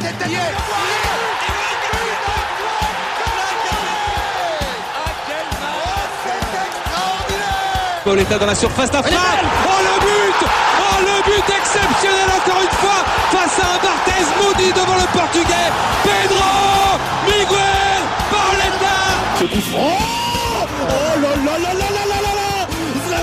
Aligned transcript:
tête 0.00 0.14
Pauletta 8.04 8.38
dans 8.38 8.46
la 8.46 8.54
surface 8.54 8.90
d'affaire. 8.90 9.18
Oh 9.66 9.80
le 9.82 10.00
but. 10.00 10.48
Oh 10.80 11.00
le 11.00 11.22
but 11.22 11.54
exceptionnel 11.54 12.28
encore 12.34 12.62
une 12.62 12.76
fois 12.78 13.04
face 13.30 13.58
à 13.58 13.66
un 13.66 13.78
Barthez 13.84 14.24
maudit 14.42 14.72
devant 14.72 14.96
le 14.96 15.06
portugais. 15.12 15.70
Pedro 16.02 16.98
Miguel 17.26 18.02
Pauletta 18.30 18.96
Ce 19.38 19.44
coup 19.44 19.60
franc. 19.70 19.98
Oh 20.88 21.20
là 21.20 21.36
là. 21.44 21.49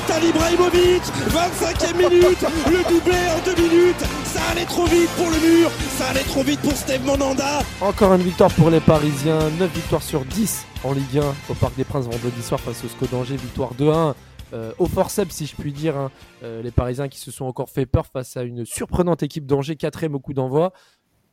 Zlatan 0.07 0.25
Ibrahimovic 0.25 1.03
25e 1.03 1.97
minute 1.97 2.45
Le 2.67 2.89
doublé 2.89 3.17
en 3.29 3.43
deux 3.45 3.55
minutes 3.61 3.99
Ça 4.25 4.41
allait 4.51 4.65
trop 4.65 4.85
vite 4.85 5.09
pour 5.17 5.25
le 5.29 5.39
mur 5.39 5.69
Ça 5.97 6.07
allait 6.09 6.23
trop 6.23 6.43
vite 6.43 6.59
pour 6.61 6.71
Steve 6.73 7.05
Monanda 7.05 7.59
Encore 7.81 8.13
une 8.13 8.21
victoire 8.21 8.51
pour 8.53 8.69
les 8.69 8.79
Parisiens, 8.79 9.49
9 9.59 9.71
victoires 9.73 10.01
sur 10.01 10.23
10 10.25 10.65
en 10.83 10.93
Ligue 10.93 11.17
1 11.19 11.35
au 11.49 11.53
Parc 11.55 11.75
des 11.75 11.83
Princes 11.83 12.05
vendredi 12.05 12.41
soir 12.41 12.59
face 12.59 12.83
au 12.83 12.87
SCO 12.87 13.05
d'Angers, 13.07 13.35
victoire 13.35 13.73
2-1 13.75 14.13
euh, 14.53 14.71
au 14.77 14.85
forceps 14.85 15.33
si 15.35 15.45
je 15.45 15.55
puis 15.55 15.73
dire. 15.73 15.97
hein. 15.97 16.11
Euh, 16.43 16.61
les 16.61 16.71
Parisiens 16.71 17.09
qui 17.09 17.19
se 17.19 17.31
sont 17.31 17.45
encore 17.45 17.69
fait 17.69 17.85
peur 17.85 18.05
face 18.07 18.37
à 18.37 18.43
une 18.43 18.65
surprenante 18.65 19.23
équipe 19.23 19.45
d'Angers, 19.45 19.75
quatrième 19.75 20.15
au 20.15 20.19
coup 20.19 20.33
d'envoi. 20.33 20.71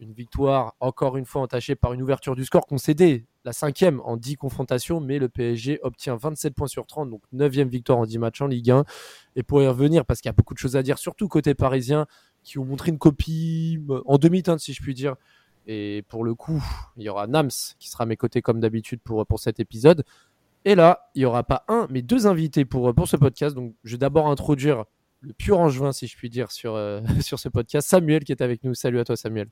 Une 0.01 0.13
victoire 0.13 0.75
encore 0.81 1.17
une 1.17 1.25
fois 1.25 1.43
entachée 1.43 1.77
par 1.77 1.93
une 1.93 2.03
ouverture 2.03 2.35
du 2.35 2.45
score 2.45 2.67
concédée, 2.67 3.25
la 3.45 3.53
cinquième 3.53 4.01
en 4.05 4.17
10 4.17 4.37
confrontations, 4.37 5.01
mais 5.01 5.19
le 5.19 5.29
PSG 5.29 5.79
obtient 5.83 6.17
27 6.17 6.55
points 6.55 6.67
sur 6.67 6.87
30, 6.87 7.11
donc 7.11 7.23
9 7.33 7.53
victoire 7.69 7.99
en 7.99 8.07
10 8.07 8.19
matchs 8.19 8.41
en 8.41 8.47
Ligue 8.47 8.71
1. 8.71 8.85
Et 9.37 9.43
pour 9.43 9.63
y 9.63 9.67
revenir, 9.67 10.05
parce 10.05 10.21
qu'il 10.21 10.29
y 10.29 10.31
a 10.31 10.33
beaucoup 10.35 10.55
de 10.55 10.59
choses 10.59 10.77
à 10.77 10.83
dire, 10.83 10.99
surtout 10.99 11.29
côté 11.29 11.55
parisien, 11.55 12.07
qui 12.43 12.59
ont 12.59 12.65
montré 12.65 12.91
une 12.91 12.99
copie 12.99 13.83
euh, 13.91 14.03
en 14.07 14.19
demi-teinte 14.19 14.61
si 14.61 14.73
je 14.73 14.83
puis 14.83 14.95
dire. 14.95 15.17
Et 15.67 16.05
pour 16.09 16.25
le 16.25 16.35
coup, 16.35 16.63
il 16.97 17.05
y 17.05 17.09
aura 17.09 17.27
Nams 17.27 17.51
qui 17.79 17.89
sera 17.89 18.05
à 18.05 18.07
mes 18.07 18.17
côtés 18.17 18.43
comme 18.43 18.61
d'habitude 18.61 19.01
pour, 19.03 19.27
pour 19.27 19.41
cet 19.41 19.61
épisode. 19.61 20.05
Et 20.67 20.75
là, 20.75 21.11
il 21.15 21.21
n'y 21.21 21.25
aura 21.25 21.43
pas 21.43 21.65
un, 21.69 21.87
mais 21.91 22.03
deux 22.03 22.27
invités 22.27 22.65
pour, 22.65 22.95
pour 22.95 23.09
ce 23.09 23.17
podcast. 23.17 23.55
Donc, 23.55 23.75
je 23.85 23.93
vais 23.93 23.99
d'abord 23.99 24.29
introduire 24.29 24.85
le 25.21 25.33
pur 25.33 25.59
angevin, 25.59 25.93
si 25.93 26.07
je 26.07 26.17
puis 26.17 26.31
dire, 26.31 26.51
sur, 26.51 26.75
euh, 26.75 27.01
sur 27.21 27.39
ce 27.39 27.49
podcast. 27.49 27.89
Samuel 27.89 28.25
qui 28.25 28.33
est 28.33 28.43
avec 28.43 28.63
nous. 28.65 28.75
Salut 28.75 28.99
à 28.99 29.05
toi, 29.05 29.17
Samuel. 29.17 29.49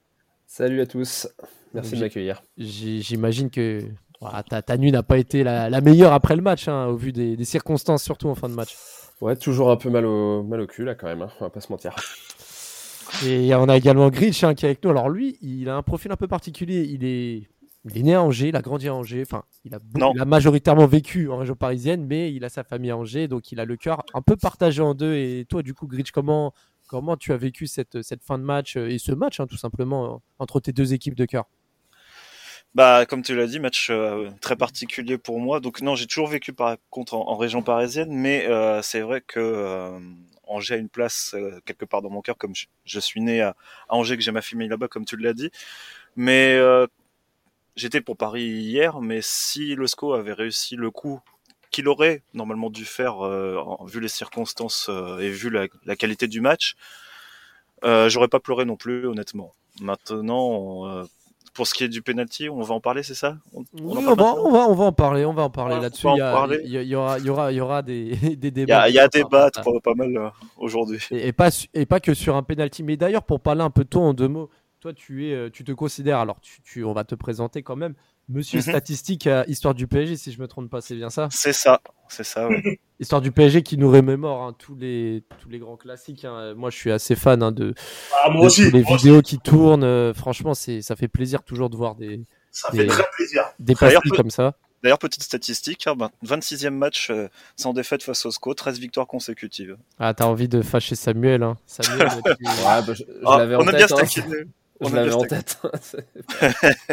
Salut 0.54 0.82
à 0.82 0.86
tous, 0.86 1.26
merci 1.72 1.94
de 1.94 2.00
m'accueillir. 2.00 2.42
J'imagine 2.58 3.48
que 3.48 3.80
voilà, 4.20 4.42
ta, 4.42 4.60
ta 4.60 4.76
nuit 4.76 4.92
n'a 4.92 5.02
pas 5.02 5.16
été 5.16 5.42
la, 5.44 5.70
la 5.70 5.80
meilleure 5.80 6.12
après 6.12 6.36
le 6.36 6.42
match, 6.42 6.68
hein, 6.68 6.88
au 6.88 6.96
vu 6.96 7.10
des, 7.10 7.38
des 7.38 7.44
circonstances, 7.46 8.02
surtout 8.02 8.28
en 8.28 8.34
fin 8.34 8.50
de 8.50 8.54
match. 8.54 8.76
Ouais, 9.22 9.34
toujours 9.34 9.70
un 9.70 9.76
peu 9.76 9.88
mal 9.88 10.04
au, 10.04 10.42
mal 10.42 10.60
au 10.60 10.66
cul 10.66 10.84
là 10.84 10.94
quand 10.94 11.06
même, 11.06 11.22
hein, 11.22 11.30
on 11.40 11.44
va 11.44 11.48
pas 11.48 11.62
se 11.62 11.72
mentir. 11.72 11.96
Et 13.24 13.54
on 13.54 13.66
a 13.66 13.78
également 13.78 14.10
Grinch 14.10 14.44
hein, 14.44 14.52
qui 14.52 14.66
est 14.66 14.68
avec 14.68 14.84
nous. 14.84 14.90
Alors 14.90 15.08
lui, 15.08 15.38
il 15.40 15.70
a 15.70 15.74
un 15.74 15.82
profil 15.82 16.12
un 16.12 16.16
peu 16.16 16.28
particulier. 16.28 16.82
Il 16.82 17.02
est, 17.02 17.48
il 17.86 17.96
est 17.96 18.02
né 18.02 18.14
à 18.14 18.22
Angers, 18.22 18.48
il 18.48 18.56
a 18.56 18.60
grandi 18.60 18.88
à 18.88 18.94
Angers. 18.94 19.22
Enfin, 19.22 19.44
il 19.64 19.74
a, 19.74 19.78
il 19.94 20.24
majoritairement 20.26 20.86
vécu 20.86 21.30
en 21.30 21.38
région 21.38 21.54
parisienne, 21.54 22.04
mais 22.06 22.30
il 22.30 22.44
a 22.44 22.50
sa 22.50 22.62
famille 22.62 22.90
à 22.90 22.96
Angers, 22.98 23.26
donc 23.26 23.52
il 23.52 23.58
a 23.58 23.64
le 23.64 23.78
cœur 23.78 24.02
un 24.12 24.20
peu 24.20 24.36
partagé 24.36 24.82
en 24.82 24.92
deux. 24.92 25.14
Et 25.14 25.46
toi, 25.48 25.62
du 25.62 25.72
coup, 25.72 25.86
Grinch, 25.86 26.10
comment, 26.10 26.52
comment 26.92 27.16
tu 27.16 27.32
as 27.32 27.38
vécu 27.38 27.66
cette, 27.66 28.02
cette 28.02 28.22
fin 28.22 28.36
de 28.36 28.44
match 28.44 28.76
euh, 28.76 28.90
et 28.90 28.98
ce 28.98 29.12
match, 29.12 29.40
hein, 29.40 29.46
tout 29.46 29.56
simplement, 29.56 30.04
euh, 30.04 30.18
entre 30.38 30.60
tes 30.60 30.72
deux 30.72 30.92
équipes 30.92 31.14
de 31.14 31.24
cœur? 31.24 31.46
Bah, 32.74 33.06
comme 33.06 33.22
tu 33.22 33.34
l'as 33.34 33.46
dit, 33.46 33.60
match 33.60 33.88
euh, 33.88 34.28
très 34.42 34.56
particulier 34.56 35.16
pour 35.16 35.40
moi. 35.40 35.60
Donc 35.60 35.80
non, 35.80 35.94
j'ai 35.94 36.06
toujours 36.06 36.28
vécu 36.28 36.52
par 36.52 36.76
contre 36.90 37.14
en, 37.14 37.34
région 37.38 37.62
parisienne, 37.62 38.10
mais 38.12 38.46
c'est 38.82 39.00
vrai 39.00 39.22
que 39.22 39.98
Angers 40.46 40.74
a 40.74 40.76
une 40.76 40.90
place 40.90 41.34
quelque 41.64 41.86
part 41.86 42.02
dans 42.02 42.10
mon 42.10 42.20
cœur, 42.20 42.36
comme 42.36 42.52
je, 42.84 43.00
suis 43.00 43.22
né 43.22 43.40
à, 43.40 43.56
Angers, 43.88 44.16
que 44.16 44.22
j'ai 44.22 44.32
ma 44.32 44.42
famille 44.42 44.68
là-bas, 44.68 44.88
comme 44.88 45.06
tu 45.06 45.16
l'as 45.16 45.34
dit. 45.34 45.50
Mais 46.16 46.58
j'étais 47.76 48.02
pour 48.02 48.18
Paris 48.18 48.44
hier, 48.44 49.00
mais 49.00 49.20
si 49.22 49.74
le 49.74 49.86
SCO 49.86 50.12
avait 50.12 50.34
réussi 50.34 50.76
le 50.76 50.90
coup 50.90 51.20
qu'il 51.72 51.88
aurait 51.88 52.22
normalement 52.34 52.70
dû 52.70 52.84
faire, 52.86 53.26
euh, 53.26 53.58
en- 53.58 53.84
vu 53.86 54.00
les 54.00 54.08
circonstances 54.08 54.88
euh, 54.90 55.18
et 55.20 55.30
vu 55.30 55.50
la, 55.50 55.68
la 55.86 55.96
qualité 55.96 56.28
du 56.28 56.40
match, 56.42 56.76
euh, 57.84 58.08
j'aurais 58.08 58.28
pas 58.28 58.40
pleuré 58.40 58.64
non 58.64 58.76
plus, 58.76 59.06
honnêtement. 59.06 59.54
Maintenant, 59.80 60.86
euh, 60.88 61.04
pour 61.54 61.66
ce 61.66 61.74
qui 61.74 61.84
est 61.84 61.88
du 61.88 62.02
penalty, 62.02 62.48
on 62.48 62.62
va 62.62 62.74
en 62.74 62.80
parler, 62.80 63.02
c'est 63.02 63.14
ça? 63.14 63.38
On- 63.52 63.64
on 63.86 63.96
en 63.96 64.02
Oui, 64.02 64.02
parle 64.02 64.16
on 64.16 64.16
va, 64.16 64.34
on, 64.44 64.50
va, 64.52 64.58
on 64.68 64.74
va 64.74 64.84
en 64.84 64.92
parler, 64.92 65.24
on 65.24 65.32
va 65.32 65.42
en 65.44 65.50
parler 65.50 65.78
Ouais, 65.78 65.80
là-dessus. 65.80 66.08
Il 66.08 66.16
y, 66.16 66.20
aura, 66.94 67.18
il 67.18 67.24
y 67.24 67.30
aura, 67.30 67.52
il 67.52 67.56
y 67.56 67.60
aura 67.60 67.82
des, 67.82 68.14
des 68.36 68.50
Il 68.66 68.70
y 68.70 68.72
débats. 68.72 68.72
a, 68.72 68.88
il 68.88 68.94
y 68.96 68.98
a 68.98 69.08
débattre 69.08 69.60
à- 69.60 69.64
pas, 69.64 69.78
pas 69.80 69.94
mal 69.94 70.16
euh, 70.16 70.28
aujourd'hui. 70.56 70.98
Et, 71.10 71.28
et 71.28 71.32
pas, 71.32 71.50
et 71.74 71.86
pas 71.86 72.00
que 72.00 72.14
sur 72.14 72.36
un 72.36 72.42
penalty. 72.42 72.82
Mais 72.82 72.96
d'ailleurs, 72.96 73.24
pour 73.24 73.40
parler 73.40 73.62
un 73.62 73.70
peu 73.70 73.84
de 73.84 73.88
toi 73.88 74.02
en 74.02 74.14
deux 74.14 74.28
mots, 74.28 74.50
toi, 74.80 74.92
tu, 74.94 75.30
es, 75.30 75.50
tu 75.50 75.64
te 75.64 75.72
considères, 75.72 76.18
alors 76.18 76.40
tu, 76.40 76.60
tu- 76.62 76.84
on 76.84 76.92
va 76.92 77.04
te 77.04 77.14
présenter 77.14 77.62
quand 77.62 77.76
même, 77.76 77.94
monsieur 78.28 78.58
Mhm. 78.58 78.62
statistique 78.64 79.26
à 79.26 79.44
Histoire 79.46 79.74
du 79.74 79.86
PSG, 79.86 80.16
si 80.16 80.32
je 80.32 80.40
me 80.40 80.46
trompe 80.48 80.70
pas, 80.70 80.80
c'est 80.80 80.94
bien 80.94 81.10
ça? 81.10 81.28
C'est 81.30 81.52
ça, 81.52 81.80
c'est 82.08 82.24
ça. 82.24 82.48
ouais. 82.48 82.80
Histoire 83.00 83.20
du 83.20 83.32
PSG 83.32 83.62
qui 83.62 83.76
nous 83.78 83.90
remémore 83.90 84.42
hein, 84.42 84.54
tous, 84.56 84.76
les, 84.76 85.24
tous 85.40 85.48
les 85.48 85.58
grands 85.58 85.76
classiques. 85.76 86.24
hein. 86.24 86.54
Moi, 86.54 86.70
je 86.70 86.76
suis 86.76 86.92
assez 86.92 87.16
fan 87.16 87.42
hein, 87.42 87.50
de, 87.50 87.74
Ah, 88.24 88.30
moi 88.30 88.42
de 88.42 88.46
aussi. 88.46 88.70
les 88.70 88.82
moi 88.82 88.92
aussi. 88.94 89.04
vidéos 89.06 89.22
qui 89.22 89.38
tournent. 89.38 89.82
Euh, 89.82 90.14
franchement, 90.14 90.54
c'est, 90.54 90.82
ça 90.82 90.94
fait 90.94 91.08
plaisir 91.08 91.42
toujours 91.42 91.68
de 91.68 91.76
voir 91.76 91.96
des, 91.96 92.20
Ça 92.52 92.70
des- 92.70 92.78
fait 92.78 92.86
très 92.86 93.02
plaisir. 93.16 93.42
des 93.58 93.74
pastilles 93.74 94.12
comme 94.12 94.30
ça. 94.30 94.54
D'ailleurs, 94.84 94.98
petite 94.98 95.22
statistique, 95.22 95.86
hein, 95.86 95.94
ben, 95.96 96.10
26e 96.24 96.70
match 96.74 97.10
euh, 97.10 97.28
sans 97.56 97.72
défaite 97.72 98.02
face 98.02 98.24
au 98.26 98.30
SCO, 98.32 98.52
13 98.54 98.78
victoires 98.80 99.06
consécutives. 99.06 99.76
Ah, 99.98 100.12
t'as 100.14 100.24
envie 100.26 100.48
de 100.48 100.60
fâcher 100.62 100.94
Samuel. 100.96 101.42
Hein. 101.44 101.56
Samuel, 101.66 102.08
tu- 102.38 102.44
Ouais, 102.44 102.52
bah, 102.64 102.82
je 102.88 102.94
je 102.94 103.04
Ah, 103.24 103.38
l'avais 103.38 103.54
on 103.56 103.60
en 103.60 103.66
a 103.68 103.72
bien 103.72 103.86
hein. 103.90 104.04
Je 104.82 104.94
l'avais 104.94 105.12
en 105.12 105.24
tête. 105.24 105.58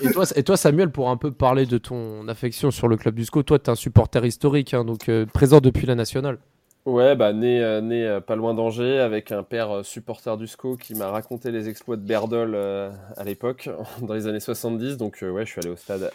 Et 0.00 0.10
toi, 0.10 0.24
et 0.36 0.42
toi, 0.42 0.56
Samuel, 0.56 0.90
pour 0.90 1.10
un 1.10 1.16
peu 1.16 1.32
parler 1.32 1.66
de 1.66 1.78
ton 1.78 2.28
affection 2.28 2.70
sur 2.70 2.88
le 2.88 2.96
club 2.96 3.14
du 3.14 3.24
SCO, 3.24 3.42
toi, 3.42 3.58
tu 3.58 3.66
es 3.66 3.70
un 3.70 3.74
supporter 3.74 4.24
historique, 4.24 4.74
hein, 4.74 4.84
donc 4.84 5.08
euh, 5.08 5.26
présent 5.26 5.60
depuis 5.60 5.86
la 5.86 5.94
nationale. 5.94 6.38
ouais, 6.86 7.16
bah 7.16 7.32
né, 7.32 7.62
euh, 7.62 7.80
né 7.80 8.06
euh, 8.06 8.20
pas 8.20 8.36
loin 8.36 8.54
d'Angers 8.54 8.98
avec 8.98 9.32
un 9.32 9.42
père 9.42 9.70
euh, 9.78 9.82
supporter 9.82 10.36
du 10.36 10.46
SCO 10.46 10.76
qui 10.76 10.94
m'a 10.94 11.10
raconté 11.10 11.50
les 11.50 11.68
exploits 11.68 11.96
de 11.96 12.02
Berdol 12.02 12.54
euh, 12.54 12.90
à 13.16 13.24
l'époque, 13.24 13.68
dans 14.02 14.14
les 14.14 14.26
années 14.26 14.40
70. 14.40 14.96
Donc 14.96 15.22
euh, 15.22 15.30
ouais, 15.30 15.46
je 15.46 15.52
suis 15.52 15.60
allé 15.60 15.70
au 15.70 15.76
stade 15.76 16.10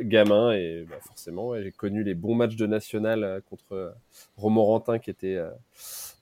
gamin 0.00 0.52
et 0.52 0.84
bah, 0.88 0.96
forcément 1.02 1.48
ouais, 1.48 1.62
j'ai 1.62 1.72
connu 1.72 2.04
les 2.04 2.14
bons 2.14 2.34
matchs 2.34 2.56
de 2.56 2.66
national 2.66 3.24
euh, 3.24 3.40
contre 3.50 3.72
euh, 3.72 3.90
Romorantin 4.36 4.98
qui 4.98 5.10
était 5.10 5.36
euh, 5.36 5.50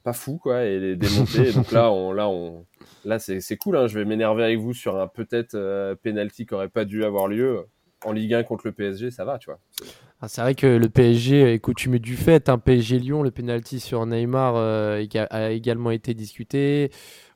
pas 0.06 0.12
fou 0.12 0.38
quoi 0.38 0.62
et 0.62 0.78
les 0.78 0.94
démonter. 0.94 1.48
et 1.48 1.52
donc 1.52 1.72
là, 1.72 1.90
on, 1.98 2.12
là, 2.12 2.28
on, 2.28 2.64
là 3.04 3.18
c'est 3.18 3.40
c'est 3.40 3.56
cool. 3.56 3.76
Hein, 3.76 3.88
je 3.88 3.98
vais 3.98 4.04
m'énerver 4.04 4.44
avec 4.44 4.58
vous 4.60 4.72
sur 4.72 4.96
un 5.00 5.08
peut-être 5.08 5.56
euh, 5.56 5.96
penalty 6.00 6.46
qui 6.46 6.54
aurait 6.54 6.68
pas 6.68 6.84
dû 6.84 7.04
avoir 7.04 7.26
lieu 7.26 7.66
en 8.04 8.12
Ligue 8.12 8.34
1 8.34 8.44
contre 8.44 8.68
le 8.68 8.72
PSG, 8.72 9.10
ça 9.10 9.24
va, 9.24 9.38
tu 9.38 9.46
vois. 9.50 9.58
C'est- 9.72 9.84
Ah, 10.20 10.28
c'est 10.28 10.40
vrai 10.42 10.54
que 10.54 10.66
le 10.66 10.88
PSG 10.88 11.52
est 11.54 11.58
coutumier 11.58 11.98
du 11.98 12.16
fait. 12.16 12.48
Un 12.48 12.58
PSG 12.58 12.98
Lyon, 13.00 13.22
le 13.22 13.30
penalty 13.30 13.80
sur 13.80 14.06
Neymar 14.06 14.54
euh, 14.56 15.04
a 15.30 15.50
également 15.50 15.90
été 15.90 16.14
discuté. 16.14 16.90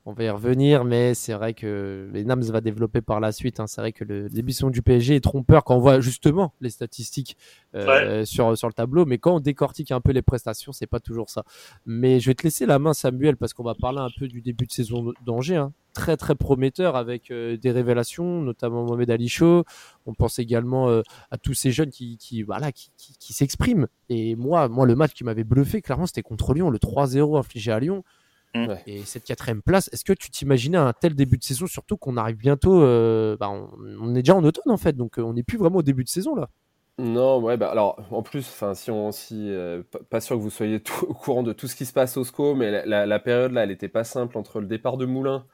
On 0.05 0.13
va 0.13 0.23
y 0.23 0.29
revenir, 0.31 0.83
mais 0.83 1.13
c'est 1.13 1.33
vrai 1.33 1.53
que 1.53 2.09
les 2.11 2.23
Nams 2.23 2.41
va 2.45 2.59
développer 2.59 3.01
par 3.01 3.19
la 3.19 3.31
suite. 3.31 3.59
hein. 3.59 3.67
C'est 3.67 3.81
vrai 3.81 3.91
que 3.91 4.03
le 4.03 4.29
début 4.29 4.51
du 4.71 4.81
PSG 4.81 5.15
est 5.17 5.19
trompeur 5.23 5.63
quand 5.63 5.75
on 5.75 5.79
voit 5.79 5.99
justement 6.01 6.55
les 6.59 6.71
statistiques 6.71 7.37
euh, 7.75 8.25
sur, 8.25 8.57
sur 8.57 8.67
le 8.67 8.73
tableau, 8.73 9.05
mais 9.05 9.19
quand 9.19 9.35
on 9.35 9.39
décortique 9.39 9.91
un 9.91 10.01
peu 10.01 10.11
les 10.11 10.23
prestations, 10.23 10.71
c'est 10.71 10.87
pas 10.87 10.99
toujours 10.99 11.29
ça. 11.29 11.43
Mais 11.85 12.19
je 12.19 12.31
vais 12.31 12.33
te 12.33 12.41
laisser 12.41 12.65
la 12.65 12.79
main, 12.79 12.93
Samuel, 12.93 13.37
parce 13.37 13.53
qu'on 13.53 13.63
va 13.63 13.75
parler 13.75 13.99
un 13.99 14.09
peu 14.17 14.27
du 14.27 14.41
début 14.41 14.65
de 14.65 14.71
saison 14.71 15.13
d'Angers. 15.23 15.57
hein. 15.57 15.71
Très 15.93 16.15
très 16.17 16.35
prometteur 16.35 16.95
avec 16.95 17.29
euh, 17.31 17.57
des 17.57 17.69
révélations, 17.69 18.41
notamment 18.41 18.83
Mohamed 18.85 19.11
Ali 19.11 19.27
Chaud. 19.27 19.65
On 20.05 20.13
pense 20.15 20.39
également 20.39 20.89
euh, 20.89 21.01
à 21.31 21.37
tous 21.37 21.53
ces 21.53 21.71
jeunes 21.71 21.89
qui, 21.91 22.17
qui 22.17 22.43
voilà 22.43 22.71
qui, 22.71 22.91
qui, 22.97 23.13
qui 23.19 23.33
s'expriment. 23.33 23.87
Et 24.09 24.35
moi, 24.37 24.67
moi, 24.69 24.85
le 24.87 24.95
match 24.95 25.11
qui 25.13 25.25
m'avait 25.25 25.43
bluffé, 25.43 25.81
clairement, 25.81 26.05
c'était 26.07 26.21
contre 26.23 26.53
Lyon, 26.53 26.69
le 26.69 26.79
3-0 26.79 27.37
infligé 27.37 27.71
à 27.73 27.79
Lyon. 27.81 28.03
Mm. 28.53 28.67
Ouais. 28.67 28.83
Et 28.85 29.03
cette 29.03 29.23
quatrième 29.23 29.61
place, 29.61 29.89
est-ce 29.93 30.03
que 30.03 30.13
tu 30.13 30.29
t'imaginais 30.29 30.77
un 30.77 30.91
tel 30.93 31.15
début 31.15 31.37
de 31.37 31.43
saison, 31.43 31.67
surtout 31.67 31.95
qu'on 31.97 32.17
arrive 32.17 32.35
bientôt, 32.37 32.81
euh, 32.83 33.37
bah, 33.37 33.49
on, 33.49 33.69
on 34.01 34.11
est 34.15 34.21
déjà 34.21 34.35
en 34.35 34.43
automne 34.43 34.71
en 34.73 34.77
fait, 34.77 34.93
donc 34.93 35.17
euh, 35.19 35.21
on 35.21 35.33
n'est 35.33 35.43
plus 35.43 35.57
vraiment 35.57 35.77
au 35.77 35.83
début 35.83 36.03
de 36.03 36.09
saison 36.09 36.35
là. 36.35 36.49
Non, 36.99 37.39
ouais, 37.39 37.57
bah 37.57 37.71
alors 37.71 38.05
en 38.11 38.21
plus, 38.21 38.47
enfin, 38.47 38.73
si 38.75 38.91
on, 38.91 39.11
si, 39.11 39.49
euh, 39.49 39.81
pas- 40.09 40.19
sûr 40.21 40.35
que 40.35 40.41
vous 40.41 40.49
soyez 40.49 40.81
tout- 40.81 41.05
au 41.09 41.13
courant 41.13 41.41
de 41.43 41.53
tout 41.53 41.67
ce 41.67 41.75
qui 41.75 41.85
se 41.85 41.93
passe 41.93 42.17
au 42.17 42.23
SCO, 42.23 42.53
mais 42.53 42.69
la, 42.69 42.85
la- 42.85 43.05
la 43.05 43.19
période 43.19 43.53
là, 43.53 43.63
elle 43.63 43.71
était 43.71 43.87
pas 43.87 44.03
simple 44.03 44.37
entre 44.37 44.59
le 44.59 44.67
départ 44.67 44.97
de 44.97 45.05
Moulin, 45.05 45.45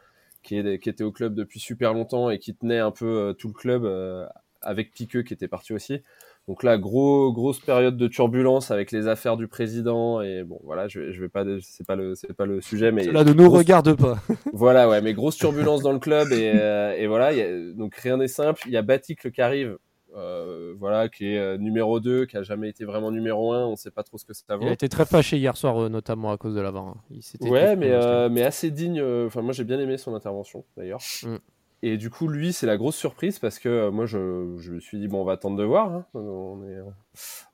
qui, 0.43 0.57
est, 0.57 0.79
qui 0.79 0.89
était 0.89 1.03
au 1.03 1.11
club 1.11 1.35
depuis 1.35 1.59
super 1.59 1.93
longtemps 1.93 2.29
et 2.29 2.39
qui 2.39 2.55
tenait 2.55 2.79
un 2.79 2.91
peu 2.91 3.05
euh, 3.05 3.33
tout 3.33 3.47
le 3.47 3.53
club, 3.53 3.85
euh, 3.85 4.25
avec 4.61 4.91
Piqueux 4.91 5.21
qui 5.23 5.33
était 5.33 5.47
parti 5.47 5.71
aussi. 5.73 6.01
Donc 6.47 6.63
là, 6.63 6.77
gros, 6.77 7.33
grosse 7.33 7.59
période 7.59 7.97
de 7.97 8.07
turbulence 8.07 8.71
avec 8.71 8.91
les 8.93 9.07
affaires 9.09 9.35
du 9.35 9.47
président 9.49 10.21
et 10.21 10.43
bon, 10.43 10.59
voilà, 10.63 10.87
je, 10.87 10.99
vais- 11.01 11.11
je 11.11 11.19
vais 11.19 11.27
pas, 11.27 11.43
c'est 11.61 11.85
pas 11.85 11.95
le, 11.97 12.15
c'est 12.15 12.33
pas 12.33 12.45
le 12.45 12.61
sujet, 12.61 12.91
mais 12.93 13.03
Cela 13.03 13.25
ne 13.25 13.33
nous 13.33 13.43
grosse- 13.49 13.57
regarde 13.59 13.93
pas. 13.95 14.17
voilà, 14.53 14.87
ouais, 14.87 15.01
mais 15.01 15.13
grosse 15.13 15.35
turbulence 15.37 15.81
dans 15.81 15.91
le 15.91 15.99
club 15.99 16.31
et, 16.31 16.51
euh, 16.55 16.95
et 16.97 17.05
voilà, 17.07 17.33
il 17.33 17.37
y 17.37 17.41
a- 17.41 17.73
donc 17.73 17.95
rien 17.95 18.15
n'est 18.15 18.29
simple. 18.29 18.61
Il 18.65 18.71
y 18.71 18.77
a 18.77 18.81
Batik 18.81 19.29
qui 19.29 19.41
arrive, 19.41 19.77
euh, 20.15 20.73
voilà, 20.79 21.09
qui 21.09 21.25
est 21.33 21.37
euh, 21.37 21.57
numéro 21.57 21.99
2, 21.99 22.25
qui 22.25 22.37
a 22.37 22.43
jamais 22.43 22.69
été 22.69 22.85
vraiment 22.85 23.11
numéro 23.11 23.51
1, 23.51 23.65
on 23.65 23.75
sait 23.75 23.91
pas 23.91 24.03
trop 24.03 24.17
ce 24.17 24.23
que 24.23 24.33
ça 24.33 24.55
vaut. 24.55 24.63
Il 24.63 24.69
a 24.69 24.71
été 24.71 24.87
très 24.87 25.05
fâché 25.05 25.37
hier 25.37 25.57
soir, 25.57 25.89
notamment 25.89 26.31
à 26.31 26.37
cause 26.37 26.55
de 26.55 26.61
la 26.61 26.71
VAR. 26.71 26.85
hein. 26.87 26.95
Il 27.11 27.19
Ouais, 27.51 27.75
mais, 27.75 27.91
euh, 27.91 28.29
assez 28.45 28.71
digne. 28.71 29.03
Enfin, 29.25 29.41
moi 29.41 29.51
j'ai 29.51 29.65
bien 29.65 29.79
aimé 29.81 29.97
son 29.97 30.15
intervention 30.15 30.63
d'ailleurs. 30.77 31.01
Mm. 31.23 31.35
Et 31.83 31.97
du 31.97 32.09
coup, 32.09 32.27
lui, 32.27 32.53
c'est 32.53 32.65
la 32.65 32.75
grosse 32.75 32.95
surprise 32.95 33.37
parce 33.37 33.59
que 33.59 33.69
euh, 33.69 33.91
moi, 33.91 34.07
je, 34.07 34.55
je 34.57 34.71
me 34.71 34.79
suis 34.79 34.97
dit 34.97 35.07
bon, 35.07 35.21
on 35.21 35.23
va 35.23 35.33
attendre 35.33 35.57
de 35.57 35.63
voir. 35.63 35.91
Hein. 35.93 36.05
On, 36.15 36.63
est, 36.67 36.79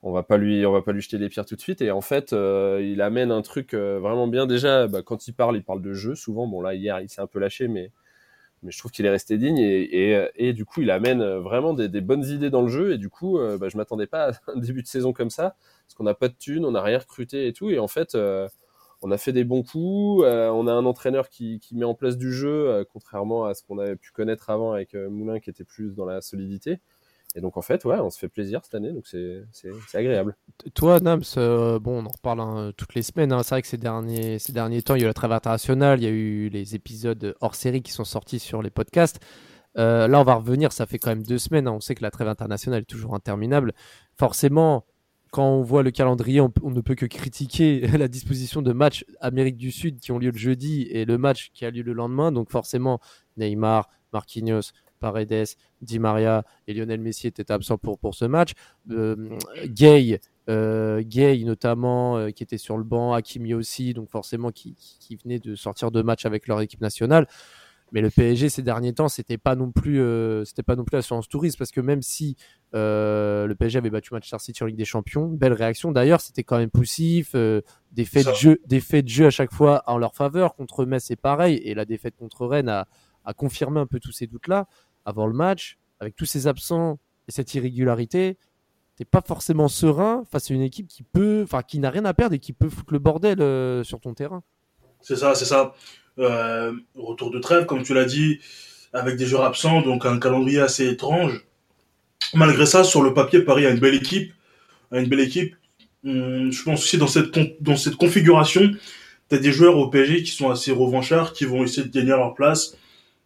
on 0.02 0.12
va 0.12 0.22
pas 0.22 0.38
lui, 0.38 0.64
on 0.64 0.72
va 0.72 0.80
pas 0.80 0.92
lui 0.92 1.02
jeter 1.02 1.18
les 1.18 1.28
pierres 1.28 1.44
tout 1.44 1.56
de 1.56 1.60
suite. 1.60 1.82
Et 1.82 1.90
en 1.90 2.00
fait, 2.00 2.32
euh, 2.32 2.80
il 2.82 3.02
amène 3.02 3.30
un 3.30 3.42
truc 3.42 3.74
euh, 3.74 3.98
vraiment 4.00 4.26
bien. 4.26 4.46
Déjà, 4.46 4.86
bah, 4.88 5.02
quand 5.02 5.28
il 5.28 5.34
parle, 5.34 5.56
il 5.56 5.62
parle 5.62 5.82
de 5.82 5.92
jeu 5.92 6.14
souvent. 6.14 6.46
Bon 6.46 6.62
là, 6.62 6.74
hier, 6.74 7.00
il 7.00 7.10
s'est 7.10 7.20
un 7.20 7.26
peu 7.26 7.38
lâché, 7.38 7.68
mais 7.68 7.90
mais 8.62 8.70
je 8.70 8.78
trouve 8.78 8.92
qu'il 8.92 9.04
est 9.04 9.10
resté 9.10 9.36
digne 9.36 9.58
et, 9.58 10.12
et, 10.14 10.28
et, 10.36 10.54
du 10.54 10.64
coup, 10.64 10.80
il 10.80 10.90
amène 10.90 11.22
vraiment 11.22 11.74
des, 11.74 11.90
des, 11.90 12.00
bonnes 12.00 12.24
idées 12.24 12.48
dans 12.48 12.62
le 12.62 12.68
jeu. 12.68 12.94
Et 12.94 12.98
du 12.98 13.10
coup, 13.10 13.38
bah, 13.60 13.68
je 13.68 13.76
m'attendais 13.76 14.06
pas 14.06 14.30
à 14.30 14.32
un 14.54 14.58
début 14.58 14.82
de 14.82 14.86
saison 14.86 15.12
comme 15.12 15.28
ça 15.28 15.56
parce 15.86 15.94
qu'on 15.94 16.04
n'a 16.04 16.14
pas 16.14 16.28
de 16.28 16.34
thunes, 16.34 16.64
on 16.64 16.70
n'a 16.70 16.80
rien 16.80 16.98
recruté 16.98 17.46
et 17.46 17.52
tout. 17.52 17.68
Et 17.68 17.78
en 17.78 17.88
fait 17.88 18.16
on 19.04 19.10
a 19.10 19.18
fait 19.18 19.32
des 19.32 19.44
bons 19.44 19.62
coups. 19.62 20.24
Euh, 20.24 20.48
on 20.48 20.66
a 20.66 20.72
un 20.72 20.86
entraîneur 20.86 21.28
qui, 21.28 21.60
met 21.72 21.84
en 21.84 21.94
place 21.94 22.16
du 22.16 22.32
jeu, 22.32 22.70
euh, 22.70 22.84
contrairement 22.90 23.44
à 23.44 23.52
ce 23.52 23.62
qu'on 23.62 23.78
avait 23.78 23.96
pu 23.96 24.12
connaître 24.12 24.48
avant 24.48 24.72
avec 24.72 24.94
euh, 24.94 25.10
Moulin 25.10 25.40
qui 25.40 25.50
était 25.50 25.62
plus 25.62 25.94
dans 25.94 26.06
la 26.06 26.22
solidité. 26.22 26.80
Et 27.34 27.42
donc 27.42 27.58
en 27.58 27.62
fait, 27.62 27.84
ouais, 27.84 27.98
on 27.98 28.08
se 28.08 28.18
fait 28.18 28.30
plaisir 28.30 28.60
cette 28.64 28.76
année, 28.76 28.92
donc 28.92 29.06
c'est 29.06 29.44
agréable. 29.92 30.36
Toi, 30.72 31.00
Nams, 31.00 31.22
bon, 31.36 32.02
on 32.02 32.06
en 32.06 32.08
reparle 32.08 32.40
hein, 32.40 32.72
toutes 32.76 32.94
les 32.94 33.02
semaines. 33.02 33.32
Hein. 33.32 33.42
C'est 33.42 33.56
vrai 33.56 33.62
que 33.62 33.68
ces 33.68 33.76
derniers, 33.76 34.38
ces 34.38 34.52
derniers 34.52 34.80
temps, 34.80 34.94
il 34.94 35.00
y 35.00 35.02
a 35.02 35.06
eu 35.06 35.08
la 35.08 35.14
trêve 35.14 35.32
internationale, 35.32 36.00
il 36.00 36.04
y 36.04 36.06
a 36.06 36.10
eu 36.10 36.48
les 36.48 36.74
épisodes 36.74 37.34
hors 37.40 37.56
série 37.56 37.82
qui 37.82 37.92
sont 37.92 38.04
sortis 38.04 38.38
sur 38.38 38.62
les 38.62 38.70
podcasts. 38.70 39.18
là, 39.74 40.08
on 40.08 40.22
va 40.22 40.36
revenir, 40.36 40.72
ça 40.72 40.86
fait 40.86 40.98
quand 40.98 41.10
même 41.10 41.24
deux 41.24 41.38
semaines. 41.38 41.66
Hein. 41.66 41.72
On 41.72 41.80
sait 41.80 41.96
que 41.96 42.02
la 42.02 42.12
trêve 42.12 42.28
internationale 42.28 42.82
est 42.82 42.86
toujours 42.86 43.16
interminable. 43.16 43.74
Forcément, 44.16 44.86
quand 45.34 45.48
on 45.48 45.62
voit 45.62 45.82
le 45.82 45.90
calendrier, 45.90 46.40
on, 46.40 46.52
ne 46.62 46.80
peut 46.80 46.94
que 46.94 47.06
critiquer 47.06 47.80
la 47.98 48.06
disposition 48.06 48.62
de 48.62 48.72
matchs 48.72 49.04
Amérique 49.20 49.56
du 49.56 49.72
Sud 49.72 49.98
qui 49.98 50.12
ont 50.12 50.18
lieu 50.20 50.30
le 50.30 50.38
jeudi 50.38 50.82
et 50.82 51.04
le 51.04 51.18
match 51.18 51.50
qui 51.52 51.64
a 51.64 51.72
lieu 51.72 51.82
le 51.82 51.92
lendemain. 51.92 52.30
Donc 52.30 52.52
forcément, 52.52 53.00
Neymar, 53.36 53.88
Marquinhos, 54.12 54.70
Paredes, 55.00 55.56
Di 55.82 55.98
Maria 55.98 56.44
et 56.68 56.72
Lionel 56.72 57.00
Messi 57.00 57.26
étaient 57.26 57.50
absents 57.50 57.78
pour, 57.78 57.98
pour 57.98 58.14
ce 58.14 58.26
match. 58.26 58.52
Euh, 58.92 59.36
Gay, 59.66 60.20
euh, 60.48 61.02
Gay 61.04 61.42
notamment, 61.42 62.16
euh, 62.16 62.30
qui 62.30 62.44
était 62.44 62.56
sur 62.56 62.78
le 62.78 62.84
banc, 62.84 63.12
Hakimi 63.12 63.54
aussi, 63.54 63.92
donc 63.92 64.10
forcément 64.10 64.52
qui, 64.52 64.76
qui 65.00 65.16
venait 65.16 65.40
de 65.40 65.56
sortir 65.56 65.90
de 65.90 66.00
match 66.00 66.26
avec 66.26 66.46
leur 66.46 66.60
équipe 66.60 66.80
nationale. 66.80 67.26
Mais 67.94 68.00
le 68.00 68.10
PSG 68.10 68.48
ces 68.48 68.62
derniers 68.62 68.92
temps, 68.92 69.08
c'était 69.08 69.38
pas 69.38 69.54
non 69.54 69.70
plus, 69.70 70.00
euh, 70.00 70.44
c'était 70.44 70.64
pas 70.64 70.74
non 70.74 70.84
plus 70.84 70.96
l'assurance 70.96 71.28
touriste 71.28 71.56
parce 71.56 71.70
que 71.70 71.80
même 71.80 72.02
si 72.02 72.36
euh, 72.74 73.46
le 73.46 73.54
PSG 73.54 73.78
avait 73.78 73.88
battu 73.88 74.12
Manchester 74.12 74.40
City 74.40 74.64
en 74.64 74.66
Ligue 74.66 74.76
des 74.76 74.84
Champions, 74.84 75.28
belle 75.28 75.52
réaction. 75.52 75.92
D'ailleurs, 75.92 76.20
c'était 76.20 76.42
quand 76.42 76.58
même 76.58 76.70
poussif, 76.70 77.30
euh, 77.36 77.60
des 77.92 78.04
faits 78.04 78.26
de 78.26 78.32
jeu, 78.34 78.60
des 78.66 78.80
faits 78.80 79.04
de 79.04 79.10
jeu 79.10 79.26
à 79.26 79.30
chaque 79.30 79.52
fois 79.52 79.84
en 79.86 79.96
leur 79.96 80.16
faveur. 80.16 80.56
Contre 80.56 80.84
Metz, 80.84 81.04
c'est 81.04 81.14
pareil, 81.14 81.60
et 81.64 81.74
la 81.74 81.84
défaite 81.84 82.16
contre 82.16 82.46
Rennes 82.46 82.68
a, 82.68 82.88
a 83.24 83.32
confirmé 83.32 83.78
un 83.78 83.86
peu 83.86 84.00
tous 84.00 84.10
ces 84.10 84.26
doutes-là 84.26 84.66
avant 85.04 85.28
le 85.28 85.32
match, 85.32 85.78
avec 86.00 86.16
tous 86.16 86.26
ces 86.26 86.48
absents 86.48 86.98
et 87.28 87.32
cette 87.32 87.54
irrégularité. 87.54 88.38
T'es 88.96 89.04
pas 89.04 89.22
forcément 89.24 89.68
serein 89.68 90.24
face 90.32 90.50
à 90.50 90.54
une 90.54 90.62
équipe 90.62 90.88
qui 90.88 91.04
peut, 91.04 91.42
enfin 91.44 91.62
qui 91.62 91.78
n'a 91.78 91.90
rien 91.90 92.04
à 92.04 92.14
perdre 92.14 92.34
et 92.34 92.40
qui 92.40 92.52
peut 92.52 92.68
foutre 92.68 92.92
le 92.92 92.98
bordel 92.98 93.40
euh, 93.40 93.84
sur 93.84 94.00
ton 94.00 94.14
terrain. 94.14 94.42
C'est 95.00 95.16
ça, 95.16 95.36
c'est 95.36 95.44
ça. 95.44 95.74
Euh, 96.18 96.72
retour 96.96 97.30
de 97.30 97.38
trêve, 97.38 97.66
comme 97.66 97.82
tu 97.82 97.94
l'as 97.94 98.04
dit, 98.04 98.38
avec 98.92 99.16
des 99.16 99.26
joueurs 99.26 99.44
absents, 99.44 99.82
donc 99.82 100.06
un 100.06 100.18
calendrier 100.18 100.60
assez 100.60 100.88
étrange. 100.88 101.44
Malgré 102.34 102.66
ça, 102.66 102.84
sur 102.84 103.02
le 103.02 103.12
papier, 103.14 103.40
Paris 103.40 103.66
a 103.66 103.70
une 103.70 103.80
belle 103.80 103.94
équipe. 103.94 104.32
A 104.92 105.00
une 105.00 105.08
belle 105.08 105.20
équipe. 105.20 105.56
Hum, 106.04 106.52
je 106.52 106.62
pense 106.62 106.82
aussi 106.82 106.98
dans 106.98 107.06
cette, 107.06 107.62
dans 107.62 107.76
cette 107.76 107.96
configuration, 107.96 108.70
tu 109.30 109.38
des 109.40 109.52
joueurs 109.52 109.76
au 109.78 109.88
PSG 109.88 110.22
qui 110.22 110.30
sont 110.30 110.50
assez 110.50 110.70
revanchards, 110.70 111.32
qui 111.32 111.44
vont 111.44 111.64
essayer 111.64 111.86
de 111.86 111.92
gagner 111.92 112.10
leur 112.10 112.34
place, 112.34 112.76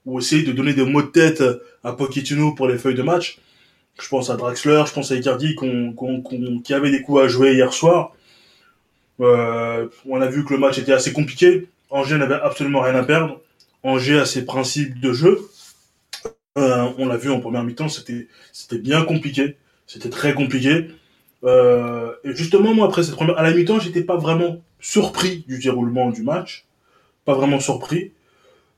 ou 0.07 0.19
essayer 0.19 0.43
de 0.43 0.53
donner 0.53 0.73
des 0.73 0.85
mots 0.85 1.03
de 1.03 1.09
tête 1.09 1.43
à 1.85 1.93
Pochettino 1.93 2.55
pour 2.55 2.69
les 2.69 2.79
feuilles 2.79 2.95
de 2.95 3.03
match. 3.03 3.39
Je 4.01 4.09
pense 4.09 4.31
à 4.31 4.37
Draxler, 4.37 4.85
je 4.87 4.93
pense 4.93 5.11
à 5.11 5.17
Icardi 5.17 5.57
qui 6.65 6.75
avait 6.75 6.91
des 6.91 7.03
coups 7.03 7.23
à 7.23 7.29
jouer 7.29 7.55
hier 7.55 7.73
soir. 7.73 8.13
Euh, 9.21 9.89
on 10.07 10.21
a 10.21 10.27
vu 10.29 10.45
que 10.45 10.55
le 10.55 10.61
match 10.61 10.79
était 10.79 10.93
assez 10.93 11.13
compliqué. 11.13 11.67
Angers 11.91 12.19
n'avait 12.19 12.35
absolument 12.35 12.81
rien 12.81 12.95
à 12.95 13.03
perdre. 13.03 13.41
Angers 13.83 14.19
a 14.19 14.27
ses 14.27 14.45
principes 14.45 15.01
de 15.01 15.13
jeu. 15.13 15.41
Euh, 16.57 16.89
on 16.99 17.07
l'a 17.07 17.17
vu 17.17 17.31
en 17.31 17.41
première 17.41 17.63
mi-temps, 17.63 17.89
c'était 17.89 18.27
bien 18.79 19.05
compliqué, 19.05 19.57
c'était 19.87 20.11
très 20.11 20.35
compliqué. 20.35 20.89
Euh, 21.45 22.13
et 22.25 22.35
justement, 22.35 22.75
moi 22.75 22.87
après 22.87 23.05
cette 23.05 23.15
première, 23.15 23.39
à 23.39 23.43
la 23.43 23.53
mi-temps, 23.53 23.79
j'étais 23.79 24.03
pas 24.03 24.17
vraiment 24.17 24.61
surpris 24.81 25.45
du 25.47 25.59
déroulement 25.59 26.11
du 26.11 26.23
match, 26.23 26.67
pas 27.25 27.35
vraiment 27.35 27.61
surpris. 27.61 28.13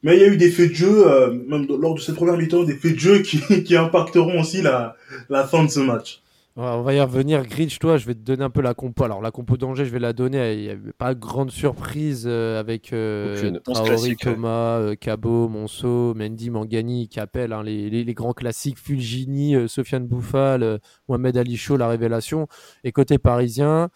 Mais 0.03 0.17
il 0.17 0.21
y 0.21 0.25
a 0.25 0.29
eu 0.29 0.37
des 0.37 0.51
faits 0.51 0.71
de 0.71 0.75
jeu, 0.75 1.07
euh, 1.07 1.31
même 1.31 1.67
lors 1.67 1.95
de 1.95 2.01
cette 2.01 2.17
première 2.17 2.37
mi-temps, 2.37 2.65
des 2.65 2.77
faits 2.77 2.95
de 2.95 2.99
jeu 2.99 3.19
qui, 3.21 3.41
qui 3.65 3.77
impacteront 3.77 4.41
aussi 4.41 4.61
la, 4.61 4.97
la 5.31 5.47
fin 5.47 5.65
de 5.65 5.71
ce 5.71 5.81
match 5.81 6.20
on 6.57 6.83
va 6.83 6.95
y 6.95 7.01
revenir. 7.01 7.47
Grinch, 7.47 7.79
toi, 7.79 7.97
je 7.97 8.07
vais 8.07 8.15
te 8.15 8.21
donner 8.21 8.43
un 8.43 8.51
peu 8.51 8.61
la 8.61 8.75
compo. 8.75 9.05
Alors, 9.05 9.23
la 9.23 9.31
compo 9.31 9.57
d'Angers, 9.57 9.85
je 9.85 9.91
vais 9.91 9.99
la 9.99 10.13
donner. 10.13 10.55
Il 10.55 10.61
n'y 10.63 10.71
a 10.71 10.93
pas 10.99 11.15
grande 11.15 11.51
surprise 11.51 12.25
euh, 12.27 12.59
avec 12.59 12.93
euh, 12.93 13.59
Traoré, 13.61 14.17
Thomas, 14.17 14.79
euh, 14.79 14.95
Cabot, 14.97 15.49
Monceau, 15.49 16.15
Mendy, 16.15 16.51
Mangani, 16.51 17.09
Capel, 17.09 17.53
hein, 17.53 17.63
les, 17.63 17.89
les, 17.89 18.15
grands 18.15 18.33
classiques, 18.33 18.79
Fulgini, 18.79 19.55
euh, 19.55 19.69
Sofiane 19.69 20.07
Bouffal, 20.07 20.81
Mohamed 21.09 21.37
Ali 21.37 21.57
Chaud, 21.57 21.77
la 21.77 21.89
révélation. 21.89 22.49
Et 22.85 22.93
côté 22.93 23.19
parisien, 23.19 23.89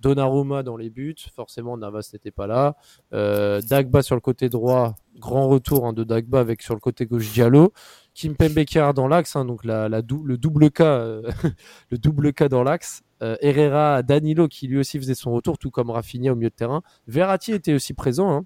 Donnarumma 0.00 0.62
dans 0.62 0.76
les 0.76 0.90
buts. 0.90 1.14
Forcément, 1.36 1.76
Navas 1.76 2.10
n'était 2.12 2.32
pas 2.32 2.46
là. 2.46 2.76
Dagba 3.12 4.02
sur 4.02 4.16
le 4.16 4.20
côté 4.20 4.48
droit. 4.48 4.96
Grand 5.18 5.48
retour 5.48 5.86
hein, 5.86 5.92
de 5.92 6.02
Dagba 6.02 6.40
avec 6.40 6.62
sur 6.62 6.74
le 6.74 6.80
côté 6.80 7.06
gauche 7.06 7.30
Diallo. 7.32 7.72
Kim 8.20 8.36
Pembe 8.36 8.92
dans 8.94 9.08
l'axe, 9.08 9.34
hein, 9.34 9.46
donc 9.46 9.64
la, 9.64 9.88
le 9.88 10.36
double 10.36 10.70
cas, 10.70 10.98
euh, 10.98 11.22
le 11.90 11.96
double 11.96 12.34
dans 12.50 12.62
l'axe. 12.62 13.02
Euh, 13.22 13.36
Herrera, 13.40 14.02
Danilo 14.02 14.46
qui 14.46 14.66
lui 14.66 14.76
aussi 14.76 14.98
faisait 14.98 15.14
son 15.14 15.32
retour, 15.32 15.56
tout 15.56 15.70
comme 15.70 15.88
Rafinha 15.88 16.30
au 16.30 16.36
milieu 16.36 16.50
de 16.50 16.54
terrain. 16.54 16.82
Verratti 17.06 17.52
était 17.52 17.72
aussi 17.72 17.94
présent, 17.94 18.30
hein, 18.30 18.44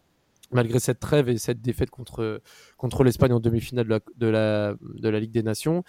malgré 0.52 0.78
cette 0.78 1.00
trêve 1.00 1.28
et 1.28 1.38
cette 1.38 1.60
défaite 1.60 1.90
contre, 1.90 2.40
contre 2.76 3.02
l'Espagne 3.02 3.32
en 3.32 3.40
demi-finale 3.40 3.86
de 3.86 4.26
la, 4.28 4.74
de, 4.80 5.08
la, 5.08 5.18
Ligue 5.18 5.32
des 5.32 5.42
Nations. 5.42 5.82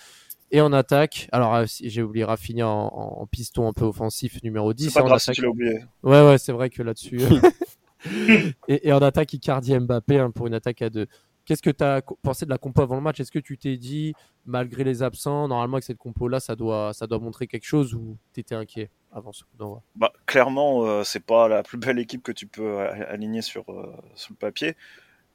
Et 0.50 0.62
en 0.62 0.74
attaque, 0.74 1.30
alors 1.32 1.54
euh, 1.54 1.66
j'ai 1.68 2.02
oublié 2.02 2.26
Rafinha 2.26 2.68
en, 2.68 3.28
piston 3.28 3.68
un 3.68 3.74
peu 3.74 3.86
offensif 3.86 4.42
numéro 4.42 4.74
10. 4.74 4.86
C'est 4.90 5.00
pas 5.00 5.06
grave 5.06 5.20
si 5.20 5.30
tu 5.30 5.46
oublié. 5.46 5.86
Ouais, 6.02 6.28
ouais, 6.28 6.40
c'est 6.40 6.54
vrai 6.54 6.72
que 6.72 6.82
là-dessus. 6.82 7.20
et, 8.68 8.92
en 8.92 9.00
attaque, 9.00 9.34
Icardi 9.34 9.78
Mbappé 9.78 10.20
hein, 10.20 10.32
pour 10.32 10.48
une 10.48 10.54
attaque 10.54 10.82
à 10.82 10.90
deux. 10.90 11.08
Qu'est-ce 11.46 11.62
que 11.62 11.70
tu 11.70 11.84
as 11.84 12.02
pensé 12.24 12.46
de 12.46 12.50
la 12.50 12.58
compo 12.58 12.82
avant 12.82 12.96
le 12.96 13.02
match? 13.02 13.20
Est-ce 13.20 13.32
que 13.32 13.40
tu 13.40 13.58
t'es 13.58 13.78
dit, 13.78 14.14
malgré 14.46 14.84
les 14.84 15.04
absents, 15.04 15.48
normalement 15.48 15.76
avec 15.76 15.84
cette 15.84 15.98
compo-là, 15.98 16.40
ça 16.40 16.56
doit, 16.56 16.92
ça 16.94 17.06
doit 17.06 17.20
montrer 17.20 17.46
quelque 17.46 17.66
chose 17.66 17.94
ou 17.94 18.18
tu 18.34 18.40
étais 18.40 18.56
inquiet 18.56 18.90
avant 19.12 19.32
ce 19.32 19.44
coup 19.44 19.56
d'envoi? 19.58 19.84
Bah, 19.96 20.12
Clairement, 20.26 20.86
euh, 20.86 21.04
c'est 21.04 21.24
pas 21.24 21.48
la 21.48 21.62
plus 21.62 21.78
belle 21.78 22.00
équipe 22.00 22.24
que 22.24 22.32
tu 22.32 22.48
peux 22.48 22.80
aligner 22.80 23.44
sur, 23.44 23.70
euh, 23.70 23.96
sur 24.16 24.34
le 24.34 24.38
papier. 24.38 24.76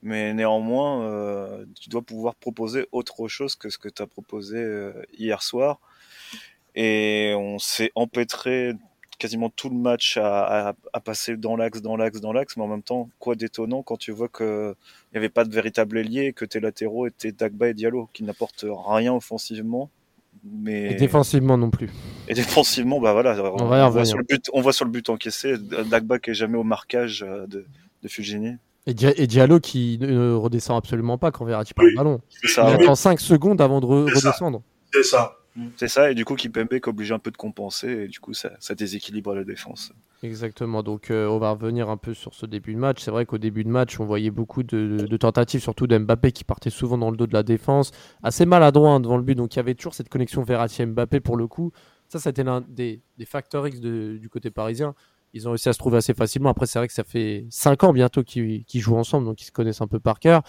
Mais 0.03 0.35
néanmoins, 0.35 1.05
euh, 1.05 1.65
tu 1.79 1.91
dois 1.91 2.03
pouvoir 2.03 2.35
proposer 2.35 2.89
autre 2.91 3.29
chose 3.29 3.55
que 3.55 3.71
ce 3.71 3.79
que 3.79 3.89
tu 3.89 4.03
as 4.03 4.07
proposé 4.07 4.91
hier 5.17 5.43
soir. 5.43 5.79
Et 6.75 7.35
on 7.37 7.59
s'est 7.59 7.93
empêtré 7.95 8.75
quasiment 9.21 9.51
tout 9.51 9.69
le 9.69 9.77
match 9.77 10.17
à, 10.21 10.75
passer 11.05 11.37
dans 11.37 11.55
l'axe, 11.55 11.83
dans 11.83 11.97
l'axe, 11.97 12.21
dans 12.21 12.33
l'axe, 12.33 12.57
mais 12.57 12.65
en 12.65 12.69
même 12.69 12.83
temps, 12.83 13.09
quoi 13.21 13.37
d'étonnant 13.37 13.83
quand 13.83 13.97
tu 13.97 14.11
vois 14.11 14.29
qu'il 14.29 14.75
n'y 15.13 15.19
avait 15.19 15.29
pas 15.29 15.45
de 15.45 15.55
véritable 15.55 15.99
ailier, 15.99 16.33
que 16.33 16.45
tes 16.45 16.59
latéraux 16.59 17.07
étaient 17.07 17.31
Dagba 17.31 17.69
et 17.69 17.75
Diallo, 17.75 18.09
qui 18.13 18.25
n'apportent 18.25 18.65
rien 18.87 19.15
offensivement. 19.15 19.91
Mais... 20.43 20.93
Et 20.93 20.95
défensivement 20.95 21.59
non 21.59 21.71
plus. 21.71 21.91
Et 22.29 22.35
défensivement, 22.35 22.99
bah 22.99 23.13
voilà, 23.13 23.37
on, 23.55 23.91
voit 23.91 24.05
sur 24.05 24.17
le 24.17 24.25
but, 24.25 24.49
on 24.55 24.63
voit 24.63 24.73
sur 24.73 24.87
le 24.87 24.91
but 24.91 25.09
encaissé, 25.11 25.57
Dagba 25.59 26.19
qui 26.19 26.31
est 26.31 26.35
jamais 26.35 26.57
au 26.57 26.65
marquage 26.65 27.23
euh, 27.23 27.47
de, 27.47 27.67
de 28.03 28.09
Fulgini. 28.09 28.57
Et, 28.87 28.95
Diallo 28.95 29.61
qui 29.61 29.99
ne 30.01 30.33
redescend 30.33 30.79
absolument 30.79 31.19
pas 31.19 31.31
quand 31.31 31.45
Verratti 31.45 31.75
prend 31.75 31.85
le 31.85 31.95
ballon. 31.95 32.21
il 32.43 32.59
attend 32.59 32.95
5 32.95 33.21
secondes 33.21 33.61
avant 33.61 33.81
de 33.81 33.87
redescendre. 33.87 34.63
C'est 34.93 35.03
ça. 35.03 35.40
C'est 35.77 35.89
ça, 35.89 36.11
et 36.11 36.15
du 36.15 36.25
coup, 36.25 36.37
Kipembe 36.37 36.73
est 36.73 36.87
obligé 36.87 37.13
un 37.13 37.19
peu 37.19 37.31
de 37.31 37.37
compenser, 37.37 37.89
et 37.89 38.09
du 38.09 38.21
coup, 38.21 38.35
ça, 38.35 38.51
déséquilibre 38.77 39.35
la 39.35 39.45
défense. 39.45 39.93
Exactement, 40.23 40.83
donc 40.83 41.11
euh, 41.11 41.27
on 41.29 41.39
va 41.39 41.51
revenir 41.51 41.89
un 41.89 41.97
peu 41.97 42.15
sur 42.15 42.35
ce 42.35 42.47
début 42.47 42.75
de 42.75 42.79
match. 42.79 43.03
C'est 43.03 43.11
vrai 43.11 43.25
qu'au 43.27 43.39
début 43.39 43.65
de 43.65 43.71
match, 43.71 43.99
on 43.99 44.05
voyait 44.05 44.31
beaucoup 44.31 44.63
de, 44.63 45.17
tentatives, 45.17 45.61
surtout 45.61 45.87
d'Mbappé 45.87 46.31
qui 46.33 46.45
partait 46.45 46.71
souvent 46.71 46.99
dans 46.99 47.11
le 47.11 47.17
dos 47.17 47.27
de 47.27 47.33
la 47.33 47.43
défense, 47.43 47.91
assez 48.23 48.47
maladroit 48.47 48.91
hein, 48.91 49.01
devant 49.01 49.17
le 49.17 49.23
but, 49.23 49.35
donc 49.35 49.55
il 49.55 49.59
y 49.59 49.61
avait 49.61 49.75
toujours 49.75 49.95
cette 49.95 50.09
connexion 50.09 50.43
Verratti-Mbappé 50.43 51.21
pour 51.21 51.37
le 51.37 51.47
coup. 51.47 51.73
Ça, 52.09 52.19
c'était 52.19 52.45
l'un 52.45 52.61
des, 52.61 53.01
des 53.19 53.25
facteurs 53.25 53.67
X 53.67 53.81
du 53.81 54.29
côté 54.31 54.51
parisien. 54.51 54.95
Ils 55.33 55.47
ont 55.47 55.53
réussi 55.53 55.69
à 55.69 55.73
se 55.73 55.79
trouver 55.79 55.99
assez 55.99 56.15
facilement. 56.15 56.51
Après, 56.51 56.67
c'est 56.67 56.79
vrai 56.79 56.89
que 56.89 56.95
ça 56.95 57.05
fait 57.05 57.47
5 57.51 57.85
ans 57.85 57.93
bientôt 57.93 58.23
qu'ils 58.25 58.65
jouent 58.75 58.97
ensemble, 58.97 59.27
donc 59.27 59.41
ils 59.41 59.45
se 59.45 59.53
connaissent 59.53 59.81
un 59.81 59.87
peu 59.87 60.01
par 60.01 60.19
cœur. 60.19 60.43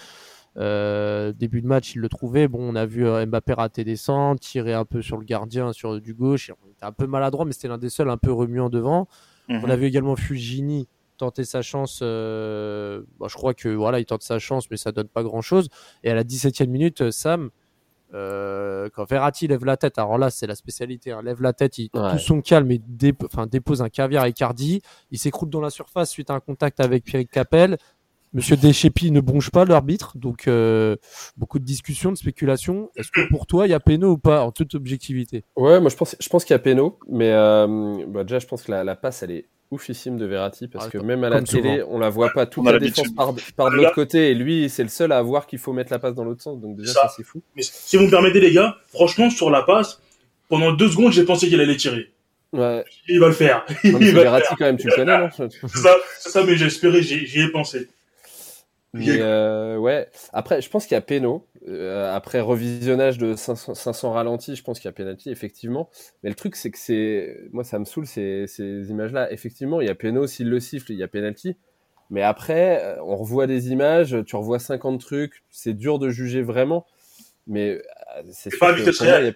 Euh, 0.58 1.32
début 1.32 1.62
de 1.62 1.68
match, 1.68 1.96
il 1.96 2.00
le 2.02 2.10
trouvait. 2.10 2.48
Bon, 2.48 2.60
on 2.62 2.76
a 2.76 2.86
vu 2.86 3.08
euh, 3.08 3.26
Mbappé 3.26 3.54
rater 3.54 3.84
des 3.84 3.96
centres, 3.96 4.42
tirer 4.42 4.74
un 4.74 4.86
peu 4.86 5.02
sur 5.02 5.18
le 5.18 5.24
gardien, 5.24 5.72
sur 5.74 6.00
du 6.02 6.14
gauche. 6.14 6.52
Il 6.66 6.72
était 6.72 6.86
un 6.86 6.92
peu 6.92 7.08
maladroit, 7.08 7.46
mais 7.46 7.54
c'était 7.54 7.68
l'un 7.70 7.78
des 7.78 7.90
seuls 7.90 8.10
un 8.10 8.18
peu 8.18 8.32
remuant 8.32 8.70
devant. 8.70 9.08
On 9.50 9.60
mhm. 9.60 9.70
a 9.72 9.76
vu 9.76 9.86
également 9.86 10.16
Fulgini 10.16 10.88
tenter 11.18 11.44
sa 11.44 11.62
chance. 11.62 12.00
euh, 12.02 13.04
bah, 13.20 13.28
je 13.30 13.36
crois 13.36 13.54
que 13.54 13.70
voilà, 13.70 14.00
il 14.00 14.06
tente 14.06 14.24
sa 14.24 14.40
chance, 14.40 14.70
mais 14.72 14.78
ça 14.78 14.92
donne 14.92 15.08
pas 15.08 15.24
grand 15.24 15.42
chose. 15.42 15.70
Et 16.04 16.12
à 16.12 16.16
la 16.16 16.24
17e 16.24 16.68
minute, 16.68 17.12
Sam, 17.12 17.50
euh, 18.14 18.90
quand 18.94 19.06
Verratti 19.10 19.48
lève 19.48 19.64
la 19.64 19.78
tête, 19.78 19.98
alors 19.98 20.18
là, 20.18 20.30
c'est 20.30 20.48
la 20.48 20.56
spécialité, 20.56 21.12
hein, 21.12 21.22
lève 21.24 21.42
la 21.42 21.54
tête, 21.54 21.78
il 21.78 21.90
Ouais. 21.94 22.12
tout 22.14 22.20
son 22.20 22.42
calme 22.42 22.72
et 22.72 22.80
dép- 22.80 23.48
dépose 23.50 23.82
un 23.82 23.90
caviar 23.90 24.28
Icardi. 24.28 24.82
Il 25.12 25.18
s'écroule 25.20 25.50
dans 25.50 25.62
la 25.62 25.70
surface 25.70 26.10
suite 26.10 26.30
à 26.30 26.34
un 26.34 26.40
contact 26.40 26.80
avec 26.80 27.04
Pierre 27.04 27.24
Capel. 27.32 27.78
Monsieur 28.34 28.56
Deschépi 28.56 29.12
ne 29.12 29.20
bronche 29.20 29.50
pas 29.50 29.66
l'arbitre, 29.66 30.18
donc 30.18 30.48
euh, 30.48 30.96
beaucoup 31.36 31.60
de 31.60 31.66
discussions, 31.66 32.12
de 32.14 32.18
spéculations. 32.18 32.90
Est-ce 32.96 33.12
que 33.12 33.28
pour 33.30 33.46
toi, 33.46 33.68
il 33.68 33.72
y 33.72 33.74
a 33.74 33.80
péno 33.82 34.12
ou 34.12 34.18
pas, 34.18 34.42
en 34.44 34.52
toute 34.52 34.74
objectivité? 34.76 35.44
Ouais, 35.58 35.82
moi 35.82 35.90
je 35.90 35.96
pense, 35.98 36.16
je 36.20 36.30
pense 36.30 36.46
qu'il 36.46 36.54
y 36.54 36.56
a 36.56 36.60
péno, 36.60 36.98
mais 37.10 37.30
euh, 37.32 38.06
bah, 38.08 38.24
déjà 38.24 38.40
je 38.40 38.48
pense 38.48 38.64
que 38.64 38.72
la, 38.72 38.84
la 38.86 38.96
passe 38.96 39.22
elle 39.24 39.32
est 39.32 39.46
oufissime 39.70 40.18
de 40.18 40.26
Verratti 40.26 40.68
parce 40.68 40.86
Ah, 40.88 40.90
que 40.92 40.98
même 40.98 41.24
à 41.26 41.30
la 41.30 41.42
télé 41.42 41.80
souvent. 41.80 41.96
on 41.96 42.00
la 42.00 42.10
voit 42.10 42.30
pas, 42.34 42.46
toute 42.46 42.66
la 42.66 42.78
défense 42.80 43.10
part, 43.16 43.34
part 43.56 43.70
de 43.72 43.76
l'autre 43.76 43.94
côté 43.94 44.30
et 44.32 44.34
lui 44.34 44.70
c'est 44.70 44.84
le 44.84 44.90
seul 44.90 45.12
à 45.14 45.22
voir 45.22 45.46
qu'il 45.48 45.60
faut 45.60 45.72
mettre 45.74 45.92
la 45.92 46.00
passe 46.00 46.14
dans 46.16 46.24
l'autre 46.26 46.42
sens, 46.42 46.60
donc 46.60 46.76
déjà 46.78 46.92
Ça. 46.94 47.02
ça, 47.04 47.14
c'est 47.16 47.24
fou. 47.24 47.42
Mais 47.56 47.62
si 47.64 47.96
vous 47.98 48.06
me 48.06 48.10
permettez, 48.10 48.40
les 48.42 48.52
gars, 48.54 48.76
franchement, 48.90 49.30
sur 49.30 49.50
la 49.50 49.62
passe, 49.64 50.02
pendant 50.50 50.72
deux 50.74 50.90
secondes, 50.90 51.12
j'ai 51.14 51.24
pensé 51.26 51.48
qu'il 51.48 51.60
allait 51.62 51.78
tirer. 51.78 52.12
Ouais, 52.54 52.84
Il 53.08 53.20
va 53.22 53.28
le 53.28 53.34
faire. 53.34 53.66
Non, 53.70 53.76
mais 54.00 54.08
Il 54.08 54.12
va 54.14 54.20
le 54.20 54.22
Verratti 54.24 54.48
faire. 54.50 54.58
quand 54.58 54.66
même, 54.66 54.78
tu 54.78 54.88
le 54.88 54.96
connais 54.96 55.18
non? 55.18 55.30
C'est 55.36 55.52
ça, 55.78 55.96
ça, 56.20 56.44
mais 56.46 56.58
j'ai 56.58 56.66
espéré, 56.66 57.02
j'y 57.02 57.40
ai 57.42 57.48
pensé. 57.50 57.88
Mais 58.94 59.20
euh, 59.22 59.78
ouais, 59.78 60.10
après 60.34 60.62
je 60.62 60.70
pense 60.70 60.86
qu'il 60.86 60.96
y 60.96 60.98
a 60.98 61.02
péno. 61.02 61.48
Euh, 61.68 62.14
après 62.14 62.42
revisionnage 62.42 63.18
de 63.18 63.36
500, 63.36 63.74
500 63.74 64.12
ralentis, 64.12 64.56
je 64.56 64.64
pense 64.64 64.80
qu'il 64.80 64.88
y 64.88 64.90
a 64.90 64.94
pénalty 64.94 65.30
effectivement. 65.30 65.90
Mais 66.24 66.30
le 66.30 66.36
truc 66.36 66.56
c'est 66.58 66.72
que 66.72 66.78
c'est, 66.78 67.38
moi 67.54 67.64
ça 67.64 67.80
me 67.80 67.86
saoule 67.86 68.06
ces, 68.06 68.48
ces 68.48 68.90
images-là. 68.90 69.32
Effectivement, 69.32 69.80
il 69.80 69.88
y 69.88 69.90
a 69.90 69.96
péno 69.96 70.28
s'il 70.28 70.50
le 70.50 70.60
siffle, 70.60 70.92
il 70.92 70.98
y 70.98 71.04
a 71.04 71.08
pénalty. 71.08 71.56
Mais 72.10 72.22
après, 72.24 72.84
euh, 72.84 73.02
on 73.06 73.16
revoit 73.16 73.48
des 73.48 73.72
images, 73.72 74.18
tu 74.26 74.36
revois 74.36 74.60
50 74.60 75.00
trucs, 75.00 75.44
c'est 75.50 75.74
dur 75.74 75.98
de 75.98 76.10
juger 76.10 76.42
vraiment. 76.42 76.86
Mais 77.48 77.70
euh, 78.18 78.24
c'est 78.32 78.50
C'est 78.50 78.58
sûr 78.58 78.60
pas 78.60 78.70
à 78.72 78.74
que 78.74 78.80
vitesse 78.80 78.98
pour 78.98 79.06
moi, 79.08 79.14
y 79.14 79.16
a- 79.16 79.20
réelle. 79.22 79.36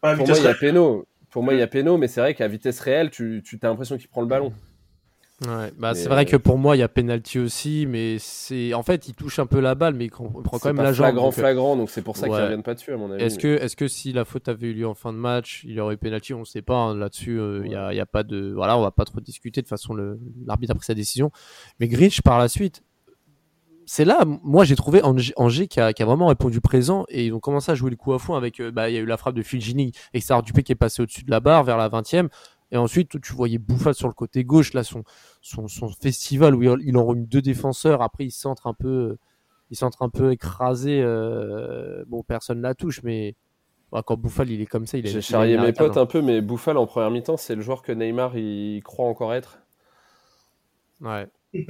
Pas 0.00 0.10
à 0.10 0.16
pour 0.16 0.26
moi, 0.26 0.38
il 0.38 0.44
y 0.44 0.48
a 0.48 0.54
péno. 0.54 1.06
Pour 1.30 1.42
moi, 1.44 1.54
il 1.54 1.60
y 1.60 1.62
a 1.62 1.66
péno, 1.68 1.98
mais 1.98 2.08
c'est 2.08 2.20
vrai 2.20 2.34
qu'à 2.34 2.48
vitesse 2.48 2.80
réelle, 2.80 3.10
tu, 3.10 3.42
tu 3.44 3.58
as 3.62 3.68
l'impression 3.68 3.96
qu'il 3.98 4.08
prend 4.08 4.22
le 4.22 4.26
ballon. 4.26 4.52
Ouais, 5.46 5.72
bah 5.78 5.94
c'est 5.94 6.08
vrai 6.08 6.22
euh, 6.22 6.24
que 6.30 6.36
pour 6.36 6.58
moi 6.58 6.74
il 6.74 6.80
y 6.80 6.82
a 6.82 6.88
penalty 6.88 7.38
aussi, 7.38 7.86
mais 7.86 8.16
c'est 8.18 8.74
en 8.74 8.82
fait 8.82 9.06
il 9.06 9.14
touche 9.14 9.38
un 9.38 9.46
peu 9.46 9.60
la 9.60 9.76
balle, 9.76 9.94
mais 9.94 10.06
il 10.06 10.10
prend 10.10 10.28
quand 10.32 10.64
même 10.64 10.74
pas 10.76 10.82
la 10.82 10.92
jambe. 10.92 11.06
flagrant, 11.06 11.24
donc, 11.26 11.32
euh, 11.38 11.40
flagrant, 11.40 11.76
donc 11.76 11.90
c'est 11.90 12.02
pour 12.02 12.16
ça 12.16 12.26
ouais. 12.28 12.42
reviennent 12.42 12.64
pas 12.64 12.74
dessus, 12.74 12.92
à 12.92 12.96
mon 12.96 13.08
avis. 13.12 13.22
Est-ce 13.22 13.36
mais- 13.36 13.42
que 13.42 13.48
est-ce 13.62 13.76
que 13.76 13.86
si 13.86 14.12
la 14.12 14.24
faute 14.24 14.48
avait 14.48 14.66
eu 14.66 14.72
lieu 14.72 14.88
en 14.88 14.94
fin 14.94 15.12
de 15.12 15.18
match, 15.18 15.62
il 15.64 15.74
y 15.74 15.80
aurait 15.80 15.94
eu 15.94 15.96
penalty? 15.96 16.34
On 16.34 16.40
ne 16.40 16.44
sait 16.44 16.60
pas 16.60 16.74
hein, 16.74 16.96
là-dessus. 16.96 17.38
euh, 17.38 17.62
Il 17.64 17.70
y, 17.70 17.76
a, 17.76 17.92
il 17.92 17.96
y 17.96 18.00
a 18.00 18.06
pas 18.06 18.24
de 18.24 18.52
voilà, 18.52 18.76
on 18.76 18.82
va 18.82 18.90
pas 18.90 19.04
trop 19.04 19.20
discuter. 19.20 19.60
De 19.60 19.66
toute 19.66 19.70
façon, 19.70 19.94
le- 19.94 20.18
l'arbitre 20.44 20.72
a 20.72 20.74
pris 20.74 20.86
sa 20.86 20.94
décision. 20.94 21.30
Mais 21.78 21.86
Grinch 21.86 22.20
par 22.22 22.40
la 22.40 22.48
suite, 22.48 22.82
c'est 23.86 24.04
là, 24.04 24.24
moi 24.42 24.64
j'ai 24.64 24.74
trouvé 24.74 25.04
Angers, 25.04 25.32
Angers 25.36 25.68
qui, 25.68 25.78
a, 25.80 25.92
qui 25.92 26.02
a 26.02 26.06
vraiment 26.06 26.26
répondu 26.26 26.60
présent 26.60 27.04
et 27.10 27.26
ils 27.26 27.32
ont 27.32 27.38
commencé 27.40 27.70
à 27.70 27.76
jouer 27.76 27.90
le 27.90 27.96
coup 27.96 28.12
à 28.12 28.18
fond 28.18 28.34
avec. 28.34 28.58
euh, 28.58 28.72
bah 28.72 28.90
il 28.90 28.94
y 28.94 28.98
a 28.98 29.00
eu 29.00 29.06
la 29.06 29.16
frappe 29.16 29.36
de 29.36 29.42
Fulgini 29.42 29.92
et 30.14 30.20
Sarah 30.20 30.42
Dupé 30.42 30.64
qui 30.64 30.72
est 30.72 30.74
passé 30.74 31.00
au-dessus 31.00 31.22
de 31.22 31.30
la 31.30 31.38
barre 31.38 31.62
vers 31.62 31.76
la 31.76 31.88
20e. 31.88 32.28
Et 32.70 32.76
ensuite, 32.76 33.20
tu 33.20 33.32
voyais 33.32 33.58
Bouffal 33.58 33.94
sur 33.94 34.08
le 34.08 34.14
côté 34.14 34.44
gauche, 34.44 34.74
là, 34.74 34.84
son, 34.84 35.04
son, 35.40 35.68
son 35.68 35.88
festival 35.88 36.54
où 36.54 36.62
il, 36.62 36.96
en 36.96 37.04
remet 37.04 37.26
deux 37.26 37.40
défenseurs. 37.40 38.02
Après, 38.02 38.26
il 38.26 38.30
centre 38.30 38.66
un 38.66 38.74
peu, 38.74 39.16
il 39.70 39.76
centre 39.76 40.02
un 40.02 40.10
peu 40.10 40.32
écrasé. 40.32 41.00
euh, 41.02 42.04
bon, 42.06 42.22
personne 42.22 42.60
la 42.60 42.74
touche, 42.74 43.02
mais 43.02 43.34
bah, 43.90 44.02
quand 44.04 44.18
Bouffal, 44.18 44.50
il 44.50 44.60
est 44.60 44.66
comme 44.66 44.86
ça, 44.86 44.98
il 44.98 45.06
est. 45.06 45.10
il 45.10 45.12
J'ai 45.12 45.20
charrié 45.22 45.56
mes 45.56 45.72
potes 45.72 45.96
un 45.96 46.06
peu, 46.06 46.20
mais 46.20 46.42
Bouffal 46.42 46.76
en 46.76 46.86
première 46.86 47.10
mi-temps, 47.10 47.38
c'est 47.38 47.54
le 47.54 47.62
joueur 47.62 47.82
que 47.82 47.92
Neymar 47.92 48.36
il 48.36 48.82
croit 48.82 49.06
encore 49.06 49.32
être. 49.32 49.60
Ouais. 51.00 51.26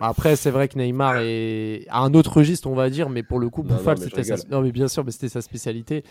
Après, 0.00 0.36
c'est 0.36 0.50
vrai 0.50 0.68
que 0.68 0.78
Neymar 0.78 1.16
est 1.20 1.86
à 1.88 2.00
un 2.00 2.12
autre 2.12 2.36
registre, 2.36 2.68
on 2.68 2.74
va 2.74 2.90
dire, 2.90 3.08
mais 3.08 3.22
pour 3.22 3.38
le 3.38 3.48
coup, 3.48 3.62
Bouffal, 3.62 3.96
c'était 3.96 4.24
sa... 4.24 4.36
non, 4.50 4.60
mais 4.60 4.72
bien 4.72 4.88
sûr, 4.88 5.04
mais 5.04 5.10
c'était 5.10 5.30
sa 5.30 5.40
spécialité. 5.40 6.04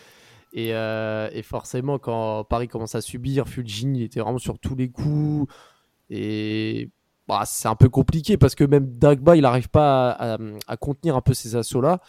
Et, 0.56 0.74
euh, 0.76 1.30
et 1.34 1.42
forcément, 1.42 1.98
quand 1.98 2.44
Paris 2.44 2.68
commence 2.68 2.94
à 2.96 3.02
subir, 3.02 3.48
Fulgini, 3.48 4.00
il 4.02 4.04
était 4.04 4.20
vraiment 4.20 4.38
sur 4.38 4.60
tous 4.60 4.76
les 4.76 4.90
coups. 4.90 5.52
Et 6.10 6.90
bah, 7.28 7.44
c'est 7.46 7.68
un 7.68 7.76
peu 7.76 7.90
compliqué 7.90 8.38
parce 8.38 8.56
que 8.56 8.64
même 8.64 8.86
Dagba, 8.98 9.36
il 9.36 9.42
n'arrive 9.42 9.70
pas 9.70 10.12
à, 10.12 10.34
à- 10.36 10.38
à 10.68 10.78
contenir 10.78 11.16
un 11.16 11.22
peu 11.22 11.34
ces 11.34 11.56
assauts-là. 11.56 12.02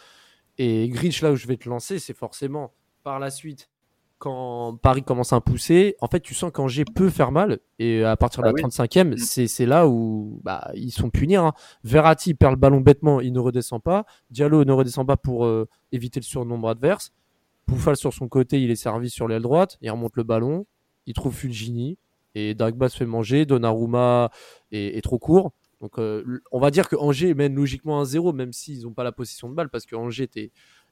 Et 0.57 0.87
Grinch, 0.89 1.21
là 1.21 1.31
où 1.31 1.35
je 1.35 1.47
vais 1.47 1.57
te 1.57 1.67
lancer, 1.67 1.99
c'est 1.99 2.15
forcément 2.15 2.73
par 3.03 3.19
la 3.19 3.29
suite, 3.29 3.69
quand 4.19 4.77
Paris 4.81 5.03
commence 5.03 5.33
à 5.33 5.41
pousser, 5.41 5.95
en 5.99 6.07
fait, 6.07 6.21
tu 6.21 6.33
sens 6.33 6.51
qu'Angers 6.51 6.85
peut 6.85 7.09
faire 7.09 7.31
mal. 7.31 7.59
Et 7.79 8.03
à 8.03 8.15
partir 8.15 8.41
de 8.43 8.47
Ah 8.47 8.51
la 8.51 8.63
oui. 8.63 8.69
35e, 8.71 9.17
c'est 9.17 9.47
c'est 9.47 9.65
là 9.65 9.87
où 9.87 10.39
bah, 10.43 10.71
ils 10.75 10.91
sont 10.91 11.09
punis. 11.09 11.35
hein. 11.35 11.53
Verratti 11.83 12.33
perd 12.35 12.53
le 12.53 12.59
ballon 12.59 12.79
bêtement, 12.79 13.19
il 13.21 13.33
ne 13.33 13.39
redescend 13.39 13.81
pas. 13.81 14.05
Diallo 14.29 14.63
ne 14.63 14.71
redescend 14.71 15.05
pas 15.05 15.17
pour 15.17 15.45
euh, 15.45 15.67
éviter 15.91 16.19
le 16.19 16.25
surnombre 16.25 16.69
adverse. 16.69 17.11
Bouffal 17.67 17.95
sur 17.95 18.13
son 18.13 18.27
côté, 18.27 18.61
il 18.61 18.69
est 18.71 18.75
servi 18.75 19.09
sur 19.09 19.27
l'aile 19.27 19.41
droite, 19.41 19.77
il 19.81 19.89
remonte 19.89 20.15
le 20.15 20.23
ballon, 20.23 20.65
il 21.05 21.13
trouve 21.13 21.33
Fulgini 21.33 21.97
et 22.35 22.53
Dagba 22.53 22.89
se 22.89 22.97
fait 22.97 23.05
manger, 23.05 23.45
Donnarumma 23.45 24.29
est, 24.71 24.97
est 24.97 25.01
trop 25.01 25.19
court. 25.19 25.53
Donc 25.81 25.99
euh, 25.99 26.41
on 26.51 26.59
va 26.59 26.71
dire 26.71 26.87
que 26.89 26.95
Angers 26.95 27.33
mène 27.33 27.55
logiquement 27.55 28.03
1-0 28.03 28.33
même 28.33 28.53
s'ils 28.53 28.83
n'ont 28.83 28.93
pas 28.93 29.03
la 29.03 29.11
possession 29.11 29.49
de 29.49 29.53
balle 29.53 29.69
parce 29.69 29.85
que 29.85 29.95
Angers 29.95 30.29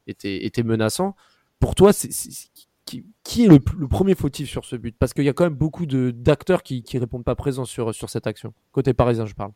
était, 0.08 0.64
menaçant. 0.64 1.16
Pour 1.60 1.76
toi, 1.76 1.92
qui, 2.86 3.46
est 3.46 3.48
le, 3.48 3.88
premier 3.88 4.16
fautif 4.16 4.50
sur 4.50 4.66
ce 4.66 4.76
but? 4.76 4.96
Parce 4.98 5.14
qu'il 5.14 5.24
y 5.24 5.30
a 5.30 5.34
quand 5.34 5.46
même 5.46 5.56
beaucoup 5.56 5.86
d'acteurs 5.86 6.62
qui 6.62 6.84
ne 6.94 7.00
répondent 7.00 7.24
pas 7.24 7.36
présents 7.36 7.66
sur, 7.66 7.94
cette 8.10 8.28
action. 8.28 8.54
Côté 8.72 8.94
parisien, 8.94 9.26
je 9.26 9.34
parle. 9.34 9.52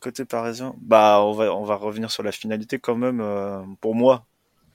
Côté 0.00 0.24
parisien, 0.24 0.74
bah 0.82 1.22
on 1.22 1.32
va 1.32 1.54
on 1.54 1.64
va 1.64 1.76
revenir 1.76 2.10
sur 2.10 2.22
la 2.22 2.32
finalité 2.32 2.78
quand 2.78 2.96
même. 2.96 3.20
euh, 3.22 3.62
pour 3.80 3.94
moi, 3.94 4.26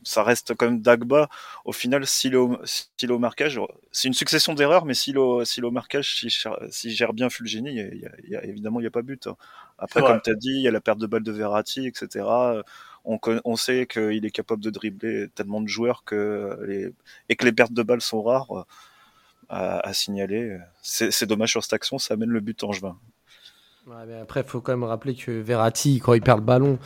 ça 0.04 0.24
reste 0.24 0.54
quand 0.56 0.66
même 0.66 0.82
Dagba. 0.82 1.30
Au 1.66 1.72
final, 1.72 2.06
s'il 2.08 2.34
est 2.34 2.38
au, 2.38 2.60
s'il 2.64 3.10
est 3.10 3.14
au 3.14 3.20
marquage, 3.20 3.60
c'est 3.92 4.08
une 4.08 4.14
succession 4.14 4.54
d'erreurs, 4.54 4.86
mais 4.86 4.94
s'il 4.94 5.16
est 5.16 5.20
au, 5.20 5.44
s'il 5.46 5.64
est 5.64 5.68
au 5.68 5.72
marquage, 5.72 6.16
s'il 6.70 6.92
gère, 6.92 7.14
bien 7.14 7.30
Fulgini, 7.30 7.70
il 7.72 7.76
y 7.76 7.82
a- 7.82 7.88
il 7.94 8.00
y 8.00 8.06
a- 8.06 8.12
il 8.24 8.30
y 8.32 8.36
a- 8.36 8.44
évidemment 8.46 8.80
il 8.80 8.84
n'y 8.84 8.88
a 8.88 8.92
pas 8.92 9.02
but. 9.02 9.28
hein. 9.28 9.36
Après, 9.78 10.02
comme 10.08 10.22
tu 10.22 10.30
as 10.32 10.36
dit, 10.36 10.50
il 10.52 10.62
y 10.62 10.68
a 10.68 10.72
la 10.72 10.82
perte 10.82 11.00
de 11.00 11.08
balle 11.08 11.24
de 11.24 11.32
Verratti, 11.32 11.88
etc. 11.88 12.26
On, 13.06 13.18
on 13.46 13.56
sait 13.56 13.88
qu'il 13.88 14.26
est 14.26 14.32
capable 14.32 14.62
de 14.62 14.70
dribbler 14.70 15.30
tellement 15.34 15.62
de 15.62 15.68
joueurs 15.68 16.04
que 16.04 16.58
les, 16.68 16.92
et 17.30 17.36
que 17.38 17.46
les 17.46 17.54
pertes 17.54 17.72
de 17.72 17.82
balles 17.82 18.02
sont 18.02 18.22
rares 18.22 18.52
euh, 18.52 18.64
à, 19.48 19.80
à 19.88 19.94
signaler. 19.94 20.58
C'est 20.82 21.26
dommage 21.26 21.52
sur 21.52 21.64
cette 21.64 21.74
action, 21.74 21.98
ça 21.98 22.14
amène 22.16 22.30
le 22.30 22.42
but 22.42 22.62
en 22.64 22.72
juin. 22.74 22.98
Ouais, 23.88 24.06
mais 24.06 24.20
après, 24.20 24.42
il 24.42 24.46
faut 24.48 24.62
quand 24.62 24.74
même 24.74 24.84
rappeler 24.84 25.16
que 25.16 25.32
Verratti, 25.32 26.00
quand 26.00 26.14
il 26.14 26.22
perd 26.22 26.40
le 26.40 26.46
ballon, 26.46 26.78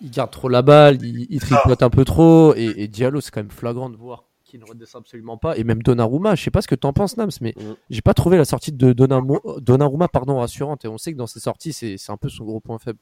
il 0.00 0.10
garde 0.10 0.30
trop 0.30 0.48
la 0.48 0.62
balle, 0.62 0.98
il, 1.02 1.26
il 1.30 1.40
tripote 1.40 1.82
un 1.82 1.90
peu 1.90 2.04
trop. 2.04 2.54
Et, 2.56 2.72
et 2.76 2.88
Diallo, 2.88 3.20
c'est 3.20 3.30
quand 3.30 3.40
même 3.40 3.50
flagrant 3.50 3.90
de 3.90 3.96
voir 3.96 4.24
qu'il 4.44 4.60
ne 4.60 4.64
redescend 4.64 5.02
absolument 5.02 5.36
pas. 5.36 5.56
Et 5.56 5.64
même 5.64 5.82
Donnarumma, 5.82 6.34
je 6.34 6.42
sais 6.42 6.50
pas 6.50 6.62
ce 6.62 6.68
que 6.68 6.74
t'en 6.74 6.92
penses, 6.92 7.16
Nams, 7.16 7.30
mais 7.40 7.54
Mm. 7.56 7.74
j'ai 7.90 8.00
pas 8.02 8.14
trouvé 8.14 8.36
la 8.36 8.44
sortie 8.44 8.72
de 8.72 8.92
Donnarumma, 8.92 9.38
Donnarumma 9.58 10.08
pardon, 10.08 10.38
rassurante. 10.38 10.84
Et 10.84 10.88
on 10.88 10.98
sait 10.98 11.12
que 11.12 11.18
dans 11.18 11.26
ses 11.28 11.40
sorties, 11.40 11.72
c'est 11.72 11.96
un 12.10 12.16
peu 12.16 12.28
son 12.28 12.44
gros 12.44 12.60
point 12.60 12.78
faible. 12.78 12.98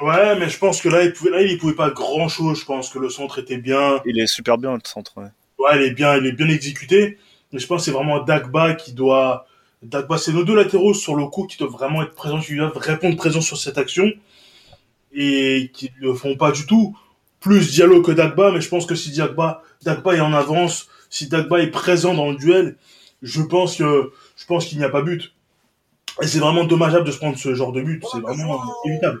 Ouais, 0.00 0.38
mais 0.38 0.48
je 0.48 0.58
pense 0.58 0.80
que 0.80 0.88
là, 0.88 1.02
il 1.04 1.12
pouvait, 1.12 1.30
là, 1.30 1.42
il 1.42 1.58
pouvait 1.58 1.74
pas 1.74 1.90
grand 1.90 2.28
chose. 2.28 2.58
Je 2.60 2.64
pense 2.64 2.88
que 2.90 2.98
le 2.98 3.10
centre 3.10 3.38
était 3.40 3.58
bien. 3.58 4.00
Il 4.06 4.18
est 4.18 4.26
super 4.28 4.56
bien 4.58 4.72
le 4.74 4.80
centre. 4.84 5.12
ouais. 5.18 5.28
Ouais, 5.58 5.76
il 5.76 5.82
est 5.90 5.94
bien, 5.94 6.16
il 6.16 6.24
est 6.26 6.32
bien 6.32 6.48
exécuté. 6.48 7.18
Mais 7.52 7.58
je 7.58 7.66
pense 7.66 7.80
que 7.80 7.84
c'est 7.86 7.90
vraiment 7.90 8.22
Dagba 8.22 8.74
qui 8.74 8.92
doit, 8.92 9.46
Dagba, 9.82 10.16
c'est 10.18 10.32
nos 10.32 10.44
deux 10.44 10.54
latéraux 10.54 10.94
sur 10.94 11.16
le 11.16 11.26
coup 11.26 11.46
qui 11.46 11.56
doivent 11.58 11.72
vraiment 11.72 12.02
être 12.02 12.14
présents, 12.14 12.38
qui 12.40 12.54
doivent 12.56 12.76
répondre 12.76 13.16
présents 13.16 13.40
sur 13.40 13.56
cette 13.56 13.76
action. 13.78 14.08
Et 15.12 15.70
qui 15.72 15.90
ne 16.00 16.08
le 16.08 16.14
font 16.14 16.36
pas 16.36 16.52
du 16.52 16.66
tout. 16.66 16.96
Plus 17.40 17.72
Diallo 17.72 18.02
que 18.02 18.12
Dagba, 18.12 18.50
mais 18.52 18.60
je 18.60 18.68
pense 18.68 18.84
que 18.84 18.94
si 18.94 19.16
Dagba, 19.16 19.62
Dagba 19.84 20.14
est 20.14 20.20
en 20.20 20.32
avance, 20.32 20.88
si 21.08 21.28
Dagba 21.28 21.60
est 21.60 21.70
présent 21.70 22.14
dans 22.14 22.30
le 22.30 22.36
duel, 22.36 22.76
je 23.22 23.42
pense 23.42 23.76
que, 23.76 24.12
je 24.36 24.44
pense 24.46 24.66
qu'il 24.66 24.78
n'y 24.78 24.84
a 24.84 24.88
pas 24.88 25.02
but. 25.02 25.32
Et 26.20 26.26
c'est 26.26 26.40
vraiment 26.40 26.64
dommageable 26.64 27.06
de 27.06 27.12
se 27.12 27.18
prendre 27.18 27.38
ce 27.38 27.54
genre 27.54 27.72
de 27.72 27.80
but. 27.80 28.04
C'est 28.12 28.20
vraiment 28.20 28.60
évitable. 28.86 29.20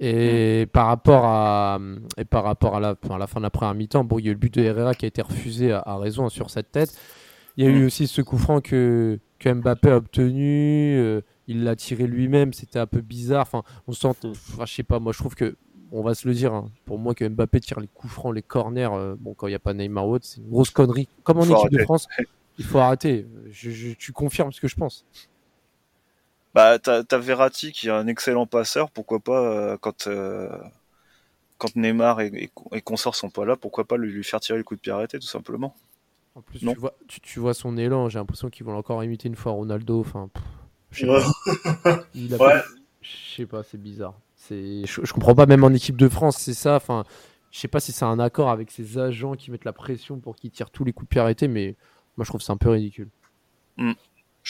Et 0.00 0.66
par 0.72 0.88
rapport 0.88 1.24
à, 1.24 1.78
et 2.18 2.24
par 2.24 2.42
rapport 2.42 2.76
à 2.76 2.80
la, 2.80 2.96
enfin, 3.02 3.14
à 3.14 3.18
la 3.18 3.28
fin 3.28 3.38
de 3.38 3.44
la 3.44 3.50
première 3.50 3.74
mi-temps, 3.74 4.02
bon, 4.04 4.18
il 4.18 4.24
y 4.24 4.28
a 4.28 4.30
eu 4.32 4.34
le 4.34 4.40
but 4.40 4.52
de 4.52 4.62
Herrera 4.62 4.94
qui 4.94 5.04
a 5.04 5.08
été 5.08 5.22
refusé 5.22 5.70
à, 5.72 5.78
à 5.86 5.96
raison 5.96 6.28
sur 6.28 6.50
cette 6.50 6.72
tête. 6.72 6.92
Il 7.56 7.64
y 7.64 7.68
a 7.68 7.70
eu 7.70 7.86
aussi 7.86 8.08
ce 8.08 8.20
coup 8.20 8.36
franc 8.36 8.60
que, 8.60 9.20
que 9.38 9.48
Mbappé 9.48 9.90
a 9.90 9.96
obtenu. 9.96 10.96
euh, 10.98 11.20
il 11.46 11.64
l'a 11.64 11.76
tiré 11.76 12.06
lui-même. 12.06 12.52
C'était 12.52 12.78
un 12.78 12.86
peu 12.86 13.00
bizarre. 13.00 13.42
Enfin, 13.42 13.62
on 13.86 13.92
sent, 13.92 14.08
enfin, 14.24 14.64
je 14.66 14.72
sais 14.74 14.82
pas. 14.82 14.98
Moi, 15.00 15.12
je 15.12 15.18
trouve 15.18 15.34
que, 15.34 15.56
on 15.92 16.02
va 16.02 16.14
se 16.14 16.26
le 16.28 16.34
dire, 16.34 16.52
hein, 16.54 16.70
pour 16.84 16.98
moi, 16.98 17.14
que 17.14 17.26
Mbappé 17.28 17.60
tire 17.60 17.80
les 17.80 17.88
coups 17.88 18.12
francs, 18.12 18.34
les 18.34 18.42
corners, 18.42 18.88
euh, 18.92 19.16
bon, 19.18 19.34
quand 19.34 19.46
il 19.46 19.50
n'y 19.50 19.56
a 19.56 19.60
pas 19.60 19.74
Neymar 19.74 20.06
ou 20.08 20.14
autre, 20.14 20.26
c'est 20.26 20.40
une 20.40 20.48
grosse 20.50 20.70
connerie. 20.70 21.08
Comme 21.22 21.38
en 21.38 21.48
équipe 21.48 21.70
de. 21.70 21.78
France, 21.78 22.08
il 22.58 22.64
faut 22.64 22.78
arrêter. 22.78 23.26
Je, 23.50 23.70
je- 23.70 23.92
tu 23.94 24.12
confirmes 24.12 24.52
ce 24.52 24.60
que 24.60 24.68
je 24.68 24.76
pense. 24.76 25.06
Bah, 26.54 26.78
t'as 26.78 27.02
t'as 27.04 27.18
Verratti 27.18 27.72
qui 27.72 27.88
est 27.88 27.90
un 27.90 28.06
excellent 28.06 28.46
passeur, 28.46 28.90
pourquoi 28.90 29.18
pas 29.20 29.40
euh, 29.72 29.76
quand 29.78 30.06
euh, 30.06 30.48
quand 31.58 31.74
Neymar 31.76 32.20
et, 32.20 32.28
et, 32.28 32.50
et 32.76 32.80
consorts 32.80 33.16
sont 33.16 33.30
pas 33.30 33.44
là, 33.44 33.56
pourquoi 33.56 33.84
pas 33.86 33.96
lui, 33.96 34.12
lui 34.12 34.22
faire 34.24 34.40
tirer 34.40 34.58
le 34.58 34.64
coup 34.64 34.76
de 34.76 34.80
pied 34.80 34.92
arrêté 34.92 35.18
tout 35.18 35.26
simplement. 35.26 35.74
En 36.36 36.42
plus, 36.42 36.64
tu 36.64 36.78
vois, 36.78 36.94
tu, 37.08 37.20
tu 37.20 37.40
vois 37.40 37.54
son 37.54 37.76
élan. 37.76 38.08
J'ai 38.08 38.18
l'impression 38.18 38.50
qu'ils 38.50 38.66
vont 38.66 38.76
encore 38.76 39.02
imiter 39.04 39.28
une 39.28 39.36
fois 39.36 39.52
Ronaldo. 39.52 40.00
Enfin, 40.00 40.28
pff, 40.32 40.42
je 40.94 41.00
sais 41.00 41.10
Ouais. 41.10 41.20
pas. 41.82 42.04
Il 42.14 42.34
a 42.34 42.36
Ouais. 42.38 42.52
fait- 42.54 42.64
Je 43.02 43.36
sais 43.36 43.46
pas, 43.46 43.62
c'est 43.62 43.80
bizarre. 43.80 44.14
C'est, 44.36 44.84
je, 44.86 45.00
je 45.04 45.12
comprends 45.12 45.34
pas, 45.34 45.46
même 45.46 45.64
en 45.64 45.70
équipe 45.72 45.96
de 45.96 46.08
France, 46.08 46.36
c'est 46.38 46.54
ça. 46.54 46.76
Enfin, 46.76 47.04
je 47.50 47.58
sais 47.58 47.68
pas 47.68 47.80
si 47.80 47.92
c'est 47.92 48.04
un 48.04 48.18
accord 48.18 48.50
avec 48.50 48.70
ces 48.70 48.98
agents 48.98 49.34
qui 49.34 49.50
mettent 49.50 49.64
la 49.64 49.72
pression 49.72 50.18
pour 50.18 50.36
qu'ils 50.36 50.50
tirent 50.50 50.70
tous 50.70 50.84
les 50.84 50.92
coups 50.92 51.06
de 51.06 51.10
pied 51.10 51.20
arrêtés, 51.20 51.48
mais 51.48 51.74
moi 52.16 52.24
je 52.24 52.30
trouve 52.30 52.40
que 52.40 52.44
c'est 52.46 52.52
un 52.52 52.56
peu 52.56 52.70
ridicule. 52.70 53.08
Je 53.78 53.94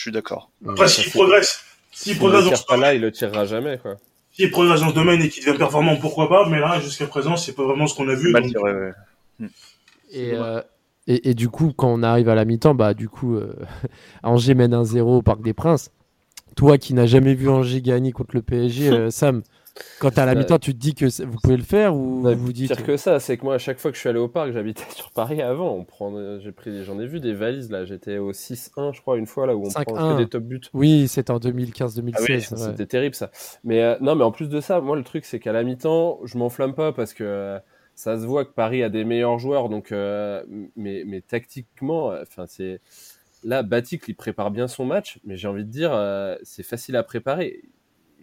suis 0.01 0.11
d'accord. 0.11 0.49
Après, 0.67 0.87
s'il 0.87 1.11
progresse, 1.11 1.63
s'il 1.91 2.17
progresse 2.17 2.43
dans 2.43 2.49
tire 2.49 2.57
ce 2.57 2.65
pas 2.65 2.75
domaine, 2.75 2.89
là, 2.89 2.93
il 2.95 3.01
le 3.01 3.11
tirera 3.11 3.45
jamais, 3.45 3.77
quoi. 3.77 3.95
s'il 4.31 4.51
progresse 4.51 4.81
dans 4.81 4.89
ce 4.89 4.95
domaine 4.95 5.21
et 5.21 5.29
qu'il 5.29 5.45
devient 5.45 5.57
performant, 5.57 5.95
pourquoi 5.97 6.27
pas, 6.29 6.47
mais 6.49 6.59
là, 6.59 6.79
jusqu'à 6.81 7.07
présent, 7.07 7.35
c'est 7.37 7.53
pas 7.53 7.63
vraiment 7.63 7.87
ce 7.87 7.95
qu'on 7.95 8.07
a 8.09 8.15
vu. 8.15 8.31
Mal 8.31 8.43
donc- 8.43 8.51
tiré, 8.51 8.73
ouais. 8.73 8.91
Et, 10.11 10.33
euh, 10.33 10.61
et, 11.07 11.29
et 11.29 11.33
du 11.33 11.49
coup, 11.49 11.73
quand 11.75 11.87
on 11.89 12.03
arrive 12.03 12.29
à 12.29 12.35
la 12.35 12.45
mi-temps, 12.45 12.75
bah 12.75 12.93
du 12.93 13.07
coup, 13.09 13.35
euh, 13.35 13.53
Angers 14.23 14.53
mène 14.55 14.73
1-0 14.73 14.99
au 15.17 15.21
Parc 15.21 15.41
des 15.41 15.53
Princes. 15.53 15.91
Toi 16.55 16.77
qui 16.77 16.93
n'as 16.93 17.05
jamais 17.05 17.33
vu 17.33 17.49
Angers 17.49 17.81
gagner 17.81 18.11
contre 18.11 18.35
le 18.35 18.41
PSG, 18.41 18.89
euh, 18.91 19.09
Sam, 19.09 19.43
quand 19.99 20.17
à 20.17 20.25
la 20.25 20.35
mi-temps, 20.35 20.57
tu 20.57 20.73
te 20.73 20.79
dis 20.79 20.95
que 20.95 21.05
vous 21.25 21.37
pouvez 21.43 21.57
le 21.57 21.63
faire 21.63 21.93
ou 21.93 22.21
Ouais, 22.21 22.33
vous 22.33 22.53
dites 22.53 22.73
Pire 22.73 22.85
que 22.85 22.95
ça, 22.95 23.19
c'est 23.19 23.37
que 23.37 23.43
moi, 23.43 23.55
à 23.55 23.57
chaque 23.57 23.77
fois 23.77 23.91
que 23.91 23.95
je 23.95 23.99
suis 23.99 24.07
allé 24.07 24.19
au 24.19 24.29
parc, 24.29 24.53
j'habitais 24.53 24.85
sur 24.95 25.11
Paris 25.11 25.41
avant. 25.41 25.73
On 25.73 25.83
prend, 25.83 26.39
j'ai 26.39 26.53
pris, 26.53 26.85
j'en 26.85 26.97
ai 26.97 27.05
vu 27.05 27.19
des 27.19 27.33
valises 27.33 27.69
là. 27.69 27.83
J'étais 27.83 28.17
au 28.17 28.31
6-1, 28.31 28.93
je 28.93 29.01
crois, 29.01 29.17
une 29.17 29.25
fois 29.27 29.45
là 29.47 29.55
où 29.55 29.65
on 29.65 29.69
5-1. 29.69 29.83
prend 29.83 30.13
que 30.13 30.17
des 30.17 30.29
top 30.29 30.43
buts. 30.43 30.61
Oui, 30.73 31.09
c'était 31.09 31.31
en 31.31 31.39
2015-2016. 31.39 32.29
ouais. 32.29 32.39
C'était 32.39 32.85
terrible 32.85 33.15
ça. 33.15 33.31
Mais 33.65 33.81
euh, 33.81 33.95
non, 33.99 34.15
mais 34.15 34.23
en 34.23 34.31
plus 34.31 34.47
de 34.47 34.61
ça, 34.61 34.79
moi 34.79 34.95
le 34.95 35.03
truc 35.03 35.25
c'est 35.25 35.39
qu'à 35.39 35.51
la 35.51 35.63
mi-temps, 35.63 36.19
je 36.23 36.37
m'enflamme 36.37 36.73
pas 36.73 36.93
parce 36.93 37.13
que 37.13 37.25
euh, 37.25 37.59
ça 37.95 38.17
se 38.17 38.25
voit 38.25 38.45
que 38.45 38.53
Paris 38.53 38.81
a 38.81 38.87
des 38.89 39.03
meilleurs 39.03 39.39
joueurs, 39.39 39.67
donc 39.67 39.91
mais 39.91 41.03
mais 41.05 41.21
tactiquement, 41.21 42.13
enfin 42.21 42.45
c'est 42.47 42.79
là 43.45 43.63
Batik 43.63 44.03
il 44.09 44.15
prépare 44.15 44.51
bien 44.51 44.67
son 44.67 44.85
match, 44.85 45.19
mais 45.23 45.37
j'ai 45.37 45.47
envie 45.47 45.63
de 45.63 45.69
dire 45.69 45.93
euh, 45.93 46.35
c'est 46.43 46.63
facile 46.63 46.97
à 46.97 47.03
préparer. 47.03 47.61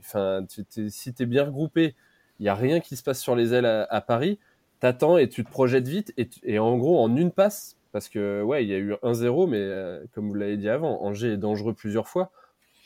Enfin, 0.00 0.44
tu, 0.48 0.90
si 0.90 1.14
t'es 1.14 1.26
bien 1.26 1.44
regroupé, 1.44 1.94
il 2.40 2.46
y 2.46 2.48
a 2.50 2.54
rien 2.54 2.80
qui 2.80 2.96
se 2.96 3.02
passe 3.02 3.20
sur 3.20 3.34
les 3.36 3.54
ailes 3.54 3.66
à, 3.66 3.84
à 3.84 4.00
Paris. 4.00 4.38
T'attends 4.80 5.16
et 5.16 5.28
tu 5.28 5.44
te 5.44 5.50
projettes 5.50 5.88
vite 5.88 6.12
et, 6.16 6.28
tu- 6.28 6.58
en 6.58 6.76
gros 6.76 7.00
en 7.02 7.16
une 7.16 7.30
passe. 7.30 7.78
Parce 7.92 8.08
que 8.08 8.42
ouais, 8.42 8.64
il 8.64 8.68
y 8.70 8.74
a 8.74 8.78
eu 8.78 8.94
1-0, 9.02 9.46
mais 9.46 9.58
euh, 9.58 10.02
comme 10.12 10.28
vous 10.28 10.34
l'avez 10.34 10.56
dit 10.56 10.68
avant, 10.68 11.02
Angers 11.04 11.32
est 11.32 11.36
dangereux 11.38 11.74
plusieurs 11.74 12.08
fois 12.08 12.30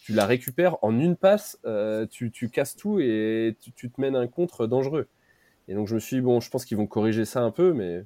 tu 0.06 0.12
la 0.12 0.24
récupères 0.24 0.76
en 0.82 0.96
une 1.00 1.16
passe, 1.16 1.58
euh, 1.66 2.06
tu, 2.06 2.30
tu 2.30 2.48
casses 2.48 2.76
tout 2.76 3.00
et 3.00 3.56
tu, 3.60 3.72
tu 3.72 3.90
te 3.90 4.00
mènes 4.00 4.14
un 4.14 4.28
contre 4.28 4.68
dangereux. 4.68 5.08
Et 5.66 5.74
donc 5.74 5.88
je 5.88 5.96
me 5.96 5.98
suis 6.00 6.18
dit, 6.18 6.20
bon, 6.20 6.38
je 6.40 6.48
pense 6.48 6.64
qu'ils 6.64 6.76
vont 6.76 6.86
corriger 6.86 7.24
ça 7.24 7.40
un 7.42 7.50
peu, 7.50 7.72
mais 7.72 8.04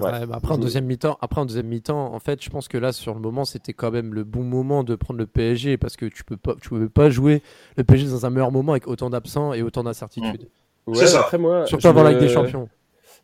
Ouais. 0.00 0.12
Ouais, 0.12 0.26
bah 0.26 0.36
après 0.36 0.54
en 0.54 0.58
deuxième 0.58 0.84
mi-temps, 0.86 1.18
après 1.20 1.40
en 1.40 1.46
deuxième 1.46 1.66
mi-temps, 1.66 2.14
en 2.14 2.18
fait, 2.20 2.42
je 2.42 2.50
pense 2.50 2.68
que 2.68 2.78
là 2.78 2.92
sur 2.92 3.14
le 3.14 3.20
moment, 3.20 3.44
c'était 3.44 3.72
quand 3.72 3.90
même 3.90 4.14
le 4.14 4.22
bon 4.24 4.44
moment 4.44 4.84
de 4.84 4.94
prendre 4.94 5.18
le 5.18 5.26
PSG 5.26 5.76
parce 5.76 5.96
que 5.96 6.06
tu 6.06 6.24
peux 6.24 6.36
pas, 6.36 6.54
tu 6.60 6.68
peux 6.70 6.88
pas 6.88 7.10
jouer 7.10 7.42
le 7.76 7.84
PSG 7.84 8.08
dans 8.10 8.24
un 8.26 8.30
meilleur 8.30 8.52
moment 8.52 8.72
avec 8.72 8.86
autant 8.86 9.10
d'absents 9.10 9.52
et 9.54 9.62
autant 9.62 9.82
d'incertitudes. 9.84 10.48
ouais, 10.86 10.94
C'est 10.96 11.06
ça. 11.06 11.20
après 11.20 11.38
moi, 11.38 11.70
Surtout 11.70 11.78
je 11.78 11.88
avant 11.88 12.02
la 12.02 12.10
me- 12.10 12.10
Ligue 12.10 12.20
des 12.20 12.28
Champions. 12.28 12.68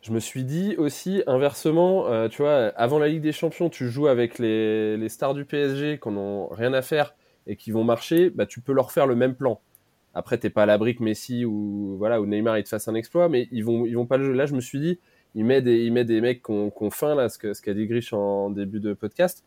Je 0.01 0.11
me 0.11 0.19
suis 0.19 0.43
dit 0.43 0.75
aussi 0.77 1.23
inversement, 1.27 2.07
euh, 2.07 2.27
tu 2.29 2.41
vois, 2.43 2.67
avant 2.77 2.99
la 2.99 3.07
Ligue 3.07 3.21
des 3.21 3.31
Champions, 3.31 3.69
tu 3.69 3.89
joues 3.89 4.07
avec 4.07 4.39
les, 4.39 4.97
les 4.97 5.09
stars 5.09 5.33
du 5.33 5.45
PSG 5.45 5.99
qui 6.01 6.09
n'ont 6.09 6.47
rien 6.49 6.73
à 6.73 6.81
faire 6.81 7.15
et 7.47 7.55
qui 7.55 7.71
vont 7.71 7.83
marcher, 7.83 8.29
bah 8.29 8.45
tu 8.45 8.61
peux 8.61 8.73
leur 8.73 8.91
faire 8.91 9.07
le 9.07 9.15
même 9.15 9.35
plan. 9.35 9.61
Après, 10.13 10.37
t'es 10.37 10.49
pas 10.49 10.63
à 10.63 10.65
l'abri 10.67 10.95
que 10.95 11.03
Messi 11.03 11.45
ou 11.45 11.95
voilà 11.97 12.21
ou 12.21 12.25
Neymar 12.27 12.57
ils 12.57 12.63
te 12.63 12.69
fassent 12.69 12.87
un 12.87 12.95
exploit, 12.95 13.29
mais 13.29 13.47
ils 13.51 13.63
vont 13.65 13.85
ils 13.85 13.95
vont 13.95 14.05
pas 14.07 14.17
le 14.17 14.25
jouer. 14.25 14.35
Là, 14.35 14.45
je 14.45 14.55
me 14.55 14.61
suis 14.61 14.79
dit, 14.79 14.99
il 15.35 15.45
met 15.45 15.61
des 15.61 15.83
il 15.85 15.93
met 15.93 16.05
des 16.05 16.21
mecs 16.21 16.41
qui 16.43 16.51
ont, 16.51 16.69
qui 16.71 16.83
ont 16.83 16.89
faim 16.91 17.13
là, 17.15 17.29
ce 17.29 17.37
que 17.37 17.53
ce 17.53 17.61
qu'a 17.61 17.73
dit 17.73 17.85
Grish 17.87 18.13
en 18.13 18.49
début 18.49 18.79
de 18.79 18.93
podcast, 18.93 19.43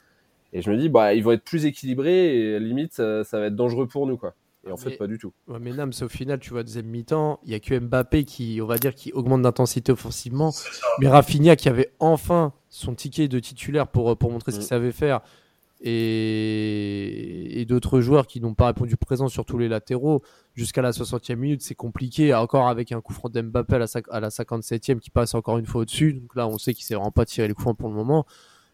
et 0.52 0.62
je 0.62 0.70
me 0.70 0.76
dis 0.76 0.88
bah 0.88 1.14
ils 1.14 1.24
vont 1.24 1.32
être 1.32 1.44
plus 1.44 1.64
équilibrés 1.66 2.36
et 2.54 2.60
limite 2.60 2.92
ça, 2.92 3.24
ça 3.24 3.40
va 3.40 3.46
être 3.46 3.56
dangereux 3.56 3.86
pour 3.88 4.06
nous 4.06 4.16
quoi. 4.16 4.34
Et 4.66 4.70
en 4.72 4.76
fait 4.76 4.90
Mais- 4.90 4.96
pas 4.96 5.06
du 5.06 5.18
tout. 5.18 5.32
Ouais, 5.46 5.58
mais 5.60 5.72
Nams, 5.72 5.92
au 6.02 6.08
final, 6.08 6.40
tu 6.40 6.50
vois, 6.50 6.62
deuxième 6.64 6.86
mi-temps, 6.86 7.38
il 7.44 7.52
y 7.52 7.54
a 7.54 7.60
que 7.60 7.78
Mbappé 7.78 8.24
qui, 8.24 8.58
on 8.60 8.66
va 8.66 8.76
dire, 8.76 8.92
qui 8.94 9.12
augmente 9.12 9.40
d'intensité 9.42 9.92
offensivement. 9.92 10.52
Mais 10.98 11.08
Rafinha 11.08 11.54
qui 11.56 11.68
avait 11.68 11.90
enfin 12.00 12.52
son 12.68 12.94
ticket 12.94 13.28
de 13.28 13.38
titulaire 13.38 13.86
pour, 13.86 14.16
pour 14.18 14.30
montrer 14.32 14.50
ce 14.50 14.56
Mm. 14.56 14.60
qu'il 14.60 14.66
savait 14.68 14.92
faire. 14.92 15.20
Et, 15.80 17.64
d'autres 17.68 18.00
joueurs 18.00 18.26
qui 18.26 18.40
n'ont 18.40 18.54
pas 18.54 18.68
répondu 18.68 18.96
présent 18.96 19.28
sur 19.28 19.44
tous 19.44 19.58
les 19.58 19.68
latéraux. 19.68 20.22
Jusqu'à 20.54 20.80
la 20.80 20.92
60e 20.92 21.36
minute, 21.36 21.60
c'est 21.60 21.74
compliqué. 21.74 22.32
Encore 22.32 22.68
avec 22.68 22.92
un 22.92 23.02
coup 23.02 23.12
franc 23.12 23.28
d'Mbappé 23.28 23.74
à 23.74 23.78
la, 23.78 23.86
à 24.10 24.20
la 24.20 24.28
57e 24.30 24.98
qui 24.98 25.10
passe 25.10 25.34
encore 25.34 25.58
une 25.58 25.66
fois 25.66 25.82
au-dessus. 25.82 26.14
Donc 26.14 26.34
là, 26.34 26.48
on 26.48 26.56
sait 26.56 26.72
qu'il 26.72 26.84
ne 26.84 26.86
sait 26.86 26.94
vraiment 26.94 27.10
pas 27.10 27.24
les 27.36 27.48
coups 27.48 27.62
francs 27.62 27.76
pour 27.76 27.90
le 27.90 27.94
moment. 27.94 28.26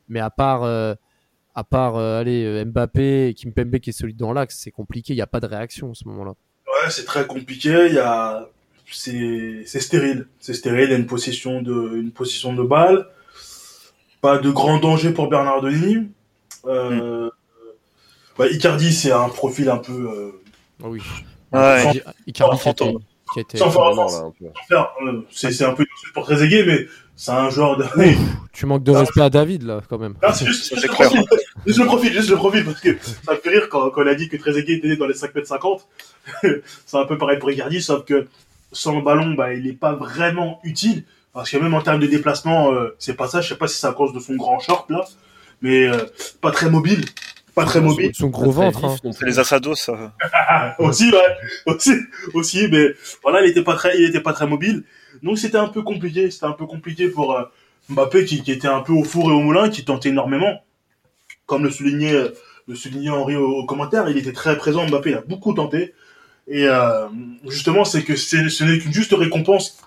Mais 0.09 0.21
à 0.21 0.31
part, 0.31 0.63
euh, 0.63 0.95
à 1.55 1.65
part 1.65 1.97
euh, 1.97 2.21
allez, 2.21 2.45
euh, 2.45 2.65
Mbappé 2.65 3.29
et 3.29 3.35
Kimpembe 3.35 3.79
qui 3.79 3.91
est 3.91 3.95
solide 3.95 4.17
dans 4.17 4.33
l'axe, 4.33 4.59
c'est 4.63 4.71
compliqué. 4.71 5.13
Il 5.13 5.17
n'y 5.17 5.23
a 5.23 5.27
pas 5.27 5.41
de 5.41 5.47
réaction 5.47 5.91
à 5.91 5.95
ce 5.95 6.07
moment-là. 6.09 6.35
Ouais, 6.67 6.91
c'est 6.91 7.05
très 7.05 7.27
compliqué. 7.27 7.99
A, 7.99 8.49
c'est 8.91 9.65
stérile. 9.67 10.29
C'est 10.41 10.55
stérile. 10.55 10.89
Il 10.89 10.91
y 10.91 10.95
a 10.95 10.99
une 10.99 11.07
possession 11.07 11.63
de, 11.63 11.97
une 11.97 12.13
possession 12.13 12.53
de 12.55 12.63
balle. 12.63 13.09
Pas 14.21 14.39
de 14.39 14.51
grand 14.51 14.79
danger 14.79 15.13
pour 15.13 15.29
Bernardoni. 15.29 16.09
Euh, 16.67 17.31
ouais, 18.39 18.53
Icardi, 18.53 18.93
c'est 18.93 19.13
un 19.13 19.29
profil 19.29 19.69
un 19.69 19.79
peu, 19.79 19.93
euh, 19.93 20.33
Ah 20.83 20.89
oui. 20.89 21.01
Ouais. 21.53 21.83
Icardi- 21.83 22.03
Icardi 22.27 22.57
qui 22.59 22.63
fantôme. 22.65 22.99
qui 23.33 23.41
était- 23.41 23.59
Sans 23.59 23.71
faire 23.71 23.83
c'est, 25.31 25.51
c'est 25.53 25.65
un 25.65 25.73
peu 25.73 25.83
une 25.83 26.13
pour 26.13 26.25
Trezeguet, 26.25 26.65
mais 26.65 26.87
c'est 27.17 27.31
un 27.33 27.49
joueur 27.51 27.77
de, 27.77 27.85
Tu 28.53 28.67
manques 28.67 28.83
de 28.85 28.93
respect 28.93 29.21
à 29.23 29.31
David 29.31 29.63
là 29.63 29.81
quand 29.89 29.99
même. 29.99 30.15
Non, 30.23 30.29
c'est 30.33 30.47
juste, 30.47 30.73
juste 30.75 30.87
le 30.87 30.93
profil, 30.93 31.25
juste 31.67 31.79
le 31.79 31.87
profil, 31.87 32.13
juste 32.13 32.31
le 32.31 32.37
profil, 32.37 32.65
parce 32.65 32.81
que 32.81 32.97
ça 33.25 33.33
me 33.33 33.39
fait 33.39 33.51
rire 33.51 33.69
quand, 33.69 33.91
quand 33.91 34.03
on 34.03 34.07
a 34.07 34.15
dit 34.15 34.29
que 34.29 34.37
Trezeguet 34.37 34.75
était 34.75 34.89
né 34.89 34.97
dans 34.97 35.07
les 35.07 35.15
5 35.15 35.35
mètres 35.35 35.49
50. 35.49 35.87
c'est 36.87 36.97
un 36.97 37.05
peu 37.07 37.19
pareil 37.19 37.39
pour 37.39 37.51
Icardi, 37.51 37.81
sauf 37.83 38.05
que 38.05 38.27
sans 38.73 38.97
le 38.97 39.03
ballon, 39.03 39.35
bah, 39.35 39.53
il 39.55 39.65
n'est 39.65 39.73
pas 39.73 39.93
vraiment 39.93 40.61
utile. 40.65 41.05
Parce 41.33 41.51
que 41.51 41.57
même 41.57 41.75
en 41.75 41.83
termes 41.83 41.99
de 42.01 42.07
déplacement, 42.07 42.73
euh, 42.73 42.95
c'est 42.99 43.15
pas 43.15 43.27
ça. 43.27 43.41
Je 43.41 43.49
sais 43.49 43.57
pas 43.57 43.67
si 43.67 43.77
c'est 43.79 43.87
à 43.89 43.93
cause 43.93 44.13
de 44.13 44.21
son 44.21 44.35
grand 44.37 44.61
short, 44.61 44.89
là. 44.91 45.05
Mais 45.65 45.87
euh, 45.89 46.05
pas 46.41 46.51
très 46.53 46.69
mobile. 46.71 47.05
Pas 47.55 47.65
très 47.65 47.81
mobile. 47.81 48.11
Son 48.15 48.29
gros 48.29 48.51
ventre. 48.51 48.81
vif 48.89 49.01
hein. 49.05 49.11
C'est 49.19 49.27
les 49.27 49.39
assados, 49.39 49.75
ça. 49.77 50.13
Aussi, 50.79 51.11
ouais. 51.11 51.37
Aussi, 51.67 51.93
aussi. 52.35 52.69
Mais 52.71 52.89
voilà, 53.23 53.43
il 53.45 53.49
était 53.51 53.63
pas 53.63 53.75
très, 53.77 53.97
il 53.97 54.05
était 54.05 54.21
pas 54.21 54.33
très 54.33 54.47
mobile. 54.47 54.85
Donc 55.23 55.39
c'était 55.39 55.57
un 55.59 55.69
peu 55.69 55.83
compliqué. 55.83 56.31
C'était 56.31 56.47
un 56.47 56.53
peu 56.53 56.67
compliqué 56.67 57.09
pour 57.09 57.33
euh, 57.37 57.45
Mbappé 57.89 58.25
qui, 58.25 58.43
qui 58.43 58.51
était 58.53 58.69
un 58.69 58.81
peu 58.81 58.93
au 58.93 59.05
four 59.05 59.31
et 59.31 59.35
au 59.35 59.41
moulin, 59.41 59.69
qui 59.71 59.85
tentait 59.85 60.09
énormément. 60.11 60.63
Comme 61.47 61.63
le 61.65 61.71
soulignait, 61.71 62.13
euh, 62.15 62.29
le 62.67 62.75
soulignait 62.75 63.11
Henri 63.11 63.37
au, 63.37 63.49
au 63.49 63.67
commentaire, 63.67 64.09
il 64.09 64.19
était 64.19 64.33
très 64.33 64.57
présent. 64.59 64.87
Mbappé, 64.89 65.11
il 65.11 65.17
a 65.17 65.21
beaucoup 65.23 65.53
tenté. 65.55 65.95
Et 66.49 66.67
euh, 66.67 67.07
justement, 67.49 67.85
c'est 67.85 68.03
que 68.03 68.17
c'est- 68.17 68.49
ce 68.51 68.65
n'est 68.65 68.79
qu'une 68.79 68.93
juste 68.93 69.15
récompense 69.15 69.79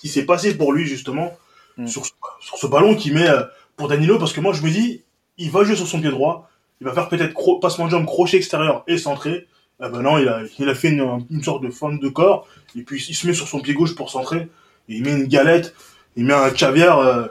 qui 0.00 0.08
s'est 0.08 0.24
passé 0.24 0.56
pour 0.56 0.72
lui, 0.72 0.86
justement, 0.86 1.36
Mm. 1.76 1.86
sur, 1.88 2.06
ce- 2.06 2.12
sur 2.40 2.56
ce 2.58 2.66
ballon 2.66 2.94
qu'il 2.94 3.14
met 3.14 3.28
euh, 3.28 3.42
pour 3.76 3.88
Danilo. 3.88 4.18
Parce 4.18 4.32
que 4.32 4.40
moi, 4.40 4.52
je 4.52 4.62
me 4.62 4.70
dis, 4.70 5.02
il 5.40 5.50
va 5.50 5.64
jouer 5.64 5.74
sur 5.74 5.88
son 5.88 6.00
pied 6.00 6.10
droit. 6.10 6.48
Il 6.80 6.86
va 6.86 6.92
faire 6.92 7.08
peut-être 7.08 7.34
passement 7.60 7.86
de 7.86 7.90
jambe, 7.90 8.06
crochet 8.06 8.36
extérieur 8.36 8.84
et 8.86 8.96
centré. 8.96 9.48
Ah 9.80 9.88
ben 9.88 10.02
non, 10.02 10.18
il 10.18 10.28
a, 10.28 10.74
fait 10.74 10.90
une, 10.90 11.26
une 11.30 11.42
sorte 11.42 11.62
de 11.62 11.70
forme 11.70 11.98
de 11.98 12.08
corps, 12.08 12.46
et 12.76 12.82
puis 12.82 13.02
il 13.08 13.14
se 13.14 13.26
met 13.26 13.32
sur 13.32 13.48
son 13.48 13.60
pied 13.60 13.72
gauche 13.72 13.94
pour 13.94 14.10
centrer, 14.10 14.48
et 14.88 14.96
il 14.96 15.02
met 15.02 15.12
une 15.12 15.26
galette, 15.26 15.74
il 16.16 16.24
met 16.26 16.34
un 16.34 16.50
caviar 16.50 16.98
euh, 16.98 17.26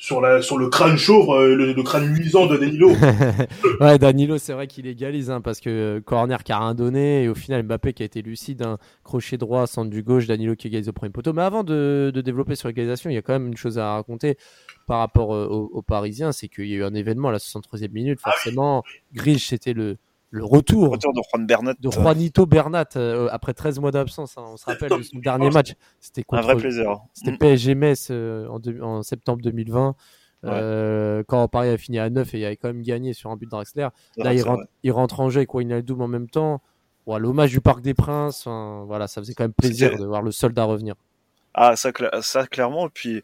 sur, 0.00 0.22
la, 0.22 0.40
sur 0.40 0.56
le 0.56 0.70
crâne 0.70 0.96
chauve, 0.96 1.28
euh, 1.28 1.54
le, 1.54 1.74
le 1.74 1.82
crâne 1.82 2.06
luisant 2.06 2.46
de 2.46 2.56
Danilo. 2.56 2.90
ouais, 3.80 3.98
Danilo, 3.98 4.38
c'est 4.38 4.54
vrai 4.54 4.66
qu'il 4.66 4.86
égalise 4.86 5.30
hein, 5.30 5.42
parce 5.42 5.60
que 5.60 5.68
euh, 5.68 6.00
corner 6.00 6.42
qui 6.42 6.52
a 6.52 6.58
rien 6.58 6.74
donné 6.74 7.24
et 7.24 7.28
au 7.28 7.34
final 7.34 7.62
Mbappé 7.64 7.92
qui 7.92 8.02
a 8.02 8.06
été 8.06 8.22
lucide, 8.22 8.62
un 8.62 8.78
crochet 9.04 9.36
droit, 9.36 9.66
centre 9.66 9.90
du 9.90 10.02
gauche, 10.02 10.26
Danilo 10.26 10.56
qui 10.56 10.68
égalise 10.68 10.88
au 10.88 10.94
premier 10.94 11.12
poteau. 11.12 11.34
Mais 11.34 11.42
avant 11.42 11.64
de, 11.64 12.10
de 12.14 12.20
développer 12.22 12.54
sur 12.54 12.68
l'égalisation, 12.68 13.10
il 13.10 13.14
y 13.14 13.18
a 13.18 13.22
quand 13.22 13.34
même 13.34 13.48
une 13.48 13.58
chose 13.58 13.78
à 13.78 13.92
raconter 13.92 14.38
par 14.86 15.00
rapport 15.00 15.34
euh, 15.34 15.46
aux, 15.46 15.70
aux 15.70 15.82
Parisiens, 15.82 16.32
c'est 16.32 16.48
qu'il 16.48 16.66
y 16.66 16.72
a 16.72 16.76
eu 16.78 16.84
un 16.84 16.94
événement 16.94 17.28
à 17.28 17.32
la 17.32 17.38
63e 17.38 17.92
minute. 17.92 18.20
Forcément, 18.20 18.82
Grish, 19.12 19.48
c'était 19.48 19.74
le, 19.74 19.98
le 20.30 20.44
retour 20.44 20.90
Retour 20.90 21.12
de 21.12 21.20
Juan 21.30 21.46
Bernat. 21.46 21.74
de 21.80 21.90
Juanito 21.90 22.46
Bernat 22.46 22.86
euh, 22.96 23.28
après 23.32 23.52
13 23.52 23.80
mois 23.80 23.90
d'absence. 23.90 24.38
hein. 24.38 24.44
On 24.46 24.56
se 24.56 24.64
rappelle 24.64 24.90
de 24.90 25.02
son 25.02 25.18
dernier 25.22 25.50
match, 25.50 25.74
c'était 25.98 26.24
Un 26.30 26.40
vrai 26.40 26.56
plaisir. 26.56 27.00
c'était. 27.14 27.36
PSG 27.36 27.74
Metz 27.74 28.08
euh, 28.10 28.48
en, 28.48 29.02
septembre 29.02 29.42
2020. 29.42 29.94
Euh, 30.42 31.22
quand 31.28 31.46
Paris 31.48 31.68
a 31.68 31.76
fini 31.76 31.98
à 31.98 32.08
9 32.08 32.32
et 32.34 32.38
il 32.38 32.44
avait 32.46 32.56
quand 32.56 32.68
même 32.68 32.82
gagné 32.82 33.12
sur 33.12 33.30
un 33.30 33.36
but 33.36 33.44
de 33.44 33.50
Draxler. 33.50 33.88
Là, 34.16 34.32
il 34.32 34.42
rentre, 34.42 34.64
il 34.82 34.90
rentre 34.92 35.20
en 35.20 35.28
jeu 35.28 35.38
avec 35.38 35.52
Wijnaldum 35.52 36.00
en 36.00 36.08
même 36.08 36.30
temps. 36.30 36.62
Ouais, 37.06 37.18
L'hommage 37.18 37.50
du 37.50 37.60
Parc 37.60 37.82
des 37.82 37.92
Princes, 37.94 38.46
voilà, 38.46 39.06
ça 39.06 39.20
faisait 39.20 39.34
quand 39.34 39.44
même 39.44 39.52
plaisir 39.52 39.98
de 39.98 40.04
voir 40.06 40.22
le 40.22 40.30
soldat 40.30 40.64
revenir. 40.64 40.94
Ah, 41.54 41.76
ça, 41.76 41.90
ça 42.22 42.46
clairement. 42.46 42.86
Et 42.86 42.90
puis, 42.90 43.22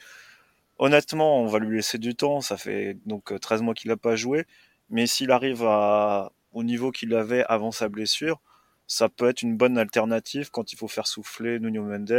honnêtement, 0.79 1.41
on 1.41 1.47
va 1.47 1.59
lui 1.59 1.77
laisser 1.77 1.99
du 1.99 2.15
temps. 2.15 2.41
Ça 2.41 2.57
fait 2.57 2.99
donc 3.07 3.33
euh, 3.33 3.39
13 3.39 3.63
mois 3.63 3.75
qu'il 3.75 3.91
n'a 3.91 3.97
pas 3.97 4.17
joué. 4.17 4.45
Mais 4.91 5.07
s'il 5.07 5.31
arrive 5.31 5.65
à, 5.65 6.33
au 6.57 6.63
niveau 6.65 6.91
qu'il 6.91 7.15
avait 7.15 7.45
avant 7.49 7.71
sa 7.71 7.89
blessure, 7.89 8.41
ça 8.89 9.09
peut 9.09 9.29
être 9.29 9.43
une 9.43 9.57
bonne 9.57 9.79
alternative 9.79 10.51
quand 10.51 10.73
il 10.73 10.77
faut 10.77 10.89
faire 10.89 11.07
souffler 11.07 11.59
Nuno 11.61 11.83
Mendes, 11.83 12.11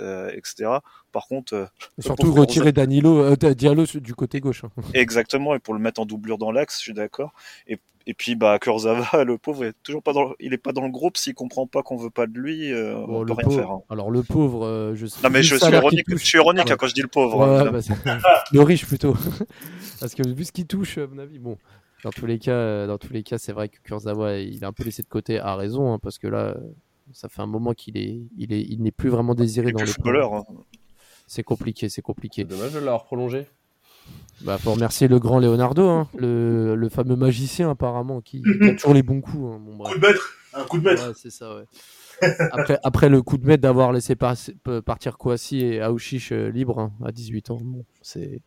euh, 0.00 0.30
etc. 0.32 0.78
Par 1.12 1.26
contre, 1.26 1.54
euh, 1.54 1.66
Et 1.98 2.02
surtout 2.02 2.32
retirer 2.32 2.72
Danilo, 2.72 3.18
euh, 3.22 3.36
Diallo 3.54 3.84
du 3.86 4.14
côté 4.14 4.40
gauche. 4.40 4.64
hein. 4.64 4.70
exactement, 4.94 5.54
et 5.54 5.58
pour 5.58 5.74
le 5.74 5.80
mettre 5.80 6.00
en 6.00 6.06
doublure 6.06 6.38
dans 6.38 6.52
l'axe, 6.52 6.76
je 6.78 6.82
suis 6.82 6.94
d'accord. 6.94 7.32
Et, 7.66 7.78
Et 8.06 8.14
puis 8.14 8.36
bah 8.36 8.56
Kurzawa, 8.60 9.24
le 9.24 9.36
pauvre, 9.36 9.64
est 9.64 9.74
toujours 9.82 10.00
pas 10.02 10.12
dans, 10.12 10.24
le... 10.28 10.36
il 10.38 10.54
est 10.54 10.58
pas 10.58 10.72
dans 10.72 10.84
le 10.84 10.92
groupe. 10.92 11.16
S'il 11.16 11.34
comprend 11.34 11.66
pas 11.66 11.82
qu'on 11.82 11.96
veut 11.96 12.08
pas 12.10 12.26
de 12.28 12.38
lui, 12.38 12.72
euh, 12.72 12.94
Bon, 12.94 13.16
on 13.18 13.20
le 13.22 13.26
peut 13.26 13.32
rien 13.34 13.44
pauvre- 13.48 13.56
faire. 13.60 13.70
hein. 13.72 13.80
Alors 13.90 14.10
le 14.12 14.22
pauvre, 14.22 14.92
je 14.94 15.06
Non 15.24 15.28
mais 15.30 15.42
je 15.42 15.56
suis 15.56 15.72
ironique, 15.72 16.06
je 16.08 16.16
suis 16.24 16.38
ironique 16.38 16.66
Ouais. 16.66 16.72
hein, 16.72 16.76
quand 16.78 16.86
je 16.86 16.94
dis 16.94 17.02
le 17.02 17.08
pauvre. 17.08 17.36
Ouais, 17.38 17.66
hein, 17.68 17.72
bah, 18.04 18.18
le 18.52 18.60
riche 18.62 18.86
plutôt. 18.86 19.14
Parce 20.00 20.14
que 20.14 20.22
vu 20.26 20.44
ce 20.44 20.52
qu'il 20.52 20.66
touche, 20.68 20.98
à 20.98 21.06
mon 21.08 21.18
avis, 21.18 21.40
bon, 21.40 21.58
dans 22.06 22.12
tous 22.12 22.26
les 22.26 22.38
cas, 22.38 22.52
euh, 22.52 22.86
dans 22.86 22.98
tous 22.98 23.12
les 23.12 23.24
cas, 23.24 23.36
c'est 23.36 23.50
vrai 23.52 23.68
que 23.68 23.78
Kurzawa, 23.82 24.36
il 24.38 24.62
est 24.62 24.64
un 24.64 24.72
peu 24.72 24.84
laissé 24.84 25.02
de 25.02 25.08
côté 25.08 25.40
à 25.40 25.56
raison, 25.56 25.92
hein, 25.92 25.98
parce 25.98 26.18
que 26.18 26.28
là, 26.28 26.38
euh, 26.38 26.54
ça 27.12 27.28
fait 27.28 27.42
un 27.42 27.46
moment 27.48 27.72
qu'il 27.74 27.96
est, 27.96 28.20
il 28.38 28.52
est, 28.52 28.62
il 28.62 28.80
n'est 28.80 28.92
plus 28.92 29.08
vraiment 29.08 29.34
désiré 29.34 29.72
dans 29.72 29.80
les 29.80 29.86
footballeur. 29.86 30.32
hein. 30.34 30.44
C'est 31.26 31.42
compliqué, 31.42 31.88
c'est 31.88 32.02
compliqué. 32.02 32.44
dommage 32.44 32.74
de 32.74 32.78
l'avoir 32.78 33.06
prolongé. 33.06 33.48
Bah, 34.42 34.56
faut 34.56 34.70
remercier 34.70 35.08
le 35.08 35.18
grand 35.18 35.40
Leonardo, 35.40 35.88
hein, 35.88 36.08
le, 36.16 36.76
le 36.76 36.88
fameux 36.88 37.16
magicien 37.16 37.70
apparemment, 37.70 38.20
qui, 38.20 38.40
qui 38.42 38.68
a 38.68 38.74
toujours 38.76 38.94
les 38.94 39.02
bons 39.02 39.20
coups. 39.20 39.42
hein, 39.56 39.58
bon, 39.60 39.74
bref. 39.74 39.92
Coup 39.94 39.98
de 40.00 40.06
maître, 40.06 40.32
un 40.54 40.62
coup 40.64 40.78
de 40.78 40.84
maître. 40.84 41.08
Ouais, 41.08 41.14
c'est 41.16 41.30
ça, 41.30 41.56
ouais. 41.56 41.64
Après, 42.52 42.78
après 42.82 43.08
le 43.08 43.22
coup 43.22 43.36
de 43.38 43.46
maître 43.46 43.62
d'avoir 43.62 43.92
laissé 43.92 44.14
par- 44.16 44.36
p- 44.64 44.80
partir 44.82 45.18
Kouassi 45.18 45.60
et 45.60 45.80
Aouchiche 45.82 46.32
euh, 46.32 46.50
libre 46.50 46.78
hein, 46.78 46.92
à 47.04 47.12
18 47.12 47.50
ans, 47.50 47.58
bon, 47.62 47.84
c'est 48.02 48.40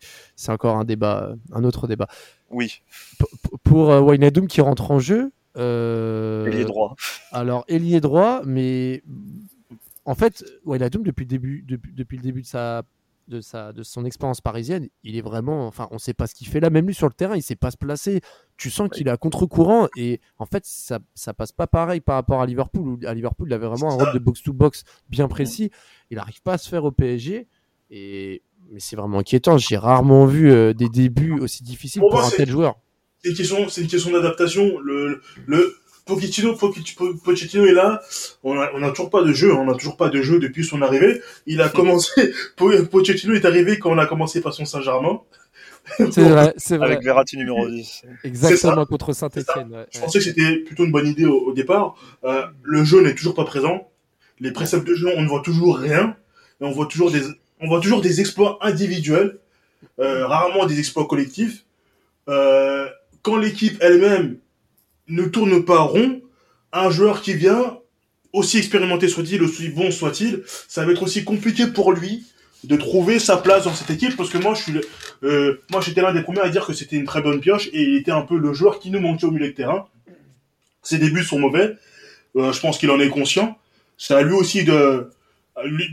encore 0.47 0.77
un 0.77 0.85
débat, 0.85 1.29
euh, 1.31 1.35
un 1.51 1.63
autre 1.63 1.87
débat. 1.87 2.07
Oui, 2.49 2.81
P- 3.19 3.25
pour 3.63 3.91
euh, 3.91 4.01
Wijnaldum 4.01 4.47
qui 4.47 4.61
rentre 4.61 4.91
en 4.91 4.99
jeu, 4.99 5.31
euh, 5.57 6.63
droit. 6.65 6.95
alors 7.31 7.63
ailier 7.67 8.01
droit, 8.01 8.41
mais 8.45 9.03
en 10.05 10.15
fait, 10.15 10.43
Wijnaldum 10.65 11.03
depuis 11.03 11.23
le 11.25 11.29
début, 11.29 11.63
depuis, 11.67 11.93
depuis 11.93 12.17
le 12.17 12.23
début 12.23 12.41
de 12.41 12.47
sa 12.47 12.83
de 13.29 13.41
sa 13.41 13.71
de 13.71 13.83
son 13.83 14.03
expérience 14.05 14.41
parisienne, 14.41 14.89
il 15.03 15.15
est 15.15 15.21
vraiment, 15.21 15.67
enfin, 15.67 15.87
on 15.91 15.99
sait 15.99 16.13
pas 16.13 16.27
ce 16.27 16.35
qu'il 16.35 16.47
fait 16.47 16.59
là, 16.59 16.69
même 16.69 16.87
lui 16.87 16.95
sur 16.95 17.07
le 17.07 17.13
terrain, 17.13 17.35
il 17.35 17.43
sait 17.43 17.55
pas 17.55 17.71
se 17.71 17.77
placer. 17.77 18.21
Tu 18.57 18.69
sens 18.69 18.89
qu'il 18.89 19.07
est 19.07 19.11
à 19.11 19.17
contre-courant 19.17 19.87
et 19.95 20.19
en 20.39 20.45
fait, 20.45 20.65
ça 20.65 20.99
ça 21.13 21.33
passe 21.33 21.51
pas 21.51 21.67
pareil 21.67 22.01
par 22.01 22.15
rapport 22.15 22.41
à 22.41 22.45
Liverpool. 22.45 22.87
Où 22.87 22.99
à 23.05 23.13
Liverpool, 23.13 23.47
il 23.49 23.53
avait 23.53 23.67
vraiment 23.67 23.91
un 23.91 23.95
rôle 23.95 24.13
de 24.13 24.19
box 24.19 24.41
to 24.41 24.51
box 24.51 24.83
bien 25.09 25.27
précis. 25.27 25.71
Il 26.09 26.17
arrive 26.17 26.41
pas 26.41 26.53
à 26.53 26.57
se 26.57 26.67
faire 26.67 26.83
au 26.83 26.91
PSG 26.91 27.47
et 27.91 28.41
mais 28.71 28.79
c'est 28.79 28.95
vraiment 28.95 29.19
inquiétant. 29.19 29.57
J'ai 29.57 29.77
rarement 29.77 30.25
vu 30.25 30.51
euh, 30.51 30.73
des 30.73 30.89
débuts 30.89 31.39
aussi 31.39 31.63
difficiles 31.63 32.01
Pour 32.01 32.09
pour 32.09 32.19
moi, 32.19 32.27
un 32.27 32.31
tel 32.31 32.49
joueur. 32.49 32.79
C'est 33.23 33.29
une 33.29 33.35
question, 33.35 33.67
une 33.67 33.87
question 33.87 34.11
d'adaptation. 34.11 34.79
Le, 34.79 35.21
le 35.45 35.75
Pochettino, 36.15 36.55
Pochettino 36.55 37.13
Pochettino 37.23 37.65
est 37.65 37.73
là. 37.73 38.01
On 38.43 38.59
a, 38.59 38.69
on 38.73 38.83
a 38.83 38.89
toujours 38.89 39.09
pas 39.09 39.23
de 39.23 39.31
jeu. 39.31 39.51
hein. 39.53 39.57
On 39.65 39.69
a 39.71 39.75
toujours 39.75 39.97
pas 39.97 40.09
de 40.09 40.21
jeu 40.21 40.39
depuis 40.39 40.65
son 40.65 40.81
arrivée. 40.81 41.21
Il 41.45 41.61
a 41.61 41.69
commencé. 41.69 42.33
Po- 42.57 42.71
Pochettino 42.85 43.33
est 43.33 43.45
arrivé 43.45 43.79
quand 43.79 43.91
on 43.91 43.97
a 43.97 44.05
commencé 44.05 44.41
par 44.41 44.53
son 44.53 44.65
Saint-Germain. 44.65 45.21
C'est 45.97 46.21
vrai, 46.29 46.53
c'est 46.57 46.77
vrai. 46.77 46.87
Avec 46.87 47.03
Verratti 47.03 47.37
numéro 47.37 47.67
10. 47.67 48.03
Exactement 48.23 48.85
contre 48.85 49.13
Saint-Etienne. 49.13 49.85
Je 49.91 49.99
pensais 49.99 50.19
que 50.19 50.25
c'était 50.25 50.57
plutôt 50.57 50.85
une 50.85 50.91
bonne 50.91 51.07
idée 51.07 51.25
au, 51.25 51.39
au 51.39 51.53
départ. 51.53 51.95
Euh, 52.23 52.43
le 52.63 52.83
jeu 52.83 53.01
n'est 53.01 53.15
toujours 53.15 53.33
pas 53.35 53.45
présent. 53.45 53.89
Les 54.39 54.51
préceptes 54.51 54.87
de 54.87 54.95
jeu, 54.95 55.09
on 55.15 55.21
ne 55.21 55.27
voit 55.27 55.41
toujours 55.41 55.77
rien. 55.77 56.15
Et 56.61 56.65
on 56.65 56.71
voit 56.71 56.85
toujours 56.87 57.11
des, 57.11 57.21
on 57.61 57.67
voit 57.67 57.79
toujours 57.81 58.01
des 58.01 58.19
exploits 58.21 58.57
individuels, 58.61 59.37
euh, 59.99 60.25
rarement 60.27 60.65
des 60.65 60.79
exploits 60.79 61.05
collectifs. 61.07 61.65
Euh, 62.29 62.87
quand 63.21 63.37
l'équipe 63.37 63.77
elle-même 63.81 64.37
ne 65.09 65.23
tourne 65.23 65.65
pas 65.65 65.79
rond, 65.79 66.21
un 66.71 66.89
joueur 66.89 67.21
qui 67.21 67.33
vient, 67.33 67.77
aussi 68.31 68.57
expérimenté 68.57 69.07
soit-il, 69.07 69.41
aussi 69.41 69.69
bon 69.69 69.91
soit-il, 69.91 70.43
ça 70.67 70.85
va 70.85 70.91
être 70.91 71.03
aussi 71.03 71.23
compliqué 71.23 71.67
pour 71.67 71.91
lui 71.93 72.25
de 72.63 72.75
trouver 72.75 73.19
sa 73.19 73.37
place 73.37 73.63
dans 73.63 73.73
cette 73.73 73.89
équipe 73.89 74.15
parce 74.17 74.29
que 74.29 74.37
moi 74.37 74.53
je 74.53 74.61
suis 74.61 74.73
euh, 75.23 75.61
moi 75.71 75.81
j'étais 75.81 76.01
l'un 76.01 76.13
des 76.13 76.21
premiers 76.21 76.41
à 76.41 76.49
dire 76.49 76.65
que 76.65 76.73
c'était 76.73 76.97
une 76.97 77.05
très 77.05 77.21
bonne 77.21 77.39
pioche 77.39 77.67
et 77.73 77.81
il 77.81 77.95
était 77.95 78.11
un 78.11 78.21
peu 78.21 78.37
le 78.37 78.53
joueur 78.53 78.79
qui 78.79 78.91
nous 78.91 78.99
manquait 78.99 79.25
au 79.25 79.31
milieu 79.31 79.47
de 79.47 79.53
terrain. 79.53 79.87
Ses 80.83 80.97
débuts 80.97 81.23
sont 81.23 81.39
mauvais, 81.39 81.75
Euh, 82.35 82.53
je 82.53 82.59
pense 82.59 82.77
qu'il 82.77 82.91
en 82.91 82.99
est 82.99 83.09
conscient. 83.09 83.57
C'est 83.97 84.13
à 84.13 84.21
lui 84.21 84.33
aussi 84.33 84.63
de 84.63 85.09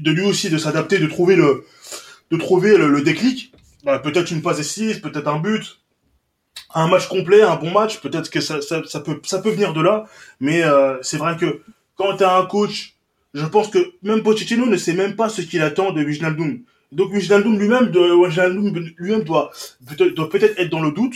de 0.07 0.11
lui 0.11 0.23
aussi 0.23 0.51
de 0.51 0.59
s'adapter, 0.59 0.99
de 0.99 1.07
trouver 1.07 1.37
le 1.37 1.65
de 2.31 2.37
trouver 2.37 2.77
le, 2.77 2.89
le 2.89 3.01
déclic. 3.03 3.53
Bah, 3.85 3.99
peut-être 3.99 4.31
une 4.33 4.43
passe 4.43 4.59
décisive, 4.59 5.01
peut-être 5.01 5.29
un 5.29 5.39
but, 5.39 5.79
un 6.75 6.89
match 6.89 7.09
complet, 7.09 7.43
un 7.43 7.57
bon 7.57 7.71
match, 7.71 8.01
peut-être 8.01 8.31
que 8.31 8.41
ça, 8.41 8.61
ça, 8.61 8.83
ça 8.87 9.01
peut 9.01 9.21
ça 9.25 9.41
peut 9.41 9.51
venir 9.51 9.73
de 9.73 9.81
là, 9.81 10.05
mais 10.41 10.63
euh, 10.63 10.97
c'est 11.03 11.17
vrai 11.17 11.37
que 11.37 11.63
quand 11.97 12.17
tu 12.17 12.25
as 12.25 12.37
un 12.37 12.47
coach, 12.47 12.97
je 13.35 13.45
pense 13.47 13.69
que 13.69 13.79
même 14.03 14.23
Pochettino 14.23 14.67
ne 14.67 14.77
sait 14.77 14.95
même 14.95 15.17
pas 15.17 15.29
ce 15.29 15.43
qu'il 15.43 15.63
attend 15.63 15.93
de 15.93 16.03
Wijnaldum. 16.03 16.61
Donc 16.93 17.13
Wijnaldum 17.13 17.59
lui-même 17.59 17.91
de 17.91 18.95
lui-même 18.99 19.25
doit 19.25 19.51
peut-être 19.89 20.15
doit 20.15 20.29
peut-être 20.29 20.59
être 20.59 20.71
dans 20.71 20.81
le 20.83 20.93
doute. 20.93 21.15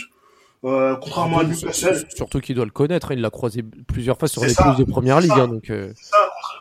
Euh, 0.63 0.95
contrairement 0.97 1.39
à 1.39 1.43
Newcastle, 1.43 2.05
Surtout 2.15 2.39
qu'il 2.39 2.55
doit 2.55 2.65
le 2.65 2.71
connaître, 2.71 3.09
hein, 3.11 3.15
il 3.15 3.21
l'a 3.21 3.31
croisé 3.31 3.63
plusieurs 3.87 4.19
fois 4.19 4.27
sur 4.27 4.43
les 4.43 4.49
ça, 4.49 4.75
de 4.77 4.83
première 4.83 5.19
ligue. 5.19 5.31
hein, 5.31 5.47
donc, 5.47 5.71
euh, 5.71 5.91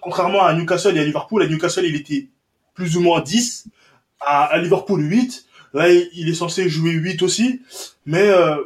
contrairement 0.00 0.42
à 0.42 0.54
Newcastle 0.54 0.96
et 0.96 1.00
à 1.00 1.04
Liverpool, 1.04 1.42
à 1.42 1.46
Newcastle, 1.46 1.84
il 1.84 1.94
était 1.96 2.28
plus 2.72 2.96
ou 2.96 3.02
moins 3.02 3.20
10, 3.20 3.66
à, 4.20 4.44
à 4.44 4.56
Liverpool 4.58 5.02
8. 5.02 5.44
Là, 5.74 5.88
il, 5.90 6.28
est 6.28 6.34
censé 6.34 6.68
jouer 6.68 6.92
8 6.92 7.22
aussi, 7.22 7.60
mais 8.04 8.28
euh, 8.28 8.56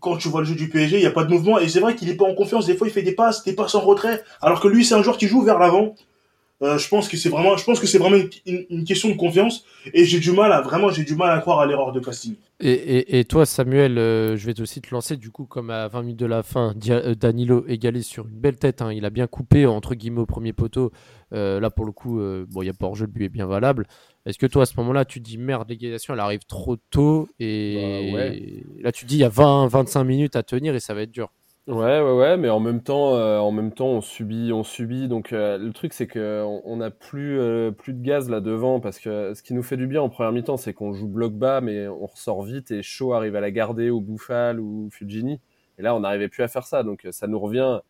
quand 0.00 0.16
tu 0.16 0.28
vois 0.28 0.40
le 0.40 0.46
jeu 0.46 0.54
du 0.54 0.68
PSG, 0.68 0.96
il 0.96 1.00
n'y 1.00 1.06
a 1.06 1.12
pas 1.12 1.24
de 1.24 1.30
mouvement, 1.30 1.58
et 1.58 1.68
c'est 1.68 1.80
vrai 1.80 1.94
qu'il 1.94 2.10
est 2.10 2.16
pas 2.16 2.24
en 2.24 2.34
confiance, 2.34 2.66
des 2.66 2.76
fois 2.76 2.88
il 2.88 2.92
fait 2.92 3.02
des 3.02 3.14
passes, 3.14 3.44
des 3.44 3.52
passes 3.52 3.74
en 3.74 3.80
retrait, 3.80 4.22
alors 4.40 4.60
que 4.60 4.68
lui, 4.68 4.84
c'est 4.84 4.94
un 4.94 5.02
joueur 5.02 5.16
qui 5.16 5.28
joue 5.28 5.42
vers 5.42 5.58
l'avant. 5.58 5.94
Euh, 6.62 6.78
je 6.78 6.88
pense 6.88 7.08
que 7.08 7.16
c'est 7.16 7.28
vraiment, 7.28 7.56
je 7.56 7.64
pense 7.64 7.80
que 7.80 7.86
c'est 7.86 7.98
vraiment 7.98 8.16
une, 8.46 8.84
question 8.84 9.08
de 9.08 9.14
confiance, 9.14 9.64
et 9.92 10.04
j'ai 10.04 10.18
du 10.18 10.32
mal 10.32 10.52
à, 10.52 10.60
vraiment, 10.60 10.90
j'ai 10.90 11.04
du 11.04 11.14
mal 11.14 11.30
à 11.36 11.40
croire 11.40 11.60
à 11.60 11.66
l'erreur 11.66 11.92
de 11.92 12.00
casting. 12.00 12.34
Et, 12.60 13.18
et, 13.18 13.24
toi, 13.24 13.44
Samuel, 13.44 13.98
euh, 13.98 14.36
je 14.36 14.46
vais 14.46 14.60
aussi 14.60 14.80
te 14.80 14.94
lancer, 14.94 15.16
du 15.16 15.30
coup, 15.30 15.44
comme 15.44 15.70
à 15.70 15.88
20 15.88 16.02
minutes 16.02 16.20
de 16.20 16.26
la 16.26 16.42
fin, 16.42 16.74
Danilo 17.20 17.64
égalise 17.68 18.06
sur 18.06 18.26
une 18.26 18.38
belle 18.38 18.56
tête. 18.56 18.82
hein, 18.82 18.92
il 18.92 19.04
a 19.04 19.10
bien 19.10 19.26
coupé, 19.26 19.66
entre 19.66 19.94
guillemets, 19.94 20.20
au 20.20 20.26
premier 20.26 20.52
poteau. 20.52 20.90
Là, 21.32 21.68
pour 21.70 21.84
le 21.84 21.90
coup, 21.90 22.20
bon, 22.48 22.62
il 22.62 22.66
n'y 22.66 22.70
a 22.70 22.74
pas 22.74 22.86
hors-jeu, 22.86 23.06
le 23.06 23.12
but 23.12 23.24
est 23.24 23.28
bien 23.28 23.46
valable. 23.46 23.88
Est-ce 24.26 24.38
que 24.38 24.46
toi, 24.46 24.62
à 24.62 24.66
ce 24.66 24.74
moment-là, 24.78 25.04
tu 25.04 25.20
te 25.20 25.24
dis 25.24 25.36
merde, 25.38 25.68
l'égalisation, 25.68 26.14
elle 26.14 26.20
arrive 26.20 26.44
trop 26.46 26.76
tôt 26.76 27.28
Et 27.38 27.74
Bah, 28.12 28.18
ouais. 28.18 28.52
là, 28.82 28.92
tu 28.92 29.04
te 29.04 29.08
dis, 29.08 29.16
il 29.16 29.20
y 29.20 29.24
a 29.24 29.28
20-25 29.28 30.04
minutes 30.04 30.36
à 30.36 30.42
tenir 30.42 30.74
et 30.74 30.80
ça 30.80 30.94
va 30.94 31.02
être 31.02 31.10
dur. 31.10 31.30
Ouais, 31.66 31.98
ouais, 32.02 32.12
ouais, 32.12 32.36
mais 32.36 32.50
en 32.50 32.60
même 32.60 32.82
temps, 32.82 33.14
euh, 33.16 33.38
en 33.38 33.50
même 33.50 33.72
temps, 33.72 33.86
on 33.86 34.00
subit, 34.02 34.50
on 34.52 34.64
subit. 34.64 35.08
Donc 35.08 35.32
euh, 35.32 35.56
le 35.56 35.72
truc, 35.72 35.94
c'est 35.94 36.06
que 36.06 36.44
on 36.64 36.76
n'a 36.76 36.90
plus, 36.90 37.38
euh, 37.40 37.70
plus 37.70 37.94
de 37.94 38.02
gaz 38.02 38.28
là 38.28 38.40
devant, 38.42 38.80
parce 38.80 38.98
que 38.98 39.32
ce 39.32 39.42
qui 39.42 39.54
nous 39.54 39.62
fait 39.62 39.78
du 39.78 39.86
bien 39.86 40.02
en 40.02 40.10
première 40.10 40.32
mi-temps, 40.32 40.58
c'est 40.58 40.74
qu'on 40.74 40.92
joue 40.92 41.08
bloc 41.08 41.32
bas, 41.32 41.62
mais 41.62 41.88
on 41.88 42.04
ressort 42.04 42.42
vite 42.42 42.70
et 42.70 42.82
Shaw 42.82 43.14
arrive 43.14 43.34
à 43.34 43.40
la 43.40 43.50
garder 43.50 43.88
ou 43.88 44.02
Bouffal 44.02 44.60
ou 44.60 44.90
Fulgini. 44.90 45.40
Et 45.78 45.82
là, 45.82 45.94
on 45.94 46.00
n'arrivait 46.00 46.28
plus 46.28 46.42
à 46.42 46.48
faire 46.48 46.66
ça, 46.66 46.82
donc 46.82 47.06
ça 47.10 47.26
nous 47.28 47.38
revient 47.38 47.80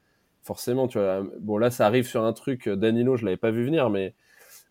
forcément. 0.45 0.87
Tu 0.87 0.99
vois, 0.99 1.27
bon 1.41 1.59
là, 1.59 1.73
ça 1.73 1.85
arrive 1.87 2.07
sur 2.07 2.23
un 2.23 2.33
truc. 2.33 2.69
Danilo, 2.69 3.17
je 3.17 3.25
l'avais 3.25 3.37
pas 3.37 3.51
vu 3.51 3.65
venir, 3.65 3.91
mais 3.91 4.15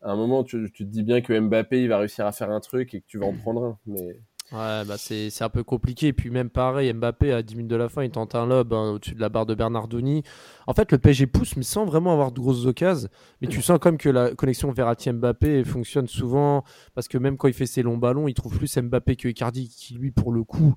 à 0.04 0.12
un 0.12 0.16
moment, 0.16 0.44
tu, 0.44 0.72
te 0.72 0.84
dis 0.84 1.04
bien 1.04 1.22
que 1.22 1.38
Mbappé, 1.38 1.82
il 1.82 1.89
va 1.89 1.98
réussir 1.98 2.26
à 2.26 2.32
faire 2.32 2.52
un 2.52 2.60
truc 2.60 2.94
et 2.94 3.02
que 3.02 3.06
tu 3.08 3.18
vas 3.18 3.26
en 3.26 3.34
prendre 3.34 3.63
un. 3.63 3.80
Mais 3.86 4.20
Ouais, 4.52 4.84
bah 4.86 4.98
c'est 4.98 5.30
c'est 5.30 5.44
un 5.44 5.50
peu 5.50 5.63
compliqué. 5.63 6.08
Et 6.08 6.13
puis 6.13 6.30
même 6.30 6.50
pareil, 6.50 6.92
Mbappé 6.94 7.32
à 7.32 7.42
10 7.42 7.56
minutes 7.56 7.72
de 7.72 7.76
la 7.76 7.89
fin, 7.89 8.04
il 8.04 8.12
tente 8.12 8.36
un 8.36 8.46
lob 8.46 8.74
hein, 8.74 8.92
au-dessus 8.92 9.16
de 9.16 9.22
la 9.22 9.30
barre 9.30 9.46
de 9.46 9.56
Bernardoni. 9.56 10.22
En 10.68 10.74
fait, 10.74 10.92
le 10.92 10.98
PSG 11.00 11.28
pousse, 11.28 11.56
mais 11.56 11.63
sans 11.63 11.86
vraiment 11.86 12.12
avoir 12.12 12.32
de 12.32 12.39
grosses 12.39 12.66
occasions. 12.66 13.10
Mais 13.42 13.48
tu 13.48 13.62
sens 13.62 13.80
quand 13.82 13.89
même 13.89 13.98
que 13.98 14.10
la 14.10 14.36
connexion 14.36 14.72
Verratti-Mbappé 14.72 15.63
fonctionne 15.63 16.08
souvent, 16.08 16.63
parce 16.94 17.08
que 17.08 17.18
même 17.18 17.38
quand 17.38 17.48
il 17.48 17.54
fait 17.54 17.66
ses 17.66 17.82
longs 17.82 17.98
ballons, 17.98 18.28
il 18.28 18.34
trouve 18.34 18.58
plus 18.58 18.78
Mbappé 18.78 19.16
que 19.16 19.28
Icardi, 19.30 19.70
qui 19.70 19.96
lui, 19.96 20.12
pour 20.12 20.32
le 20.32 20.44
coup, 20.44 20.76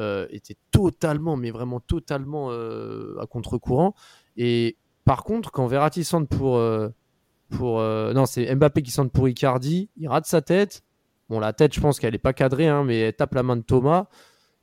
euh, 0.00 0.26
était 0.30 0.56
totalement, 0.72 1.36
mais 1.36 1.50
vraiment 1.50 1.80
totalement 1.80 2.48
euh, 2.50 3.16
à 3.22 3.26
contre-courant. 3.26 3.94
Et 4.36 4.76
par 5.04 5.22
contre, 5.24 5.50
quand 5.52 5.66
Verratti 5.66 6.04
centre 6.04 6.28
pour... 6.28 6.56
euh, 6.56 6.90
pour 7.50 7.80
euh, 7.80 8.12
non, 8.12 8.26
c'est 8.26 8.52
Mbappé 8.54 8.82
qui 8.82 8.90
centre 8.90 9.10
pour 9.12 9.28
Icardi, 9.28 9.90
il 9.96 10.08
rate 10.08 10.26
sa 10.26 10.40
tête. 10.42 10.82
Bon, 11.28 11.40
la 11.40 11.52
tête, 11.52 11.74
je 11.74 11.80
pense 11.80 11.98
qu'elle 12.00 12.12
n'est 12.12 12.18
pas 12.18 12.32
cadrée, 12.32 12.68
hein, 12.68 12.84
mais 12.84 12.98
elle 13.00 13.14
tape 13.14 13.34
la 13.34 13.42
main 13.42 13.56
de 13.56 13.62
Thomas. 13.62 14.06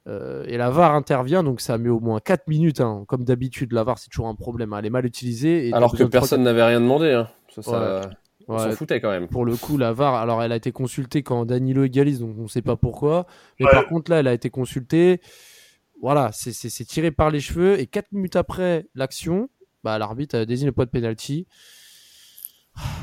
Euh, 0.07 0.43
et 0.47 0.57
la 0.57 0.69
VAR 0.71 0.95
intervient, 0.95 1.43
donc 1.43 1.61
ça 1.61 1.77
met 1.77 1.89
au 1.89 1.99
moins 1.99 2.19
4 2.19 2.47
minutes. 2.47 2.81
hein. 2.81 3.03
Comme 3.07 3.23
d'habitude, 3.23 3.71
la 3.71 3.83
VAR, 3.83 3.99
c'est 3.99 4.09
toujours 4.09 4.27
un 4.27 4.35
problème. 4.35 4.73
hein. 4.73 4.77
Elle 4.79 4.87
est 4.87 4.89
mal 4.91 5.05
utilisée. 5.05 5.67
et 5.69 5.73
alors 5.73 5.95
que 5.95 6.03
personne 6.03 6.43
n'avait 6.43 6.63
rien 6.63 6.79
demandé, 6.81 7.11
hein. 7.11 7.27
Ça, 7.49 7.61
ça- 7.61 8.01
on 8.47 8.55
Ouais, 8.55 8.59
s'en 8.63 8.71
foutait 8.71 8.99
quand 8.99 9.11
même. 9.11 9.27
pour 9.27 9.45
le 9.45 9.55
coup, 9.55 9.77
la 9.77 9.93
VAR, 9.93 10.15
alors 10.15 10.41
elle 10.41 10.51
a 10.51 10.55
été 10.55 10.71
consultée 10.71 11.21
quand 11.21 11.45
Danilo 11.45 11.83
égalise, 11.83 12.19
donc 12.19 12.35
on 12.39 12.43
ne 12.43 12.47
sait 12.47 12.63
pas 12.63 12.75
pourquoi. 12.75 13.27
Mais 13.59 13.67
Ouais. 13.67 13.71
par 13.71 13.85
contre, 13.87 14.09
là, 14.09 14.19
elle 14.19 14.27
a 14.27 14.33
été 14.33 14.49
consultée. 14.49 15.21
Voilà, 16.01 16.31
c'est- 16.33 16.51
c'est 16.51 16.69
c'est 16.69 16.85
tiré 16.85 17.11
par 17.11 17.29
les 17.29 17.39
cheveux. 17.39 17.79
Et 17.79 17.85
4 17.85 18.11
minutes 18.11 18.35
après 18.35 18.87
l'action, 18.95 19.49
bah, 19.83 19.99
l'arbitre 19.99 20.35
a 20.37 20.45
désigné 20.45 20.67
le 20.67 20.71
point 20.73 20.85
de 20.85 20.89
pénalty. 20.89 21.45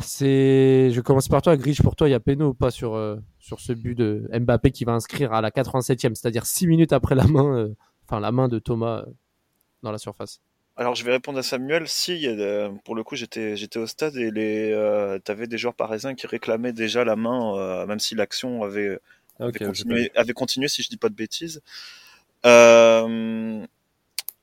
C'est, 0.02 0.90
je 0.90 1.00
commence 1.00 1.28
par 1.28 1.42
toi, 1.42 1.56
Grich. 1.56 1.82
Pour 1.82 1.96
toi, 1.96 2.08
il 2.08 2.12
y 2.12 2.14
a 2.14 2.20
péno 2.20 2.48
ou 2.48 2.54
pas 2.54 2.70
sur, 2.70 2.94
euh, 2.94 3.16
sur 3.38 3.60
ce 3.60 3.72
but 3.72 3.94
de 3.94 4.28
Mbappé 4.32 4.70
qui 4.70 4.84
va 4.84 4.92
inscrire 4.92 5.32
à 5.32 5.40
la 5.40 5.50
87e, 5.50 6.14
c'est-à-dire 6.14 6.46
6 6.46 6.66
minutes 6.66 6.92
après 6.92 7.14
la 7.14 7.26
main, 7.26 7.56
euh, 7.56 7.74
enfin 8.06 8.20
la 8.20 8.32
main 8.32 8.48
de 8.48 8.58
Thomas 8.58 9.00
euh, 9.00 9.12
dans 9.82 9.92
la 9.92 9.98
surface? 9.98 10.40
Alors 10.76 10.94
je 10.94 11.04
vais 11.04 11.10
répondre 11.12 11.38
à 11.38 11.42
Samuel. 11.42 11.88
Si, 11.88 12.14
il 12.14 12.20
y 12.22 12.28
a 12.28 12.36
de- 12.36 12.70
pour 12.84 12.94
le 12.94 13.02
coup, 13.02 13.16
j'étais 13.16 13.56
j'étais 13.56 13.78
au 13.80 13.86
stade 13.86 14.16
et 14.16 14.30
les 14.30 14.70
euh, 14.72 15.18
t'avais 15.18 15.48
des 15.48 15.58
joueurs 15.58 15.74
parisiens 15.74 16.14
qui 16.14 16.26
réclamaient 16.28 16.72
déjà 16.72 17.04
la 17.04 17.16
main, 17.16 17.56
euh, 17.58 17.86
même 17.86 17.98
si 17.98 18.14
l'action 18.14 18.62
avait, 18.62 18.98
Ah, 19.40 19.46
avait, 19.46 19.58
continué, 19.58 20.10
avait 20.14 20.32
continué, 20.34 20.68
si 20.68 20.82
je 20.82 20.88
dis 20.88 20.96
pas 20.96 21.08
de 21.08 21.14
bêtises. 21.16 21.62
Euh, 22.46 23.66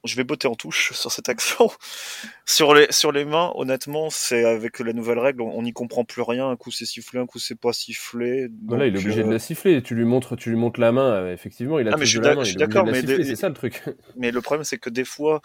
je 0.06 0.16
vais 0.16 0.24
botter 0.24 0.48
en 0.48 0.56
touche 0.56 0.94
sur 0.94 1.12
cette 1.12 1.30
action. 1.30 1.70
sur 2.46 2.74
les 2.74 2.88
sur 2.92 3.12
les 3.12 3.26
mains, 3.26 3.52
honnêtement, 3.56 4.10
c'est 4.10 4.46
avec 4.46 4.80
la 4.80 4.94
nouvelle 4.94 5.20
règle, 5.20 5.42
on 5.42 5.62
n'y 5.62 5.74
comprend 5.74 6.06
plus 6.06 6.22
rien. 6.22 6.50
Un 6.50 6.56
coup 6.56 6.72
c'est 6.72 6.86
sifflé, 6.86 7.20
un 7.20 7.26
coup 7.26 7.40
c'est 7.40 7.60
pas 7.60 7.74
sifflé. 7.74 8.48
Voilà, 8.68 8.88
il 8.88 8.96
est 8.96 9.00
obligé 9.00 9.24
de 9.24 9.32
la 9.32 9.40
siffler. 9.40 9.82
Tu 9.82 9.96
lui 9.96 10.06
montres, 10.06 10.36
tu 10.38 10.50
lui 10.50 10.58
montres 10.58 10.80
la 10.80 10.92
main. 10.92 11.12
euh, 11.14 11.34
effectivement, 11.34 11.80
il 11.80 11.88
a 11.88 11.92
Ah, 11.94 11.98
mais 11.98 12.06
je 12.06 12.12
suis 12.12 12.20
la 12.20 12.36
main. 12.36 12.44
je 12.44 12.50
suis 12.50 12.58
d'accord, 12.58 12.86
la 12.86 12.92
mais 12.92 13.02
des- 13.02 13.24
c'est 13.24 13.36
ça 13.36 13.50
le 13.50 13.56
truc. 13.56 13.84
Mais 14.18 14.32
le 14.32 14.42
problème, 14.42 14.64
c'est 14.64 14.78
que 14.78 14.90
des 14.90 15.04
fois, 15.04 15.42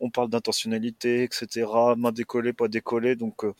on 0.00 0.08
parle 0.10 0.30
d'intentionnalité, 0.30 1.24
etc., 1.24 1.94
main 1.96 2.10
décollée, 2.12 2.52
pas 2.52 2.68
décollée, 2.68 3.16
donc. 3.16 3.44
euh, 3.44 3.52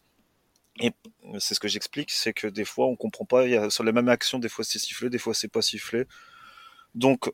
et 0.81 0.91
c'est 1.39 1.55
ce 1.55 1.61
que 1.61 1.69
j'explique, 1.69 2.11
c'est 2.11 2.33
que 2.33 2.47
des 2.49 2.65
fois, 2.65 2.87
on 2.87 2.97
comprend 2.97 3.25
pas. 3.25 3.45
Il 3.45 3.53
y 3.53 3.57
a, 3.57 3.71
sur 3.71 3.85
les 3.85 3.93
mêmes 3.93 4.09
actions, 4.09 4.39
des 4.39 4.49
fois 4.49 4.65
c'est 4.65 4.79
sifflé, 4.79 5.09
des 5.11 5.19
fois 5.19 5.35
c'est 5.35 5.49
pas 5.49 5.63
sifflé. 5.63 6.05
Donc, 6.95 7.31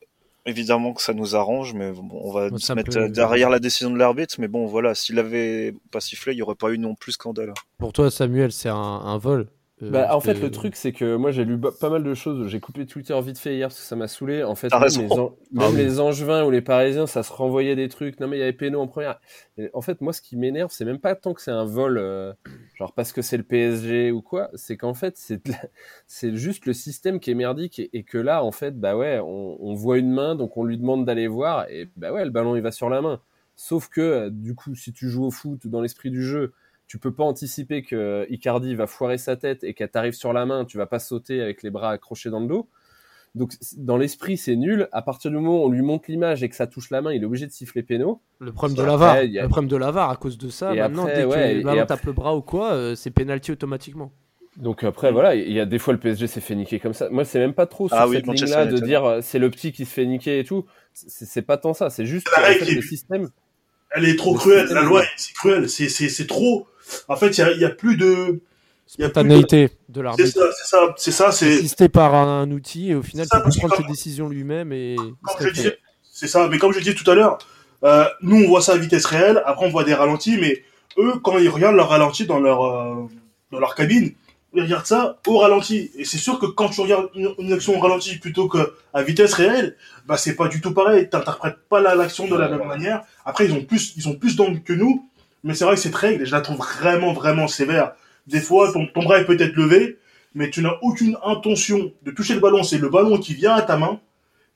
évidemment 0.46 0.92
que 0.92 1.02
ça 1.02 1.14
nous 1.14 1.36
arrange, 1.36 1.74
mais 1.74 1.92
bon, 1.92 2.08
on 2.12 2.32
va 2.32 2.48
se 2.56 2.72
mettre 2.72 3.08
derrière 3.08 3.50
la 3.50 3.58
décision 3.58 3.90
de 3.90 3.98
l'arbitre. 3.98 4.36
Mais 4.38 4.48
bon, 4.48 4.66
voilà, 4.66 4.94
s'il 4.94 5.18
avait 5.18 5.74
pas 5.90 6.00
sifflé, 6.00 6.32
il 6.32 6.38
y 6.38 6.42
aurait 6.42 6.54
pas 6.54 6.70
eu 6.70 6.78
non 6.78 6.94
plus 6.94 7.12
scandale. 7.12 7.52
Pour 7.78 7.92
toi, 7.92 8.10
Samuel, 8.10 8.52
c'est 8.52 8.68
un, 8.68 8.74
un 8.76 9.18
vol? 9.18 9.48
Euh, 9.82 9.88
Bah, 9.88 10.14
en 10.14 10.20
fait, 10.20 10.40
le 10.40 10.50
truc, 10.52 10.76
c'est 10.76 10.92
que 10.92 11.16
moi, 11.16 11.32
j'ai 11.32 11.44
lu 11.44 11.58
pas 11.60 11.90
mal 11.90 12.04
de 12.04 12.14
choses. 12.14 12.46
J'ai 12.48 12.60
coupé 12.60 12.86
Twitter 12.86 13.18
vite 13.22 13.38
fait 13.38 13.56
hier 13.56 13.68
parce 13.68 13.80
que 13.80 13.86
ça 13.86 13.96
m'a 13.96 14.06
saoulé. 14.06 14.44
En 14.44 14.54
fait, 14.54 14.78
même, 14.78 14.96
les, 14.96 15.18
an- 15.18 15.36
Ah 15.56 15.68
même 15.68 15.74
oui. 15.74 15.76
les 15.76 15.98
Angevins 15.98 16.44
ou 16.44 16.50
les 16.52 16.62
Parisiens, 16.62 17.08
ça 17.08 17.24
se 17.24 17.32
renvoyait 17.32 17.74
des 17.74 17.88
trucs. 17.88 18.20
Non, 18.20 18.28
mais 18.28 18.36
il 18.36 18.40
y 18.40 18.42
avait 18.44 18.52
Péno 18.52 18.80
en 18.80 18.86
première. 18.86 19.20
Et 19.58 19.68
en 19.74 19.80
fait, 19.82 20.00
moi, 20.00 20.12
ce 20.12 20.22
qui 20.22 20.36
m'énerve, 20.36 20.70
c'est 20.70 20.84
même 20.84 21.00
pas 21.00 21.16
tant 21.16 21.34
que 21.34 21.42
c'est 21.42 21.50
un 21.50 21.64
vol, 21.64 21.98
euh, 21.98 22.32
genre 22.78 22.92
parce 22.94 23.12
que 23.12 23.20
c'est 23.20 23.36
le 23.36 23.42
PSG 23.42 24.12
ou 24.12 24.22
quoi. 24.22 24.48
C'est 24.54 24.76
qu'en 24.76 24.94
fait, 24.94 25.16
c'est 25.16 25.40
la- 25.48 25.56
juste 26.36 26.66
le 26.66 26.72
système 26.72 27.18
qui 27.18 27.32
est 27.32 27.34
merdique 27.34 27.80
et, 27.80 27.90
et 27.92 28.04
que 28.04 28.18
là, 28.18 28.44
en 28.44 28.52
fait, 28.52 28.78
bah 28.78 28.96
ouais, 28.96 29.18
on, 29.18 29.56
on 29.60 29.74
voit 29.74 29.98
une 29.98 30.12
main, 30.12 30.36
donc 30.36 30.56
on 30.56 30.62
lui 30.64 30.78
demande 30.78 31.04
d'aller 31.04 31.26
voir 31.26 31.68
et 31.68 31.88
bah 31.96 32.12
ouais, 32.12 32.24
le 32.24 32.30
ballon 32.30 32.54
il 32.54 32.62
va 32.62 32.70
sur 32.70 32.88
la 32.90 33.02
main. 33.02 33.20
Sauf 33.56 33.88
que 33.88 34.00
euh, 34.00 34.30
du 34.30 34.54
coup, 34.54 34.74
si 34.76 34.92
tu 34.92 35.08
joues 35.08 35.24
au 35.24 35.30
foot 35.32 35.66
dans 35.66 35.80
l'esprit 35.80 36.10
du 36.10 36.22
jeu, 36.22 36.52
tu 36.90 36.98
peux 36.98 37.12
pas 37.12 37.22
anticiper 37.22 37.82
que 37.84 38.26
Icardi 38.30 38.74
va 38.74 38.88
foirer 38.88 39.16
sa 39.16 39.36
tête 39.36 39.62
et 39.62 39.74
qu'elle 39.74 39.90
t'arrive 39.90 40.12
sur 40.14 40.32
la 40.32 40.44
main, 40.44 40.64
tu 40.64 40.76
vas 40.76 40.86
pas 40.86 40.98
sauter 40.98 41.40
avec 41.40 41.62
les 41.62 41.70
bras 41.70 41.90
accrochés 41.92 42.30
dans 42.30 42.40
le 42.40 42.48
dos. 42.48 42.68
Donc 43.36 43.52
dans 43.76 43.96
l'esprit 43.96 44.36
c'est 44.36 44.56
nul. 44.56 44.88
À 44.90 45.00
partir 45.00 45.30
du 45.30 45.36
moment 45.36 45.62
où 45.62 45.66
on 45.66 45.70
lui 45.70 45.82
montre 45.82 46.06
l'image 46.08 46.42
et 46.42 46.48
que 46.48 46.56
ça 46.56 46.66
touche 46.66 46.90
la 46.90 47.00
main, 47.00 47.12
il 47.12 47.22
est 47.22 47.26
obligé 47.26 47.46
de 47.46 47.52
siffler 47.52 47.84
péno. 47.84 48.20
Le 48.40 48.50
problème 48.52 48.76
de 48.76 48.82
Après, 48.82 48.90
la 48.90 48.96
VAR. 48.96 49.22
il 49.22 49.30
y 49.30 49.38
a- 49.38 49.42
Le 49.42 49.48
problème 49.48 49.68
de 49.70 49.76
la 49.76 49.92
VAR 49.92 50.10
à 50.10 50.16
cause 50.16 50.36
de 50.36 50.48
ça. 50.48 50.74
Et 50.74 50.78
maintenant, 50.80 51.02
après, 51.04 51.14
dès 51.14 51.22
que 51.22 51.62
le 51.62 51.68
après- 51.68 51.86
tape 51.86 52.04
le 52.06 52.12
bras 52.12 52.34
ou 52.34 52.42
quoi, 52.42 52.72
euh, 52.72 52.96
c'est 52.96 53.12
penalty 53.12 53.52
automatiquement. 53.52 54.10
Donc 54.56 54.82
après 54.82 55.12
voilà, 55.12 55.36
il 55.36 55.52
y 55.52 55.60
a 55.60 55.66
des 55.66 55.78
fois 55.78 55.94
le 55.94 56.00
PSG 56.00 56.26
s'est 56.26 56.40
fait 56.40 56.56
niquer 56.56 56.80
comme 56.80 56.92
ça. 56.92 57.08
Moi 57.08 57.24
c'est 57.24 57.38
même 57.38 57.54
pas 57.54 57.66
trop 57.66 57.86
sur 57.86 57.96
Ah 57.96 58.08
oui, 58.08 58.16
cette 58.16 58.26
Manchester 58.26 58.46
ligne-là 58.64 58.72
de 58.72 58.78
dire 58.84 59.04
euh, 59.04 59.20
c'est 59.22 59.38
le 59.38 59.48
petit 59.48 59.70
qui 59.70 59.84
se 59.86 59.92
fait 59.92 60.06
niquer 60.06 60.40
et 60.40 60.44
tout. 60.44 60.64
C'est 60.92 61.42
pas 61.42 61.56
tant 61.56 61.72
ça. 61.72 61.88
C'est 61.88 62.04
juste 62.04 62.28
La 62.32 62.38
que, 62.38 62.42
en 62.42 62.46
règle 62.48 62.64
fait, 62.64 62.72
est- 62.72 62.74
le 62.74 62.82
système. 62.82 63.28
Elle 63.92 64.06
est 64.06 64.16
trop 64.16 64.32
Le 64.34 64.38
cruelle, 64.38 64.66
la 64.72 64.82
loi, 64.82 65.02
c'est 65.16 65.32
cruel, 65.34 65.68
c'est, 65.68 65.88
c'est, 65.88 66.08
c'est 66.08 66.26
trop. 66.26 66.66
En 67.08 67.16
fait, 67.16 67.36
il 67.38 67.40
y 67.60 67.64
a, 67.64 67.68
a 67.68 67.70
plus 67.70 67.96
de. 67.96 68.40
Il 68.98 69.02
y 69.02 69.04
a 69.04 69.08
plus 69.08 69.22
de- 69.22 69.28
Spontanéité 69.28 69.68
de 69.88 69.94
C'est 69.94 70.02
l'arbitre. 70.02 70.28
ça, 70.32 70.50
c'est 70.56 70.66
ça, 70.68 70.94
c'est 70.96 71.10
ça, 71.12 71.32
c'est. 71.32 71.58
Assisté 71.58 71.88
par 71.88 72.14
un 72.14 72.50
outil 72.50 72.90
et 72.90 72.94
au 72.96 73.02
final, 73.02 73.26
C'est 73.30 73.36
ça, 73.36 73.42
il 73.46 73.50
peut 73.52 73.58
prendre 73.58 73.76
ses 73.76 73.84
décisions 73.84 74.28
lui-même 74.28 74.72
et 74.72 74.96
c'est 76.12 76.26
ça, 76.26 76.48
mais 76.48 76.58
comme 76.58 76.72
je 76.72 76.78
disais 76.80 76.94
tout 76.94 77.08
à 77.10 77.14
l'heure, 77.14 77.38
euh, 77.84 78.04
nous 78.20 78.36
on 78.44 78.48
voit 78.48 78.60
ça 78.60 78.72
à 78.72 78.76
vitesse 78.76 79.06
réelle, 79.06 79.42
après 79.46 79.66
on 79.66 79.70
voit 79.70 79.84
des 79.84 79.94
ralentis, 79.94 80.36
mais 80.38 80.62
eux, 80.98 81.14
quand 81.22 81.38
ils 81.38 81.48
regardent 81.48 81.76
leur 81.76 81.88
ralenti 81.88 82.26
dans 82.26 82.40
leur, 82.40 82.62
euh, 82.64 83.06
dans 83.52 83.58
leur 83.60 83.74
cabine, 83.74 84.12
ils 84.52 84.62
regardent 84.62 84.86
ça 84.86 85.18
au 85.28 85.38
ralenti. 85.38 85.90
Et 85.96 86.04
c'est 86.04 86.18
sûr 86.18 86.38
que 86.38 86.46
quand 86.46 86.68
tu 86.68 86.80
regardes 86.80 87.08
une, 87.14 87.32
une 87.38 87.52
action 87.52 87.76
au 87.76 87.80
ralenti 87.80 88.18
plutôt 88.18 88.48
qu'à 88.48 89.02
vitesse 89.02 89.32
réelle, 89.34 89.76
bah 90.06 90.16
c'est 90.16 90.34
pas 90.34 90.48
du 90.48 90.60
tout 90.60 90.74
pareil. 90.74 91.08
T'interprètes 91.08 91.56
pas 91.68 91.80
la- 91.80 91.94
l'action 91.94 92.26
de 92.26 92.36
la 92.36 92.48
même 92.48 92.66
manière. 92.66 93.02
Après, 93.24 93.46
ils 93.46 93.52
ont 93.52 93.64
plus, 93.64 93.94
ils 93.96 94.08
ont 94.08 94.14
plus 94.16 94.34
d'angle 94.36 94.60
que 94.62 94.72
nous, 94.72 95.08
mais 95.44 95.54
c'est 95.54 95.64
vrai 95.64 95.74
que 95.74 95.80
cette 95.80 95.94
règle, 95.94 96.24
je 96.24 96.32
la 96.32 96.40
trouve 96.40 96.58
vraiment, 96.58 97.12
vraiment 97.12 97.48
sévère. 97.48 97.92
Des 98.26 98.40
fois, 98.40 98.72
ton, 98.72 98.86
ton 98.86 99.02
bras 99.02 99.18
est 99.18 99.24
peut-être 99.24 99.54
levé, 99.54 99.98
mais 100.34 100.50
tu 100.50 100.62
n'as 100.62 100.76
aucune 100.82 101.16
intention 101.24 101.92
de 102.02 102.10
toucher 102.10 102.34
le 102.34 102.40
ballon. 102.40 102.62
C'est 102.62 102.78
le 102.78 102.88
ballon 102.88 103.18
qui 103.18 103.34
vient 103.34 103.54
à 103.54 103.62
ta 103.62 103.76
main, 103.76 104.00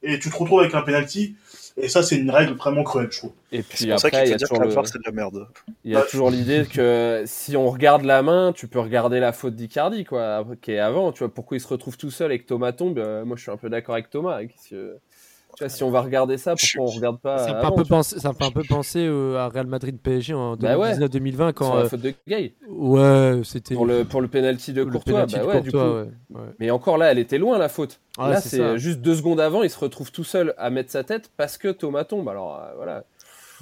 et 0.02 0.18
tu 0.18 0.30
te 0.30 0.36
retrouves 0.36 0.60
avec 0.60 0.74
un 0.74 0.82
penalty. 0.82 1.36
Et 1.76 1.88
ça, 1.88 2.04
c'est 2.04 2.16
une 2.16 2.30
règle 2.30 2.54
vraiment 2.54 2.84
cruelle, 2.84 3.08
je 3.10 3.18
trouve. 3.18 3.32
Et 3.50 3.62
puis 3.64 3.90
ça 3.98 4.06
après 4.06 4.26
il 4.26 4.28
y 4.28 4.28
faut 4.28 4.34
a 4.34 4.36
dire 4.36 4.48
que 4.48 4.54
toujours 4.54 4.60
la 4.60 4.66
le. 4.66 4.72
VAR, 4.72 4.86
c'est 4.86 4.98
de 4.98 5.02
la 5.04 5.12
merde. 5.12 5.48
Il 5.82 5.90
y 5.90 5.96
a 5.96 6.02
toujours 6.02 6.30
l'idée 6.30 6.66
que 6.72 7.24
si 7.26 7.56
on 7.56 7.68
regarde 7.68 8.04
la 8.04 8.22
main, 8.22 8.52
tu 8.52 8.68
peux 8.68 8.78
regarder 8.78 9.18
la 9.18 9.32
faute 9.32 9.56
d'Icardi, 9.56 10.04
quoi, 10.04 10.46
qui 10.62 10.70
est 10.72 10.78
avant. 10.78 11.10
Tu 11.10 11.20
vois, 11.20 11.34
pourquoi 11.34 11.56
il 11.56 11.60
se 11.60 11.66
retrouve 11.66 11.96
tout 11.96 12.12
seul 12.12 12.30
et 12.30 12.38
que 12.38 12.46
Thomas 12.46 12.70
tombe? 12.72 12.98
Euh, 12.98 13.24
Moi, 13.24 13.36
je 13.36 13.42
suis 13.42 13.50
un 13.50 13.56
peu 13.56 13.68
d'accord 13.70 13.96
avec 13.96 14.08
Thomas. 14.08 14.40
Vois, 15.60 15.68
si 15.68 15.82
on 15.84 15.90
va 15.90 16.00
regarder 16.00 16.36
ça, 16.38 16.54
pourquoi 16.56 16.90
on 16.90 16.96
regarde 16.96 17.20
pas 17.20 17.38
Ça 17.38 17.54
me 17.54 17.60
fait 17.60 17.66
un 17.66 17.70
peu 17.72 17.84
penser, 17.84 18.18
ça 18.18 18.28
me 18.30 18.34
fait 18.34 18.44
un 18.44 18.50
peu 18.50 18.62
penser 18.68 19.06
à 19.36 19.48
Real 19.48 19.66
Madrid 19.66 19.98
PSG 20.02 20.34
en 20.34 20.56
Bah 20.56 20.76
ouais. 20.78 20.94
2019-2020 20.94 21.52
quand 21.52 21.66
sur 21.66 21.74
la 21.76 21.80
euh, 21.82 21.88
faute 21.88 22.00
de 22.00 22.14
Gay 22.26 22.54
ouais 22.68 23.40
c'était 23.44 23.74
pour 23.74 23.86
le 23.86 24.04
pour 24.04 24.20
le 24.20 24.28
penalty 24.28 24.72
de 24.72 24.84
Courtois 24.84 25.26
bah 25.26 25.44
ouais, 25.44 25.60
du 25.60 25.70
coup. 25.70 25.78
Ouais. 25.78 26.06
Mais 26.58 26.70
encore 26.70 26.98
là, 26.98 27.12
elle 27.12 27.18
était 27.18 27.38
loin 27.38 27.58
la 27.58 27.68
faute. 27.68 28.00
Ah, 28.18 28.30
là, 28.30 28.40
c'est 28.40 28.78
juste 28.78 29.00
deux 29.00 29.14
secondes 29.16 29.40
avant, 29.40 29.62
il 29.62 29.70
se 29.70 29.78
retrouve 29.78 30.12
tout 30.12 30.24
seul 30.24 30.54
à 30.56 30.70
mettre 30.70 30.90
sa 30.90 31.04
tête 31.04 31.30
parce 31.36 31.58
que 31.58 31.68
Thomas 31.68 32.04
tombe. 32.04 32.28
Alors 32.28 32.56
euh, 32.56 32.72
voilà. 32.76 33.04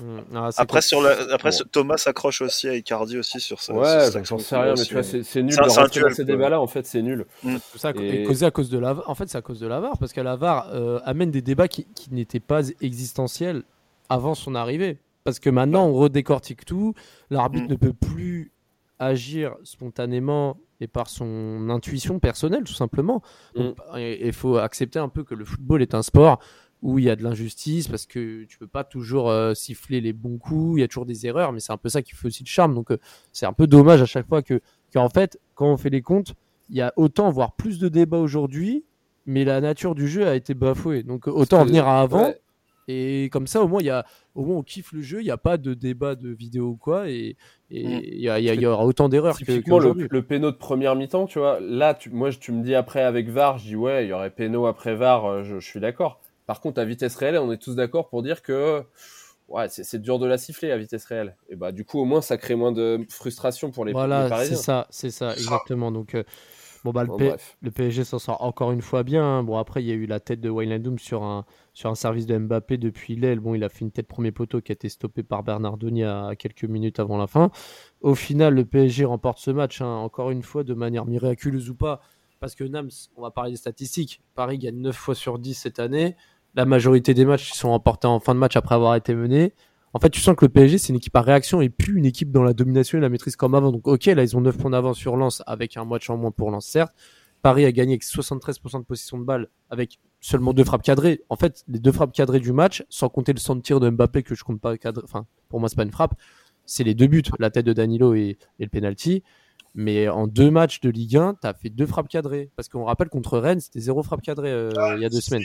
Mm. 0.02 0.20
Ah, 0.34 0.50
Après, 0.56 0.78
cool. 0.80 0.82
sur 0.82 1.00
la, 1.02 1.10
après 1.32 1.50
Bon. 1.50 1.56
ce- 1.58 1.62
Thomas 1.64 1.96
s'accroche 1.96 2.40
aussi 2.42 2.68
à 2.68 2.74
Icardi 2.74 3.18
aussi 3.18 3.38
sur 3.40 3.60
ça. 3.60 3.72
Ouais, 3.74 4.08
j'en 4.24 4.38
sais 4.38 4.56
rien, 4.56 4.74
mais 4.76 4.82
tu 4.84 4.94
vois, 4.94 5.02
c'est 5.02 5.22
c'est 5.22 5.42
nul 5.42 5.52
C'est 5.54 5.78
un- 5.78 5.86
duel, 5.88 6.14
ces 6.14 6.24
débats-là. 6.24 6.60
En 6.60 6.66
fait, 6.66 6.84
c'est 6.86 7.02
nul. 7.02 7.26
Tout 7.42 7.78
ça 7.78 7.92
Et- 7.94 8.22
est 8.22 8.24
causé 8.24 8.44
à 8.46 8.50
cause 8.50 8.68
de 8.70 8.78
la 8.78 8.96
en 9.06 9.14
fait 9.14 9.28
c'est 9.28 9.38
à 9.38 9.42
cause 9.42 9.60
de 9.60 9.66
la 9.66 9.80
VAR 9.80 9.96
parce 9.98 10.12
que 10.12 10.20
la 10.20 10.36
VAR 10.36 10.68
euh, 10.72 10.98
amène 11.04 11.30
des 11.30 11.42
débats 11.42 11.68
qui, 11.68 11.84
qui 11.94 12.12
n'étaient 12.12 12.40
pas 12.40 12.62
existentiels 12.80 13.62
avant 14.08 14.34
son 14.34 14.54
arrivée 14.54 14.98
parce 15.24 15.38
que 15.38 15.50
maintenant 15.50 15.86
on 15.86 15.92
redécortique 15.94 16.64
tout 16.64 16.94
l'arbitre 17.30 17.66
Mm. 17.66 17.70
ne 17.70 17.76
peut 17.76 17.92
plus 17.92 18.50
agir 18.98 19.54
spontanément 19.64 20.56
et 20.80 20.86
par 20.88 21.08
son 21.08 21.68
intuition 21.70 22.18
personnelle 22.18 22.64
tout 22.64 22.72
simplement 22.72 23.22
Donc, 23.54 23.76
il 23.96 24.32
faut 24.32 24.56
accepter 24.58 24.98
un 24.98 25.08
peu 25.08 25.22
que 25.24 25.34
le 25.34 25.44
football 25.44 25.80
est 25.82 25.94
un 25.94 26.02
sport 26.02 26.38
où 26.82 26.98
il 26.98 27.04
y 27.04 27.10
a 27.10 27.16
de 27.16 27.22
l'injustice 27.22 27.88
parce 27.88 28.06
que 28.06 28.44
tu 28.44 28.58
peux 28.58 28.66
pas 28.66 28.84
toujours 28.84 29.30
euh, 29.30 29.54
siffler 29.54 30.00
les 30.00 30.12
bons 30.12 30.36
coups, 30.38 30.78
il 30.78 30.80
y 30.80 30.84
a 30.84 30.88
toujours 30.88 31.06
des 31.06 31.26
erreurs, 31.26 31.52
mais 31.52 31.60
c'est 31.60 31.72
un 31.72 31.76
peu 31.76 31.88
ça 31.88 32.02
qui 32.02 32.14
fait 32.14 32.26
aussi 32.26 32.42
le 32.42 32.48
charme. 32.48 32.74
Donc 32.74 32.90
euh, 32.90 32.98
c'est 33.32 33.46
un 33.46 33.52
peu 33.52 33.66
dommage 33.66 34.02
à 34.02 34.06
chaque 34.06 34.28
fois 34.28 34.42
que 34.42 34.60
qu'en 34.92 35.08
fait, 35.08 35.38
quand 35.54 35.66
on 35.72 35.76
fait 35.76 35.90
les 35.90 36.02
comptes, 36.02 36.34
il 36.68 36.76
y 36.76 36.80
a 36.82 36.92
autant 36.96 37.30
voire 37.30 37.52
plus 37.52 37.78
de 37.78 37.88
débats 37.88 38.18
aujourd'hui, 38.18 38.84
mais 39.26 39.44
la 39.44 39.60
nature 39.60 39.94
du 39.94 40.08
jeu 40.08 40.26
a 40.26 40.34
été 40.34 40.54
bafouée. 40.54 41.02
Donc 41.02 41.28
euh, 41.28 41.30
autant 41.30 41.60
en 41.60 41.64
venir 41.64 41.86
à 41.86 42.00
avant. 42.00 42.26
ouais. 42.26 42.38
Et 42.88 43.30
comme 43.32 43.46
ça, 43.46 43.62
au 43.62 43.68
moins, 43.68 43.80
il 43.80 43.86
y 43.86 43.90
a, 43.90 44.04
au 44.34 44.44
moins, 44.44 44.56
on 44.56 44.62
kiffe 44.64 44.90
le 44.92 45.02
jeu. 45.02 45.20
Il 45.20 45.24
n'y 45.24 45.30
a 45.30 45.36
pas 45.36 45.56
de 45.56 45.72
débat 45.72 46.16
de 46.16 46.30
vidéo 46.30 46.70
ou 46.70 46.76
quoi, 46.76 47.08
et 47.08 47.36
Mm. 47.72 48.00
il 48.02 48.60
y, 48.60 48.66
aura 48.66 48.84
autant 48.84 49.08
d'erreurs 49.08 49.38
que 49.38 49.50
le, 49.50 50.08
le 50.10 50.22
péno 50.22 50.50
de 50.50 50.56
première 50.56 50.94
mi-temps, 50.94 51.26
tu 51.26 51.38
vois, 51.38 51.58
là, 51.60 51.94
tu, 51.94 52.10
moi, 52.10 52.30
tu 52.30 52.52
me 52.52 52.62
dis 52.62 52.74
après 52.74 53.00
avec 53.00 53.30
VAR, 53.30 53.56
je 53.58 53.68
dis 53.68 53.76
ouais, 53.76 54.04
il 54.04 54.10
y 54.10 54.12
aurait 54.12 54.30
péno 54.30 54.66
après 54.66 54.94
VAR, 54.94 55.42
je, 55.42 55.58
je 55.58 55.66
suis 55.66 55.80
d'accord. 55.80 56.20
Par 56.46 56.60
contre, 56.60 56.80
à 56.80 56.84
vitesse 56.84 57.16
réelle, 57.16 57.38
on 57.38 57.52
est 57.52 57.58
tous 57.58 57.74
d'accord 57.76 58.08
pour 58.08 58.22
dire 58.22 58.42
que 58.42 58.82
ouais, 59.48 59.68
c'est 59.68 60.00
dur 60.02 60.18
de 60.18 60.26
la 60.26 60.38
siffler 60.38 60.70
à 60.72 60.78
vitesse 60.78 61.04
réelle. 61.04 61.36
Et 61.48 61.56
bah, 61.56 61.72
du 61.72 61.84
coup, 61.84 62.00
au 62.00 62.04
moins, 62.04 62.22
ça 62.22 62.36
crée 62.38 62.54
moins 62.56 62.72
de 62.72 63.04
frustration 63.10 63.70
pour 63.70 63.84
les, 63.84 63.94
les 63.94 63.94
Voilà, 63.94 64.30
c'est 64.32 64.56
ça, 64.56 64.86
c'est 64.90 65.10
ça, 65.10 65.36
exactement. 65.36 65.90
Donc, 65.90 66.14
euh, 66.14 66.22
bon, 66.84 66.92
bah, 66.92 67.04
le, 67.04 67.08
Bon, 67.08 67.18
P- 67.18 67.24
bref. 67.28 67.56
le 67.62 67.70
PSG 67.72 68.04
s'en 68.04 68.18
sort 68.20 68.42
encore 68.42 68.72
une 68.72 68.80
fois 68.82 69.02
bien. 69.02 69.24
hein. 69.24 69.42
Bon, 69.44 69.58
après, 69.58 69.82
il 69.82 69.86
y 69.88 69.92
a 69.92 69.94
eu 69.94 70.06
la 70.06 70.20
tête 70.20 70.40
de 70.40 70.50
Wijnaldum 70.50 70.98
sur 70.98 71.24
un, 71.24 71.44
sur 71.74 71.90
un 71.90 71.94
service 71.96 72.26
de 72.26 72.38
Mbappé 72.38 72.78
depuis 72.78 73.16
l'aile. 73.16 73.40
Bon, 73.40 73.54
il 73.54 73.64
a 73.64 73.68
fait 73.68 73.80
une 73.80 73.90
tête 73.92 74.06
premier 74.08 74.32
poteau 74.32 74.60
qui 74.60 74.72
a 74.72 74.74
été 74.74 74.88
stoppée 74.88 75.22
par 75.24 75.42
Bernardoni 75.42 76.04
à, 76.04 76.26
à 76.28 76.36
quelques 76.36 76.64
minutes 76.64 77.00
avant 77.00 77.18
la 77.18 77.26
fin. 77.26 77.50
Au 78.02 78.14
final, 78.14 78.54
le 78.54 78.64
PSG 78.64 79.04
remporte 79.04 79.38
ce 79.38 79.50
match, 79.50 79.80
hein, 79.82 79.86
encore 79.88 80.30
une 80.30 80.42
fois, 80.42 80.64
de 80.64 80.74
manière 80.74 81.06
miraculeuse 81.06 81.70
ou 81.70 81.74
pas. 81.74 82.00
Parce 82.42 82.56
que 82.56 82.64
Nams, 82.64 82.90
on 83.14 83.22
va 83.22 83.30
parler 83.30 83.52
des 83.52 83.56
statistiques. 83.56 84.20
Paris 84.34 84.58
gagne 84.58 84.74
9 84.74 84.96
fois 84.96 85.14
sur 85.14 85.38
10 85.38 85.54
cette 85.54 85.78
année. 85.78 86.16
La 86.56 86.64
majorité 86.64 87.14
des 87.14 87.24
matchs 87.24 87.52
sont 87.52 87.70
remportés 87.70 88.08
en 88.08 88.18
fin 88.18 88.34
de 88.34 88.40
match 88.40 88.56
après 88.56 88.74
avoir 88.74 88.96
été 88.96 89.14
menés. 89.14 89.54
En 89.92 90.00
fait, 90.00 90.10
tu 90.10 90.20
sens 90.20 90.34
que 90.34 90.44
le 90.44 90.48
PSG, 90.48 90.78
c'est 90.78 90.88
une 90.88 90.96
équipe 90.96 91.14
à 91.14 91.22
réaction 91.22 91.60
et 91.60 91.68
plus 91.68 91.96
une 91.96 92.04
équipe 92.04 92.32
dans 92.32 92.42
la 92.42 92.52
domination 92.52 92.98
et 92.98 93.00
la 93.00 93.10
maîtrise 93.10 93.36
comme 93.36 93.54
avant. 93.54 93.70
Donc, 93.70 93.86
ok, 93.86 94.06
là, 94.06 94.24
ils 94.24 94.36
ont 94.36 94.40
9 94.40 94.58
points 94.58 94.72
d'avance 94.72 94.98
sur 94.98 95.16
Lens 95.16 95.40
avec 95.46 95.76
un 95.76 95.84
match 95.84 96.10
en 96.10 96.16
moins 96.16 96.32
pour 96.32 96.50
Lens, 96.50 96.66
certes. 96.66 96.92
Paris 97.42 97.64
a 97.64 97.70
gagné 97.70 97.92
avec 97.92 98.02
73% 98.02 98.80
de 98.80 98.84
possession 98.86 99.18
de 99.18 99.24
balle 99.24 99.46
avec 99.70 100.00
seulement 100.18 100.52
deux 100.52 100.64
frappes 100.64 100.82
cadrées. 100.82 101.22
En 101.28 101.36
fait, 101.36 101.62
les 101.68 101.78
deux 101.78 101.92
frappes 101.92 102.12
cadrées 102.12 102.40
du 102.40 102.52
match, 102.52 102.84
sans 102.88 103.08
compter 103.08 103.32
le 103.32 103.38
centre 103.38 103.62
de 103.62 103.78
de 103.78 103.90
Mbappé 103.90 104.24
que 104.24 104.34
je 104.34 104.42
compte 104.42 104.60
pas 104.60 104.76
cadré, 104.78 105.04
enfin, 105.04 105.26
pour 105.48 105.60
moi, 105.60 105.68
c'est 105.68 105.76
pas 105.76 105.84
une 105.84 105.92
frappe. 105.92 106.16
C'est 106.66 106.82
les 106.82 106.94
deux 106.94 107.06
buts, 107.06 107.22
la 107.38 107.50
tête 107.50 107.66
de 107.66 107.72
Danilo 107.72 108.14
et, 108.14 108.36
et 108.58 108.64
le 108.64 108.68
penalty. 108.68 109.22
Mais 109.74 110.08
en 110.08 110.26
deux 110.26 110.50
matchs 110.50 110.80
de 110.80 110.90
Ligue 110.90 111.16
1, 111.16 111.36
tu 111.40 111.46
as 111.46 111.54
fait 111.54 111.70
deux 111.70 111.86
frappes 111.86 112.08
cadrées. 112.08 112.50
Parce 112.56 112.68
qu'on 112.68 112.84
rappelle 112.84 113.08
contre 113.08 113.38
Rennes, 113.38 113.60
c'était 113.60 113.80
zéro 113.80 114.02
frappe 114.02 114.22
cadrée 114.22 114.50
euh, 114.50 114.70
il 114.96 115.02
y 115.02 115.06
a 115.06 115.08
deux 115.08 115.20
semaines. 115.20 115.44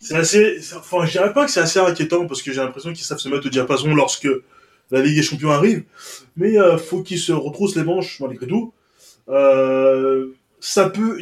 C'est 0.00 0.14
assez, 0.14 0.58
enfin, 0.76 1.04
je 1.06 1.12
dirais 1.12 1.32
pas 1.32 1.44
que 1.44 1.50
c'est 1.50 1.60
assez 1.60 1.80
inquiétant 1.80 2.26
parce 2.26 2.40
que 2.40 2.52
j'ai 2.52 2.60
l'impression 2.60 2.92
qu'ils 2.92 3.04
savent 3.04 3.18
se 3.18 3.28
mettre 3.28 3.46
au 3.46 3.50
diapason 3.50 3.92
lorsque 3.94 4.28
la 4.90 5.02
Ligue 5.02 5.16
des 5.16 5.22
Champions 5.22 5.50
arrive, 5.50 5.84
mais 6.36 6.58
euh, 6.58 6.78
faut 6.78 7.02
qu'ils 7.02 7.18
se 7.18 7.32
retroussent 7.32 7.74
les 7.74 7.82
manches 7.82 8.20
malgré 8.20 8.46
tout. 8.46 8.72
Euh, 9.28 10.28
ça 10.60 10.88
peut, 10.88 11.20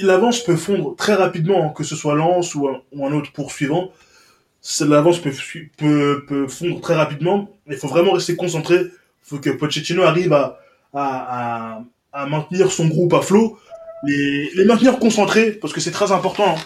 l'avance 0.00 0.44
peut 0.44 0.56
fondre 0.56 0.94
très 0.96 1.14
rapidement, 1.14 1.68
hein, 1.68 1.72
que 1.74 1.82
ce 1.82 1.96
soit 1.96 2.14
Lens 2.14 2.54
ou 2.54 2.68
un, 2.68 2.82
ou 2.92 3.06
un 3.06 3.12
autre 3.12 3.32
poursuivant. 3.32 3.90
l'avance 4.80 5.18
peut, 5.20 5.32
peut, 5.78 6.24
peut 6.28 6.46
fondre 6.46 6.80
très 6.80 6.94
rapidement. 6.94 7.50
Il 7.68 7.76
faut 7.76 7.88
vraiment 7.88 8.12
rester 8.12 8.36
concentré. 8.36 8.76
Il 8.80 8.90
faut 9.22 9.38
que 9.38 9.50
Pochettino 9.50 10.02
arrive 10.02 10.32
à, 10.32 10.58
à, 10.94 11.78
à, 12.12 12.22
à 12.22 12.26
maintenir 12.26 12.70
son 12.72 12.88
groupe 12.88 13.12
à 13.14 13.20
flot, 13.20 13.58
les, 14.04 14.50
les 14.54 14.64
maintenir 14.64 14.98
concentrés, 14.98 15.52
parce 15.52 15.72
que 15.72 15.80
c'est 15.80 15.90
très 15.90 16.12
important. 16.12 16.56
Hein. 16.56 16.60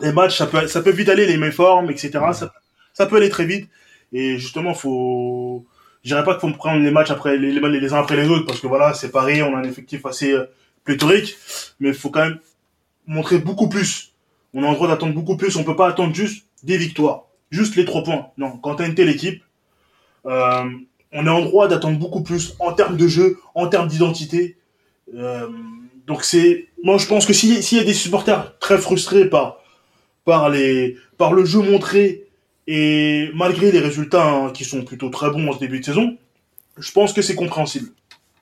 Les 0.00 0.12
matchs, 0.12 0.38
ça 0.38 0.46
peut, 0.46 0.66
ça 0.66 0.82
peut 0.82 0.90
vite 0.90 1.08
aller, 1.08 1.26
les 1.26 1.36
méformes, 1.36 1.90
etc. 1.90 2.10
Ça, 2.32 2.52
ça 2.92 3.06
peut 3.06 3.16
aller 3.16 3.28
très 3.30 3.44
vite. 3.44 3.68
Et 4.12 4.38
justement, 4.38 4.74
faut, 4.74 5.64
je 6.02 6.10
dirais 6.10 6.24
pas 6.24 6.34
qu'il 6.34 6.48
faut 6.48 6.56
prendre 6.56 6.82
les 6.82 6.90
matchs 6.90 7.10
après 7.10 7.36
les, 7.36 7.52
les, 7.52 7.80
les 7.80 7.92
uns 7.92 7.98
après 7.98 8.16
les 8.16 8.28
autres, 8.28 8.46
parce 8.46 8.60
que 8.60 8.66
voilà, 8.66 8.94
c'est 8.94 9.10
pareil, 9.10 9.42
on 9.42 9.54
a 9.56 9.58
un 9.58 9.64
effectif 9.64 10.04
assez 10.04 10.32
euh, 10.32 10.44
pléthorique, 10.84 11.36
mais 11.80 11.88
il 11.88 11.94
faut 11.94 12.10
quand 12.10 12.24
même 12.24 12.38
montrer 13.06 13.38
beaucoup 13.38 13.68
plus. 13.68 14.12
On 14.54 14.62
a 14.64 14.68
le 14.68 14.74
droit 14.74 14.88
d'attendre 14.88 15.14
beaucoup 15.14 15.36
plus. 15.36 15.56
On 15.56 15.64
peut 15.64 15.76
pas 15.76 15.88
attendre 15.88 16.14
juste 16.14 16.46
des 16.62 16.76
victoires, 16.76 17.24
juste 17.50 17.76
les 17.76 17.84
trois 17.84 18.04
points. 18.04 18.28
Non, 18.36 18.58
quand 18.58 18.76
t'as 18.76 18.86
une 18.86 18.94
telle 18.94 19.08
équipe, 19.08 19.42
euh, 20.26 20.64
on 21.12 21.26
est 21.26 21.30
en 21.30 21.42
droit 21.42 21.68
d'attendre 21.68 21.98
beaucoup 21.98 22.22
plus 22.22 22.54
en 22.58 22.72
termes 22.72 22.96
de 22.96 23.06
jeu, 23.06 23.38
en 23.54 23.68
termes 23.68 23.88
d'identité. 23.88 24.56
Euh, 25.14 25.48
donc 26.06 26.24
c'est, 26.24 26.68
moi 26.82 26.98
je 26.98 27.06
pense 27.06 27.26
que 27.26 27.32
s'il 27.32 27.76
y 27.76 27.80
a 27.80 27.84
des 27.84 27.94
supporters 27.94 28.58
très 28.58 28.78
frustrés 28.78 29.28
par 29.28 29.58
par 30.24 30.48
le 30.48 31.44
jeu 31.44 31.60
montré 31.60 32.28
et 32.66 33.30
malgré 33.34 33.72
les 33.72 33.80
résultats 33.80 34.24
hein, 34.24 34.50
qui 34.50 34.64
sont 34.64 34.84
plutôt 34.84 35.10
très 35.10 35.30
bons 35.30 35.48
en 35.48 35.52
ce 35.52 35.58
début 35.58 35.80
de 35.80 35.84
saison, 35.84 36.16
je 36.78 36.92
pense 36.92 37.12
que 37.12 37.22
c'est 37.22 37.34
compréhensible. 37.34 37.88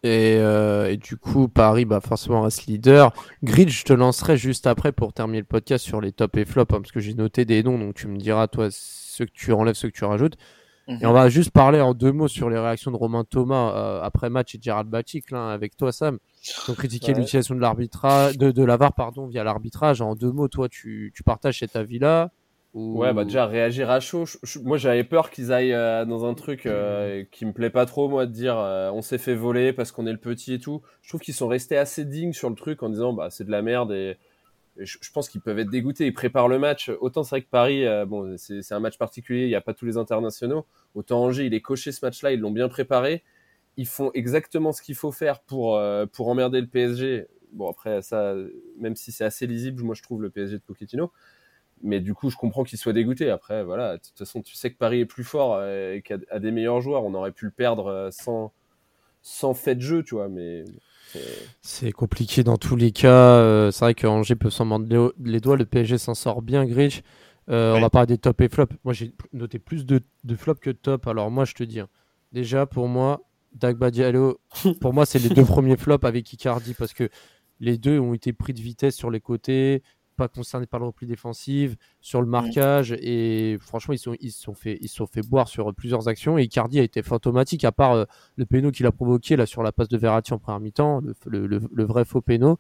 Et, 0.03 0.37
euh, 0.39 0.91
et, 0.91 0.97
du 0.97 1.17
coup, 1.17 1.49
Paris 1.49 1.85
bah, 1.85 2.01
forcément 2.01 2.43
reste 2.43 2.67
leader. 2.67 3.13
Grid, 3.43 3.69
je 3.69 3.85
te 3.85 3.93
lancerai 3.93 4.37
juste 4.37 4.67
après 4.67 4.93
pour 4.93 5.13
terminer 5.13 5.41
le 5.41 5.45
podcast 5.45 5.85
sur 5.85 6.01
les 6.01 6.13
top 6.13 6.37
et 6.39 6.47
flop, 6.47 6.63
hein, 6.63 6.81
parce 6.81 6.93
que 6.93 7.01
j'ai 7.01 7.15
noté 7.15 7.45
des 7.45 7.63
noms, 7.63 7.79
donc 7.79 7.95
tu 7.95 8.09
me 8.09 8.17
diras, 8.17 8.49
toi, 8.49 8.69
ce 8.71 9.25
que 9.25 9.31
tu 9.31 9.53
enlèves, 9.53 9.75
ce 9.75 9.87
que 9.87 9.93
tu 9.93 10.05
rajoutes. 10.05 10.39
Et 10.89 11.07
on 11.07 11.13
va 11.13 11.29
juste 11.29 11.53
parler 11.53 11.81
en 11.81 11.95
deux 11.95 12.11
mots 12.11 12.27
sur 12.27 12.51
les 12.51 12.59
réactions 12.59 12.91
de 12.91 12.97
Romain 12.97 13.25
Thomas 13.25 13.73
euh, 13.77 14.03
après 14.03 14.29
match 14.29 14.57
et 14.57 14.59
Gérald 14.61 14.89
Batic, 14.89 15.31
là, 15.31 15.51
avec 15.53 15.77
toi, 15.77 15.93
Sam. 15.93 16.19
Qui 16.43 16.71
ont 16.71 16.75
critiqué 16.75 17.13
ouais. 17.13 17.19
l'utilisation 17.19 17.55
de 17.55 17.61
l'arbitrage, 17.61 18.37
de, 18.39 18.51
de 18.51 18.65
la 18.65 18.77
VAR, 18.77 18.93
pardon, 18.95 19.27
via 19.27 19.45
l'arbitrage. 19.45 20.01
En 20.01 20.17
deux 20.17 20.33
mots, 20.33 20.49
toi, 20.49 20.69
tu, 20.69 21.13
tu 21.15 21.23
partages 21.23 21.61
cet 21.61 21.77
avis-là 21.77 22.31
ou... 22.73 22.99
Ouais, 22.99 23.13
bah 23.13 23.25
déjà 23.25 23.47
réagir 23.47 23.91
à 23.91 23.99
chaud. 23.99 24.27
Je, 24.27 24.39
je, 24.45 24.59
moi, 24.61 24.79
j'avais 24.79 25.03
peur 25.05 25.31
qu'ils 25.31 25.53
aillent 25.53 25.73
euh, 25.73 26.05
dans 26.05 26.25
un 26.25 26.35
truc 26.35 26.67
euh, 26.67 27.25
qui 27.33 27.45
me 27.45 27.53
plaît 27.53 27.71
pas 27.71 27.85
trop, 27.85 28.09
moi, 28.09 28.27
de 28.27 28.33
dire 28.33 28.59
euh, 28.59 28.91
on 28.93 29.03
s'est 29.03 29.19
fait 29.19 29.35
voler 29.35 29.73
parce 29.73 29.91
qu'on 29.91 30.07
est 30.07 30.13
le 30.13 30.19
petit 30.19 30.55
et 30.55 30.59
tout. 30.61 30.83
Je 31.03 31.09
trouve 31.09 31.21
qu'ils 31.21 31.35
sont 31.35 31.49
restés 31.49 31.77
assez 31.77 32.05
dignes 32.05 32.33
sur 32.33 32.49
le 32.49 32.55
truc 32.55 32.83
en 32.83 32.89
disant 32.89 33.13
bah 33.13 33.29
c'est 33.31 33.45
de 33.45 33.51
la 33.51 33.63
merde 33.63 33.91
et 33.93 34.19
je, 34.77 35.11
pense 35.13 35.29
qu'ils 35.29 35.41
peuvent 35.41 35.59
être 35.59 35.71
dégoûtés. 35.71 36.07
Ils 36.07 36.15
préparent 36.15 36.49
le 36.49 36.59
match. 36.59 36.91
Autant 37.01 37.23
c'est 37.23 37.31
vrai 37.31 37.43
que 37.43 37.51
Paris, 37.51 37.87
euh, 37.87 38.07
bon, 38.07 38.37
c'est 38.37 38.73
un 38.73 38.81
match 38.81 38.99
particulier. 38.99 39.45
Il 39.45 39.49
n'y 39.49 39.55
a 39.55 39.61
pas 39.61 39.75
tous 39.75 39.87
les 39.87 39.97
internationaux. 39.97 40.67
Autant 40.95 41.23
Angers, 41.25 41.47
il 41.47 41.55
est 41.55 41.61
coché 41.61 41.93
ce 41.93 42.05
match-là. 42.05 42.33
Ils 42.33 42.41
l'ont 42.41 42.51
bien 42.51 42.69
préparé. 42.69 43.23
Ils 43.77 43.87
font 43.87 44.11
exactement 44.15 44.73
ce 44.73 44.83
qu'il 44.83 44.95
faut 44.95 45.13
faire 45.13 45.41
pour 45.41 45.77
euh, 45.77 46.07
pour 46.07 46.29
emmerder 46.29 46.61
le 46.61 46.67
PSG. 46.67 47.27
Bon 47.53 47.69
après 47.69 48.03
ça, 48.03 48.35
même 48.79 48.97
si 48.97 49.13
c'est 49.13 49.25
assez 49.25 49.47
lisible, 49.47 49.83
moi 49.83 49.95
je 49.95 50.03
trouve 50.03 50.23
le 50.23 50.31
PSG 50.31 50.59
de 50.59 50.63
Pochettino 50.63 51.13
mais 51.83 52.01
du 52.01 52.13
coup, 52.13 52.29
je 52.29 52.37
comprends 52.37 52.63
qu'il 52.63 52.79
soit 52.79 52.93
dégoûté. 52.93 53.31
Après, 53.31 53.65
voilà, 53.65 53.97
de 53.97 54.03
toute 54.03 54.19
façon, 54.19 54.43
tu 54.43 54.55
sais 54.55 54.71
que 54.71 54.77
Paris 54.77 55.01
est 55.01 55.07
plus 55.07 55.25
fort 55.25 55.55
euh, 55.55 55.95
et 55.95 56.03
qu'il 56.03 56.23
des 56.39 56.51
meilleurs 56.51 56.83
joueurs. 56.83 57.05
On 57.05 57.15
aurait 57.15 57.33
pu 57.33 57.47
le 57.47 57.51
perdre 57.51 58.11
sans, 58.13 58.53
sans 59.23 59.55
fait 59.55 59.77
de 59.77 59.81
jeu, 59.81 60.03
tu 60.03 60.15
vois, 60.15 60.29
mais. 60.29 60.65
C'est 61.63 61.93
compliqué 61.93 62.43
dans 62.43 62.57
tous 62.57 62.77
les 62.77 62.93
cas. 62.93 63.09
Euh, 63.09 63.71
c'est 63.71 63.85
vrai 63.85 63.95
que 63.95 64.07
Angers 64.07 64.37
peut 64.37 64.51
s'en 64.51 64.65
mordre 64.65 65.13
les 65.19 65.41
doigts. 65.41 65.57
Le 65.57 65.67
PSG 65.67 65.99
s'en 65.99 66.15
sort 66.15 66.43
bien, 66.43 66.65
Grich. 66.65 67.03
Euh, 67.49 67.73
ouais. 67.73 67.79
On 67.79 67.81
va 67.81 67.91
parler 67.91 68.07
des 68.07 68.19
top 68.19 68.41
et 68.41 68.49
flop. 68.49 68.69
Moi, 68.85 68.95
j'ai 68.95 69.13
noté 69.33 69.59
plus 69.59 69.85
de, 69.87 70.01
de 70.25 70.37
flop 70.37 70.57
que 70.57 70.71
de 70.71 70.77
top. 70.77 71.07
Alors, 71.07 71.31
moi, 71.31 71.45
je 71.45 71.55
te 71.55 71.65
dis, 71.65 71.81
hein, 71.81 71.89
déjà, 72.33 72.67
pour 72.67 72.89
moi, 72.89 73.23
Dagba 73.53 73.91
Diallo, 73.91 74.41
pour 74.81 74.93
moi, 74.93 75.07
c'est 75.07 75.19
les 75.19 75.31
deux 75.31 75.45
premiers 75.45 75.77
flops 75.77 76.05
avec 76.05 76.33
Icardi 76.33 76.75
parce 76.75 76.93
que 76.93 77.09
les 77.59 77.77
deux 77.77 77.99
ont 77.99 78.15
été 78.15 78.33
pris 78.33 78.55
de 78.55 78.61
vitesse 78.61 78.97
sur 78.97 79.11
les 79.11 79.21
côtés 79.21 79.83
pas 80.21 80.29
concernés 80.29 80.67
par 80.67 80.81
le 80.81 80.87
repli 80.87 81.07
défensif, 81.07 81.77
sur 82.03 82.21
le 82.21 82.27
marquage, 82.27 82.93
et 83.01 83.57
franchement, 83.59 83.95
ils 83.95 83.99
sont, 83.99 84.15
ils 84.21 84.33
sont 84.33 84.53
fait, 84.53 84.77
ils 84.83 84.89
sont 84.89 85.07
fait 85.07 85.23
boire 85.23 85.49
sur 85.49 85.75
plusieurs 85.75 86.09
actions. 86.09 86.37
Et 86.37 86.43
Icardi 86.43 86.79
a 86.79 86.83
été 86.83 87.03
fantomatique, 87.03 87.65
à 87.65 87.73
part 87.73 87.93
euh, 87.93 88.05
le 88.37 88.45
péno 88.45 88.71
qu'il 88.71 88.85
a 88.85 88.93
provoqué 88.93 89.35
là 89.37 89.47
sur 89.47 89.63
la 89.63 89.73
passe 89.73 89.89
de 89.89 89.97
Verratti 89.97 90.35
en 90.35 90.39
première 90.39 90.61
mi-temps, 90.61 91.01
le, 91.01 91.15
le, 91.25 91.47
le, 91.47 91.63
le, 91.73 91.85
vrai 91.85 92.05
faux 92.05 92.21
péno. 92.21 92.59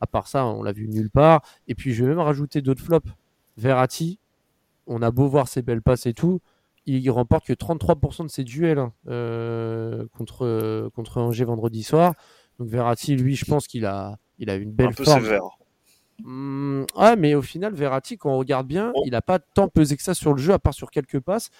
À 0.00 0.06
part 0.06 0.26
ça, 0.26 0.46
on 0.46 0.62
l'a 0.62 0.72
vu 0.72 0.88
nulle 0.88 1.10
part. 1.10 1.42
Et 1.68 1.74
puis, 1.74 1.92
je 1.92 2.02
vais 2.02 2.08
même 2.08 2.18
rajouter 2.18 2.62
d'autres 2.62 2.82
flops. 2.82 3.10
Verratti, 3.58 4.18
on 4.86 5.02
a 5.02 5.10
beau 5.10 5.28
voir 5.28 5.48
ses 5.48 5.60
belles 5.60 5.82
passes 5.82 6.06
et 6.06 6.14
tout, 6.14 6.40
il 6.86 7.10
remporte 7.10 7.46
que 7.46 7.52
33% 7.52 8.24
de 8.24 8.28
ses 8.28 8.42
duels 8.42 8.78
hein, 8.78 8.92
euh, 9.08 10.06
contre, 10.16 10.90
contre 10.94 11.18
Angers 11.18 11.44
vendredi 11.44 11.82
soir. 11.82 12.14
Donc 12.58 12.68
Verratti, 12.68 13.16
lui, 13.16 13.36
je 13.36 13.44
pense 13.44 13.66
qu'il 13.66 13.84
a, 13.84 14.18
il 14.38 14.48
a 14.48 14.56
une 14.56 14.72
belle 14.72 14.88
un 14.88 14.92
peu 14.92 15.04
forme. 15.04 15.22
sévère. 15.22 15.42
Mmh, 16.20 16.84
ouais, 16.96 17.16
mais 17.16 17.34
au 17.34 17.42
final, 17.42 17.74
Verratti, 17.74 18.18
quand 18.18 18.30
on 18.30 18.38
regarde 18.38 18.66
bien, 18.66 18.92
oh. 18.94 19.02
il 19.06 19.12
n'a 19.12 19.22
pas 19.22 19.38
tant 19.38 19.68
pesé 19.68 19.96
que 19.96 20.02
ça 20.02 20.14
sur 20.14 20.32
le 20.32 20.38
jeu, 20.38 20.52
à 20.52 20.58
part 20.58 20.74
sur 20.74 20.90
quelques 20.90 21.20
passes. 21.20 21.50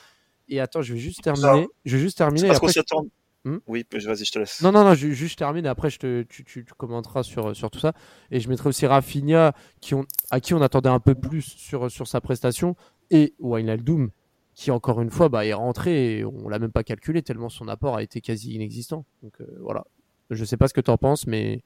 Et 0.49 0.61
attends, 0.61 0.83
je 0.83 0.93
vais 0.93 1.01
juste 1.01 1.23
terminer. 1.23 1.69
Je 1.85 1.97
vais 1.97 2.03
juste 2.03 2.19
terminer. 2.19 2.49
Parce 2.49 2.61
qu'on 2.61 2.69
s'y 2.69 2.79
attend. 2.79 3.07
Hmm 3.45 3.59
oui, 3.67 3.85
vas-y, 3.93 4.25
je 4.25 4.31
te 4.31 4.39
laisse. 4.39 4.63
Non, 4.63 4.71
non, 4.71 4.85
non, 4.85 4.95
je, 4.95 5.09
juste 5.11 5.39
termine. 5.39 5.67
Après, 5.67 5.91
je 5.91 5.99
te, 5.99 6.23
tu, 6.23 6.45
tu, 6.45 6.65
tu, 6.65 6.75
commenteras 6.75 7.25
sur, 7.25 7.57
sur 7.57 7.71
tout 7.71 7.81
ça. 7.81 7.93
Et 8.31 8.39
je 8.39 8.49
mettrai 8.49 8.69
aussi 8.69 8.87
Rafinha, 8.87 9.53
qui 9.81 9.95
on, 9.95 10.05
à 10.31 10.41
qui 10.41 10.55
on 10.55 10.63
attendait 10.63 10.89
un 10.89 11.01
peu 11.01 11.17
plus 11.17 11.43
sur, 11.43 11.91
sur 11.91 12.07
sa 12.07 12.21
prestation, 12.21 12.77
et 13.11 13.35
Wijnaldum, 13.41 14.11
qui 14.55 14.71
encore 14.71 15.01
une 15.01 15.11
fois 15.11 15.29
bah, 15.29 15.45
est 15.45 15.53
rentré 15.53 16.19
et 16.19 16.25
on 16.25 16.49
l'a 16.49 16.59
même 16.59 16.73
pas 16.73 16.85
calculé 16.85 17.23
tellement 17.23 17.49
son 17.49 17.69
apport 17.69 17.97
a 17.97 18.03
été 18.03 18.21
quasi 18.21 18.55
inexistant. 18.55 19.05
Donc 19.23 19.41
euh, 19.41 19.47
voilà. 19.61 19.87
Je 20.31 20.45
sais 20.45 20.57
pas 20.57 20.69
ce 20.69 20.75
que 20.75 20.81
tu 20.81 20.91
en 20.91 20.97
penses, 20.97 21.27
mais 21.27 21.63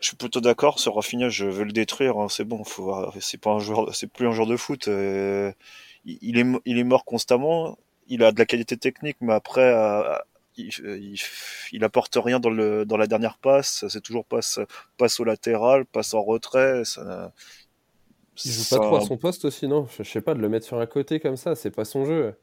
je 0.00 0.08
suis 0.08 0.16
plutôt 0.16 0.40
d'accord 0.40 0.78
sur 0.78 0.94
Rafinha, 0.94 1.28
je 1.28 1.46
veux 1.46 1.64
le 1.64 1.72
détruire, 1.72 2.18
hein, 2.18 2.28
c'est 2.28 2.44
bon, 2.44 2.64
faut 2.64 2.94
c'est 3.20 3.40
pas 3.40 3.50
un 3.50 3.58
joueur 3.58 3.94
c'est 3.94 4.06
plus 4.06 4.26
un 4.26 4.32
joueur 4.32 4.46
de 4.46 4.56
foot, 4.56 4.88
euh, 4.88 5.52
il 6.04 6.38
est 6.38 6.46
il 6.64 6.78
est 6.78 6.84
mort 6.84 7.04
constamment, 7.04 7.78
il 8.08 8.22
a 8.22 8.32
de 8.32 8.38
la 8.38 8.46
qualité 8.46 8.76
technique 8.76 9.16
mais 9.20 9.34
après 9.34 9.72
euh, 9.74 10.16
il, 10.56 10.70
il, 10.84 11.16
il, 11.72 11.84
apporte 11.84 12.16
rien 12.16 12.40
dans 12.40 12.50
le 12.50 12.84
dans 12.84 12.96
la 12.96 13.06
dernière 13.06 13.38
passe, 13.38 13.84
c'est 13.88 14.02
toujours 14.02 14.24
passe 14.24 14.60
passe 14.96 15.20
au 15.20 15.24
latéral, 15.24 15.84
passe 15.84 16.14
en 16.14 16.22
retrait, 16.22 16.84
ça 16.84 17.32
il 18.44 18.52
joue 18.52 18.64
pas 18.70 18.76
trop 18.76 18.96
à 18.96 19.00
son 19.00 19.16
poste 19.16 19.44
aussi, 19.44 19.66
non? 19.66 19.86
Je, 19.96 20.02
je 20.02 20.10
sais 20.10 20.20
pas, 20.20 20.34
de 20.34 20.40
le 20.40 20.48
mettre 20.48 20.66
sur 20.66 20.78
un 20.78 20.86
côté 20.86 21.20
comme 21.20 21.36
ça, 21.36 21.54
c'est 21.54 21.70
pas 21.70 21.84
son 21.84 22.04
jeu. 22.04 22.34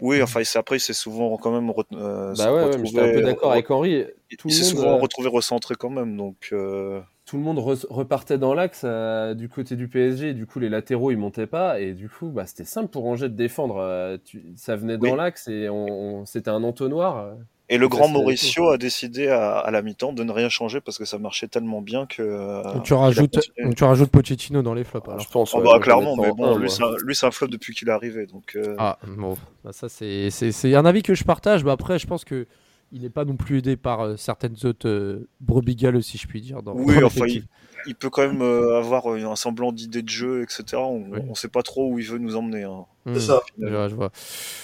Oui, 0.00 0.22
enfin, 0.22 0.42
après, 0.56 0.78
c'est 0.78 0.92
souvent 0.92 1.36
quand 1.36 1.50
même. 1.50 1.72
Euh, 1.92 2.34
bah 2.36 2.52
ouais, 2.52 2.64
ouais 2.64 2.78
mais 2.78 2.86
je 2.86 2.90
suis 2.90 3.00
un 3.00 3.12
peu 3.12 3.22
d'accord 3.22 3.52
avec 3.52 3.70
Henri. 3.70 4.04
Tout 4.38 4.48
il 4.48 4.52
s'est 4.54 4.64
souvent 4.64 4.96
euh... 4.96 5.00
retrouvé 5.00 5.28
recentré 5.28 5.74
quand 5.78 5.90
même, 5.90 6.16
donc. 6.16 6.50
Euh... 6.52 7.00
Tout 7.24 7.38
le 7.38 7.42
monde 7.42 7.58
re 7.58 7.76
repartait 7.90 8.38
dans 8.38 8.54
l'axe 8.54 8.82
euh, 8.84 9.34
du 9.34 9.48
côté 9.48 9.74
du 9.74 9.88
PSG, 9.88 10.32
du 10.32 10.46
coup 10.46 10.60
les 10.60 10.68
latéraux 10.68 11.10
ils 11.10 11.16
montaient 11.16 11.48
pas, 11.48 11.80
et 11.80 11.92
du 11.92 12.08
coup 12.08 12.28
bah, 12.28 12.46
c'était 12.46 12.64
simple 12.64 12.88
pour 12.88 13.04
Angers 13.06 13.28
de 13.28 13.34
défendre. 13.34 13.78
Euh, 13.78 14.16
tu... 14.24 14.44
ça 14.54 14.76
venait 14.76 14.96
dans 14.96 15.10
oui. 15.10 15.16
l'axe 15.16 15.48
et 15.48 15.68
on, 15.68 15.86
on... 15.88 16.24
c'était 16.24 16.50
un 16.50 16.62
entonnoir. 16.62 17.34
Et 17.68 17.78
le 17.78 17.88
grand 17.88 18.06
Mauricio 18.06 18.68
a 18.68 18.78
décidé 18.78 19.28
à, 19.28 19.58
à 19.58 19.70
la 19.72 19.82
mi-temps 19.82 20.12
de 20.12 20.22
ne 20.22 20.30
rien 20.30 20.48
changer 20.48 20.80
parce 20.80 20.98
que 20.98 21.04
ça 21.04 21.18
marchait 21.18 21.48
tellement 21.48 21.80
bien 21.80 22.06
que. 22.06 22.62
Donc 22.74 22.84
tu 22.84 22.94
rajoutes, 22.94 23.40
donc 23.62 23.74
tu 23.74 23.82
rajoutes 23.82 24.10
Pochettino 24.10 24.62
dans 24.62 24.74
les 24.74 24.84
flops. 24.84 25.08
Alors. 25.08 25.20
Je 25.20 25.28
pense. 25.28 25.52
Oh, 25.52 25.60
bah, 25.60 25.80
clairement, 25.80 26.16
mais 26.16 26.30
bon, 26.30 26.56
lui, 26.56 26.70
c'est 27.16 27.26
un 27.26 27.30
flop 27.32 27.48
depuis 27.48 27.74
qu'il 27.74 27.88
est 27.88 27.92
arrivé. 27.92 28.26
Donc, 28.26 28.52
euh... 28.54 28.76
Ah, 28.78 28.98
bon, 29.06 29.36
bah, 29.64 29.72
ça 29.72 29.88
c'est 29.88 30.74
un 30.74 30.86
avis 30.86 31.02
que 31.02 31.14
je 31.14 31.24
partage. 31.24 31.64
Bah, 31.64 31.72
après, 31.72 31.98
je 31.98 32.06
pense 32.06 32.24
que 32.24 32.46
il 32.92 33.02
n'est 33.02 33.10
pas 33.10 33.24
non 33.24 33.36
plus 33.36 33.58
aidé 33.58 33.76
par 33.76 34.00
euh, 34.00 34.16
certaines 34.16 34.56
autres 34.64 34.88
euh, 34.88 35.28
brebis 35.40 35.74
galeux, 35.74 36.02
si 36.02 36.18
je 36.18 36.26
puis 36.26 36.40
dire. 36.40 36.62
Dans, 36.62 36.74
oui, 36.74 37.00
dans 37.00 37.06
enfin, 37.06 37.26
il, 37.26 37.44
il, 37.86 37.96
peut 37.96 38.10
quand 38.10 38.26
même 38.26 38.42
euh, 38.42 38.78
avoir 38.78 39.08
un 39.08 39.36
semblant 39.36 39.72
d'idée 39.72 40.02
de 40.02 40.08
jeu, 40.08 40.42
etc. 40.42 40.76
On 40.76 41.00
ne 41.00 41.34
sait 41.34 41.48
pas 41.48 41.62
trop 41.62 41.90
où 41.90 41.98
il 41.98 42.06
veut 42.06 42.18
nous 42.18 42.36
emmener. 42.36 42.62
Hein. 42.62 42.86
Mmh, 43.04 43.14
c'est 43.14 43.20
ça. 43.20 43.40
Je 43.60 43.68
vois, 43.68 43.88
je 43.88 43.94
vois. 43.96 44.12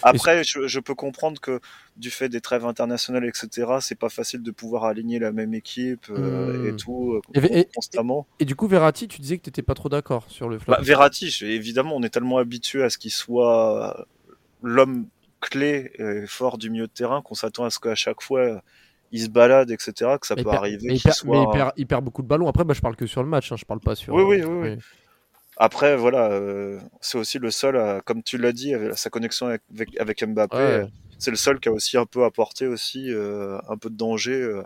Après, 0.03 0.45
je, 0.45 0.67
je, 0.67 0.81
peux 0.81 0.95
comprendre 0.95 1.41
que 1.41 1.61
du 1.97 2.11
fait 2.11 2.29
des 2.29 2.41
trêves 2.41 2.65
internationales, 2.65 3.25
etc., 3.25 3.67
c'est 3.81 3.99
pas 3.99 4.09
facile 4.09 4.43
de 4.43 4.51
pouvoir 4.51 4.85
aligner 4.85 5.19
la 5.19 5.33
même 5.33 5.53
équipe 5.53 6.09
mmh. 6.09 6.67
et 6.69 6.77
tout 6.77 7.21
et, 7.35 7.61
et, 7.61 7.69
constamment. 7.75 8.27
Et, 8.39 8.45
et, 8.45 8.47
du 8.47 8.55
coup, 8.55 8.69
Verratti, 8.69 9.09
tu 9.09 9.21
disais 9.21 9.37
que 9.39 9.43
tu 9.43 9.49
n'étais 9.49 9.63
pas 9.63 9.75
trop 9.75 9.89
d'accord 9.89 10.25
sur 10.29 10.49
le 10.49 10.59
flop. 10.59 10.73
Bah, 10.73 10.81
Verratti, 10.81 11.37
évidemment, 11.43 11.97
on 11.97 12.03
est 12.03 12.11
tellement 12.11 12.39
habitué 12.39 12.85
à 12.85 12.91
ce 12.91 12.99
qu'il 12.99 13.13
soit 13.13 14.07
l'homme 14.63 15.07
clé 15.43 15.93
et 15.99 16.27
fort 16.27 16.59
du 16.59 16.71
milieu 16.71 16.87
de 16.87 16.93
terrain 16.93 17.23
qu'on 17.23 17.35
s'attend 17.35 17.65
à 17.65 17.71
ce 17.71 17.79
qu'à 17.79 17.95
chaque 17.95 18.23
fois 18.23 18.63
il 19.13 19.21
se 19.21 19.29
balade, 19.29 19.71
etc., 19.71 19.93
que 20.19 20.27
ça 20.27 20.35
mais 20.35 20.43
peut 20.43 20.51
arriver. 20.51 20.89
Mais, 20.89 20.97
il 20.97 21.03
perd, 21.03 21.15
soit... 21.15 21.37
mais 21.37 21.43
il, 21.43 21.53
perd, 21.53 21.73
il, 21.77 21.87
perd, 21.87 22.03
beaucoup 22.03 22.23
de 22.23 22.27
ballons. 22.27 22.49
Après, 22.49 22.65
bah, 22.65 22.73
je 22.73 22.81
parle 22.81 22.97
que 22.97 23.07
sur 23.07 23.23
le 23.23 23.29
match, 23.29 23.53
hein, 23.53 23.57
je 23.59 23.65
parle 23.67 23.81
pas 23.81 23.95
sur. 23.95 24.15
Oui, 24.15 24.23
oui, 24.23 24.43
oui. 24.43 24.45
oui. 24.45 24.69
oui. 24.71 24.79
Après, 25.59 25.97
voilà, 25.97 26.31
euh, 26.31 26.81
c'est 27.01 27.19
aussi 27.19 27.39
le 27.39 27.51
seul, 27.51 27.77
à, 27.77 28.01
comme 28.01 28.23
tu 28.23 28.39
l'as 28.39 28.53
dit, 28.53 28.73
avec 28.75 28.97
sa 28.97 29.11
connexion 29.11 29.47
avec, 29.47 30.01
avec 30.01 30.25
Mbappé, 30.25 30.57
ouais. 30.57 30.87
c'est 31.19 31.31
le 31.31 31.37
seul 31.37 31.61
qui 31.61 31.69
a 31.69 31.73
aussi 31.73 31.99
un 31.99 32.07
peu 32.07 32.25
apporté 32.25 32.67
aussi 32.67 33.13
euh, 33.13 33.59
un 33.69 33.77
peu 33.77 33.91
de 33.91 33.97
danger 33.97 34.41
euh, 34.41 34.63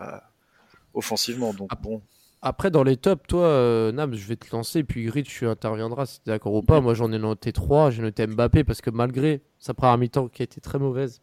offensivement. 0.93 1.53
Donc 1.53 1.69
bon. 1.81 2.01
Après, 2.47 2.71
dans 2.71 2.83
les 2.83 2.95
tops, 2.95 3.27
toi, 3.27 3.43
euh, 3.43 4.07
je 4.13 4.25
vais 4.25 4.37
te 4.37 4.55
lancer, 4.55 4.85
puis 4.85 5.03
Grid, 5.03 5.25
tu 5.25 5.45
interviendras 5.45 6.05
si 6.05 6.21
tu 6.21 6.29
es 6.29 6.31
d'accord 6.31 6.53
ou 6.53 6.63
pas. 6.63 6.79
Moi, 6.79 6.93
j'en 6.93 7.11
ai 7.11 7.19
noté 7.19 7.51
3. 7.51 7.91
J'ai 7.91 8.01
noté 8.01 8.25
Mbappé 8.25 8.63
parce 8.63 8.79
que 8.79 8.89
malgré 8.89 9.41
sa 9.59 9.73
première 9.73 9.97
mi-temps 9.97 10.29
qui 10.29 10.43
a 10.43 10.45
été 10.45 10.61
très 10.61 10.79
mauvaise, 10.79 11.21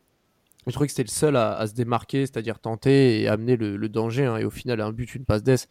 je 0.66 0.72
trouvais 0.72 0.86
que 0.86 0.92
c'était 0.92 1.04
le 1.04 1.08
seul 1.08 1.36
à, 1.36 1.66
se 1.66 1.72
démarquer, 1.72 2.26
c'est-à-dire 2.26 2.58
tenter 2.58 3.22
et 3.22 3.28
amener 3.28 3.56
le, 3.56 3.88
danger. 3.88 4.26
Hein, 4.26 4.36
et 4.36 4.44
au 4.44 4.50
final, 4.50 4.82
un 4.82 4.92
but, 4.92 5.14
une 5.14 5.24
passe 5.24 5.42
d'ess. 5.42 5.66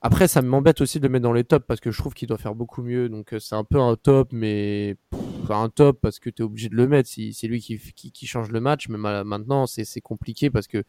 Après, 0.00 0.26
ça 0.26 0.42
m'embête 0.42 0.80
aussi 0.80 0.98
de 0.98 1.04
le 1.04 1.12
mettre 1.12 1.22
dans 1.22 1.32
les 1.32 1.44
tops 1.44 1.64
parce 1.64 1.78
que 1.78 1.92
je 1.92 1.98
trouve 1.98 2.12
qu'il 2.12 2.26
doit 2.26 2.36
faire 2.36 2.56
beaucoup 2.56 2.82
mieux. 2.82 3.08
Donc, 3.08 3.34
euh, 3.34 3.38
c'est 3.38 3.54
un 3.54 3.62
peu 3.62 3.78
un 3.78 3.94
top, 3.94 4.30
mais 4.32 4.96
un 5.50 5.68
top 5.68 6.00
parce 6.00 6.18
que 6.18 6.30
tu 6.30 6.42
es 6.42 6.44
obligé 6.44 6.68
de 6.68 6.74
le 6.74 6.88
mettre. 6.88 7.08
Si, 7.08 7.32
c'est 7.32 7.46
lui 7.46 7.60
qui, 7.60 7.78
qui, 7.78 8.26
change 8.26 8.50
le 8.50 8.58
match. 8.58 8.88
Mais 8.88 8.98
maintenant, 8.98 9.68
c'est 9.68 10.00
compliqué 10.00 10.50
parce 10.50 10.66
que 10.66 10.82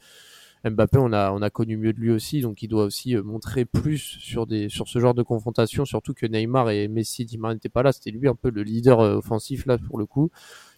Mbappé, 0.65 0.97
on 0.97 1.11
a, 1.11 1.31
on 1.31 1.41
a 1.41 1.49
connu 1.49 1.75
mieux 1.75 1.91
de 1.91 1.99
lui 1.99 2.11
aussi. 2.11 2.41
Donc, 2.41 2.61
il 2.61 2.67
doit 2.67 2.85
aussi 2.85 3.15
euh, 3.15 3.23
montrer 3.23 3.65
plus 3.65 3.97
sur, 3.97 4.47
des, 4.47 4.69
sur 4.69 4.87
ce 4.87 4.99
genre 4.99 5.13
de 5.13 5.23
confrontation. 5.23 5.83
Surtout 5.83 6.13
que 6.13 6.25
Neymar 6.25 6.69
et 6.69 6.87
Messi, 6.87 7.25
Di 7.25 7.37
n'étaient 7.37 7.69
pas 7.69 7.83
là. 7.83 7.91
C'était 7.91 8.11
lui 8.11 8.27
un 8.27 8.35
peu 8.35 8.49
le 8.49 8.63
leader 8.63 8.99
euh, 8.99 9.17
offensif 9.17 9.65
là 9.65 9.77
pour 9.77 9.97
le 9.97 10.05
coup. 10.05 10.31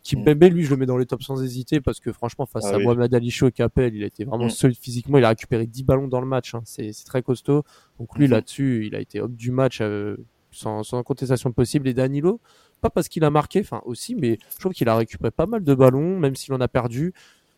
Kimpembe, 0.03 0.43
mm. 0.43 0.47
lui, 0.47 0.63
je 0.63 0.71
le 0.71 0.77
mets 0.77 0.85
dans 0.85 0.97
les 0.97 1.05
tops 1.05 1.25
sans 1.25 1.43
hésiter 1.43 1.81
parce 1.81 1.99
que 1.99 2.11
franchement, 2.11 2.45
face 2.45 2.65
ah 2.65 2.75
à 2.75 2.79
Mohamed 2.79 3.13
Ali 3.13 3.35
et 3.41 3.51
Capel, 3.51 3.95
il 3.95 4.03
a 4.03 4.07
été 4.07 4.23
vraiment 4.23 4.45
mm. 4.45 4.51
solide 4.51 4.77
physiquement. 4.79 5.17
Il 5.17 5.25
a 5.25 5.29
récupéré 5.29 5.67
10 5.67 5.83
ballons 5.83 6.07
dans 6.07 6.21
le 6.21 6.27
match. 6.27 6.55
Hein. 6.55 6.61
C'est 6.65 6.91
très 7.05 7.21
costaud. 7.21 7.63
Donc 7.99 8.15
lui, 8.17 8.25
mm-hmm. 8.25 8.31
là-dessus, 8.31 8.87
il 8.87 8.95
a 8.95 8.99
été 8.99 9.21
homme 9.21 9.35
du 9.35 9.51
match 9.51 9.79
euh, 9.81 10.17
sans, 10.51 10.83
sans, 10.83 11.03
contestation 11.03 11.51
possible. 11.51 11.87
Et 11.87 11.93
Danilo, 11.93 12.39
pas 12.81 12.89
parce 12.89 13.07
qu'il 13.07 13.23
a 13.23 13.29
marqué, 13.29 13.61
enfin 13.61 13.81
aussi, 13.85 14.15
mais 14.15 14.39
je 14.53 14.59
trouve 14.59 14.73
qu'il 14.73 14.89
a 14.89 14.95
récupéré 14.95 15.31
pas 15.31 15.45
mal 15.45 15.63
de 15.63 15.73
ballons, 15.73 16.19
même 16.19 16.35
s'il 16.35 16.53
en 16.53 16.61
a 16.61 16.67
perdu. 16.67 17.13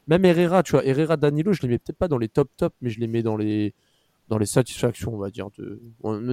Même 0.08 0.24
Herrera, 0.26 0.64
tu 0.64 0.72
vois, 0.72 0.86
Herrera, 0.86 1.18
Danilo, 1.18 1.54
je 1.54 1.62
les 1.62 1.68
mets 1.68 1.78
peut-être 1.80 1.98
pas 1.98 2.08
dans 2.08 2.18
les 2.18 2.30
top 2.30 2.50
top, 2.58 2.74
mais 2.82 2.90
je 2.90 3.00
les 3.00 3.08
mets 3.08 3.24
dans 3.24 3.36
les 3.36 3.74
satisfactions, 4.46 5.14
on 5.14 5.18
va 5.18 5.30
dire, 5.30 5.50
de, 5.58 5.82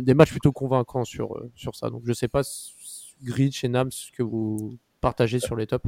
des 0.00 0.14
matchs 0.14 0.30
plutôt 0.30 0.52
convaincants 0.52 1.04
sur, 1.04 1.36
euh, 1.36 1.50
sur 1.56 1.74
ça. 1.74 1.90
Donc 1.90 2.02
je 2.06 2.12
sais 2.12 2.28
pas, 2.28 2.42
Grid 3.22 3.52
chez 3.52 3.68
Nams, 3.68 3.90
ce 3.90 4.12
que 4.12 4.22
vous 4.22 4.78
partagez 5.00 5.40
sur 5.40 5.56
les 5.56 5.66
tops. 5.66 5.86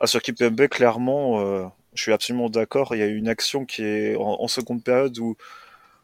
Ah, 0.00 0.06
sur 0.06 0.20
Kipembe, 0.20 0.68
clairement, 0.68 1.40
euh, 1.40 1.66
je 1.94 2.02
suis 2.02 2.12
absolument 2.12 2.50
d'accord. 2.50 2.94
Il 2.94 2.98
y 2.98 3.02
a 3.02 3.06
une 3.06 3.28
action 3.28 3.64
qui 3.64 3.82
est 3.82 4.16
en, 4.16 4.48
seconde 4.48 4.82
période 4.82 5.18
où, 5.18 5.36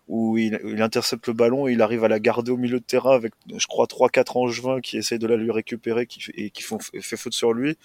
où 0.08 0.38
il, 0.38 0.54
intercepte 0.82 1.26
le 1.28 1.34
ballon 1.34 1.68
et 1.68 1.72
il 1.72 1.82
arrive 1.82 2.04
à 2.04 2.08
la 2.08 2.18
garder 2.18 2.50
au 2.52 2.56
milieu 2.56 2.80
de 2.80 2.84
terrain 2.84 3.14
avec, 3.14 3.34
je 3.54 3.66
crois, 3.66 3.86
3-4 3.86 4.38
angevins 4.38 4.80
qui 4.80 4.96
essayent 4.96 5.18
de 5.18 5.26
la 5.26 5.36
lui 5.36 5.50
récupérer 5.50 6.06
qui, 6.06 6.30
et 6.34 6.50
qui 6.50 6.62
font 6.62 6.78
fait 6.78 7.16
faute 7.16 7.34
sur 7.34 7.52
lui. 7.52 7.76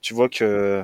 Tu 0.00 0.14
vois 0.14 0.30
que, 0.30 0.82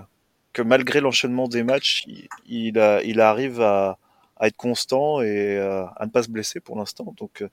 que 0.56 0.62
malgré 0.62 1.02
l'enchaînement 1.02 1.48
des 1.48 1.62
matchs, 1.62 2.04
il, 2.06 2.28
il, 2.46 2.78
a, 2.78 3.02
il 3.02 3.20
arrive 3.20 3.60
à, 3.60 3.98
à, 4.38 4.46
être 4.46 4.56
constant 4.56 5.20
et 5.20 5.58
euh, 5.58 5.84
à 5.96 6.06
ne 6.06 6.10
pas 6.10 6.22
se 6.22 6.30
blesser 6.30 6.60
pour 6.60 6.78
l'instant. 6.78 7.14
Donc, 7.18 7.42
euh, 7.42 7.50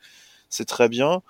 c'est 0.47 0.63
très 0.63 0.87
bien. 0.87 1.21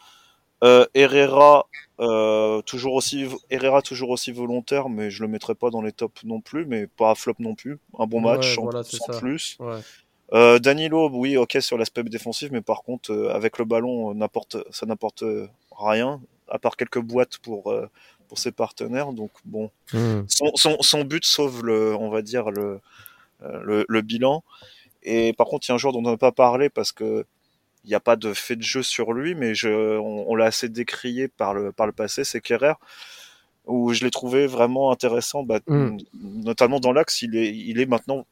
Euh, 0.64 0.86
Herrera, 0.94 1.66
euh, 2.00 2.62
toujours 2.62 2.94
aussi, 2.94 3.28
Herrera 3.50 3.82
toujours 3.82 4.12
aussi 4.12 4.32
volontaire, 4.32 4.88
mais 4.88 5.10
je 5.10 5.24
le 5.24 5.28
mettrai 5.28 5.56
pas 5.56 5.72
dans 5.72 5.82
les 5.82 5.92
tops 5.92 6.24
non 6.26 6.42
plus, 6.42 6.68
mais 6.68 6.86
pas 6.86 7.10
à 7.10 7.16
flop 7.16 7.38
non 7.40 7.56
plus. 7.56 7.80
Un 7.98 8.06
bon 8.06 8.22
match, 8.22 8.56
sans, 8.56 9.20
plus. 9.20 9.58
Euh, 10.32 10.60
Danilo, 10.60 11.10
oui, 11.12 11.38
ok 11.38 11.58
sur 11.60 11.80
l'aspect 11.80 12.04
défensif, 12.04 12.52
mais 12.52 12.62
par 12.62 12.84
contre, 12.84 13.32
avec 13.34 13.58
le 13.58 13.66
ballon, 13.66 14.16
ça 14.70 14.86
n'apporte 14.86 15.26
rien, 15.76 16.22
à 16.48 16.60
part 16.60 16.78
quelques 16.78 17.02
boîtes 17.02 17.40
pour 17.40 17.74
pour 18.28 18.40
ses 18.40 18.52
partenaires. 18.52 19.14
Donc 19.14 19.32
bon, 19.46 19.72
hmm. 19.94 20.22
son, 20.28 20.52
son, 20.56 20.78
son, 20.82 21.04
but 21.04 21.26
sauve 21.26 21.66
le, 21.66 21.96
on 21.96 22.10
va 22.10 22.22
dire 22.22 22.52
le, 22.52 22.80
le, 23.42 23.86
le 23.88 24.02
bilan. 24.02 24.44
Et 25.04 25.34
par 25.34 25.48
contre, 25.48 25.68
il 25.68 25.72
y 25.72 25.74
a 25.74 25.76
un 25.76 25.78
joueur 25.78 25.94
dont 25.94 26.00
on 26.00 26.12
n'a 26.12 26.18
pas 26.18 26.32
parlé 26.32 26.70
parce 26.70 26.92
que 26.92 27.26
il 27.84 27.90
n'y 27.90 27.96
a 27.96 28.00
pas 28.00 28.16
de 28.16 28.34
fait 28.34 28.56
de 28.56 28.62
jeu 28.62 28.82
sur 28.82 29.14
lui, 29.14 29.36
mais 29.36 29.56
je, 29.56 29.98
on, 29.98 30.36
l'a 30.36 30.46
assez 30.46 30.70
décrié 30.70 31.28
par 31.28 31.54
le, 31.54 31.72
par 31.72 31.86
le 31.86 31.92
passé, 31.92 32.24
c'est 32.24 32.40
Kerrer, 32.40 32.74
où 33.66 33.94
je 33.94 34.04
l'ai 34.04 34.12
trouvé 34.12 34.48
vraiment 34.48 34.92
intéressant, 34.92 35.44
bah, 35.44 35.60
mm. 35.68 35.98
notamment 36.14 36.80
dans 36.80 36.94
l'axe, 36.94 37.22
il 37.22 37.36
est, 37.36 37.54
il 37.54 37.80
est 37.80 37.86
maintenant 37.86 38.26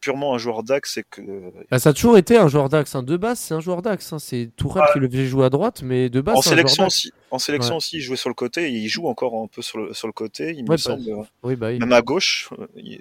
purement 0.00 0.34
un 0.34 0.38
joueur 0.38 0.62
d'axe 0.62 0.96
et 0.98 1.04
que 1.08 1.22
bah, 1.70 1.78
ça 1.78 1.90
a 1.90 1.92
toujours 1.92 2.18
été 2.18 2.36
un 2.36 2.48
joueur 2.48 2.68
d'axe 2.68 2.94
hein. 2.94 3.02
de 3.04 3.16
base 3.16 3.38
c'est 3.38 3.54
un 3.54 3.60
joueur 3.60 3.82
d'axe 3.82 4.12
hein. 4.12 4.18
c'est 4.18 4.50
Tourelle 4.56 4.84
qui 4.92 4.98
le 4.98 5.08
faisait 5.08 5.26
jouer 5.26 5.44
à 5.44 5.50
droite 5.50 5.82
mais 5.82 6.10
de 6.10 6.20
base 6.20 6.38
en 6.38 6.42
sélection 6.42 6.86
aussi 6.86 7.12
en 7.30 7.38
sélection 7.38 7.76
aussi 7.76 7.98
il 7.98 8.00
jouait 8.00 8.16
sur 8.16 8.30
le 8.30 8.34
côté 8.34 8.64
et 8.64 8.70
il 8.70 8.88
joue 8.88 9.06
encore 9.06 9.40
un 9.40 9.46
peu 9.46 9.62
sur 9.62 9.78
le, 9.78 9.94
sur 9.94 10.08
le 10.08 10.12
côté 10.12 10.54
il 10.56 10.64
me 10.64 10.68
bah, 10.68 10.76
semble 10.76 11.04
oui, 11.44 11.54
bah, 11.54 11.70
même 11.72 11.92
à 11.92 12.02
gauche 12.02 12.50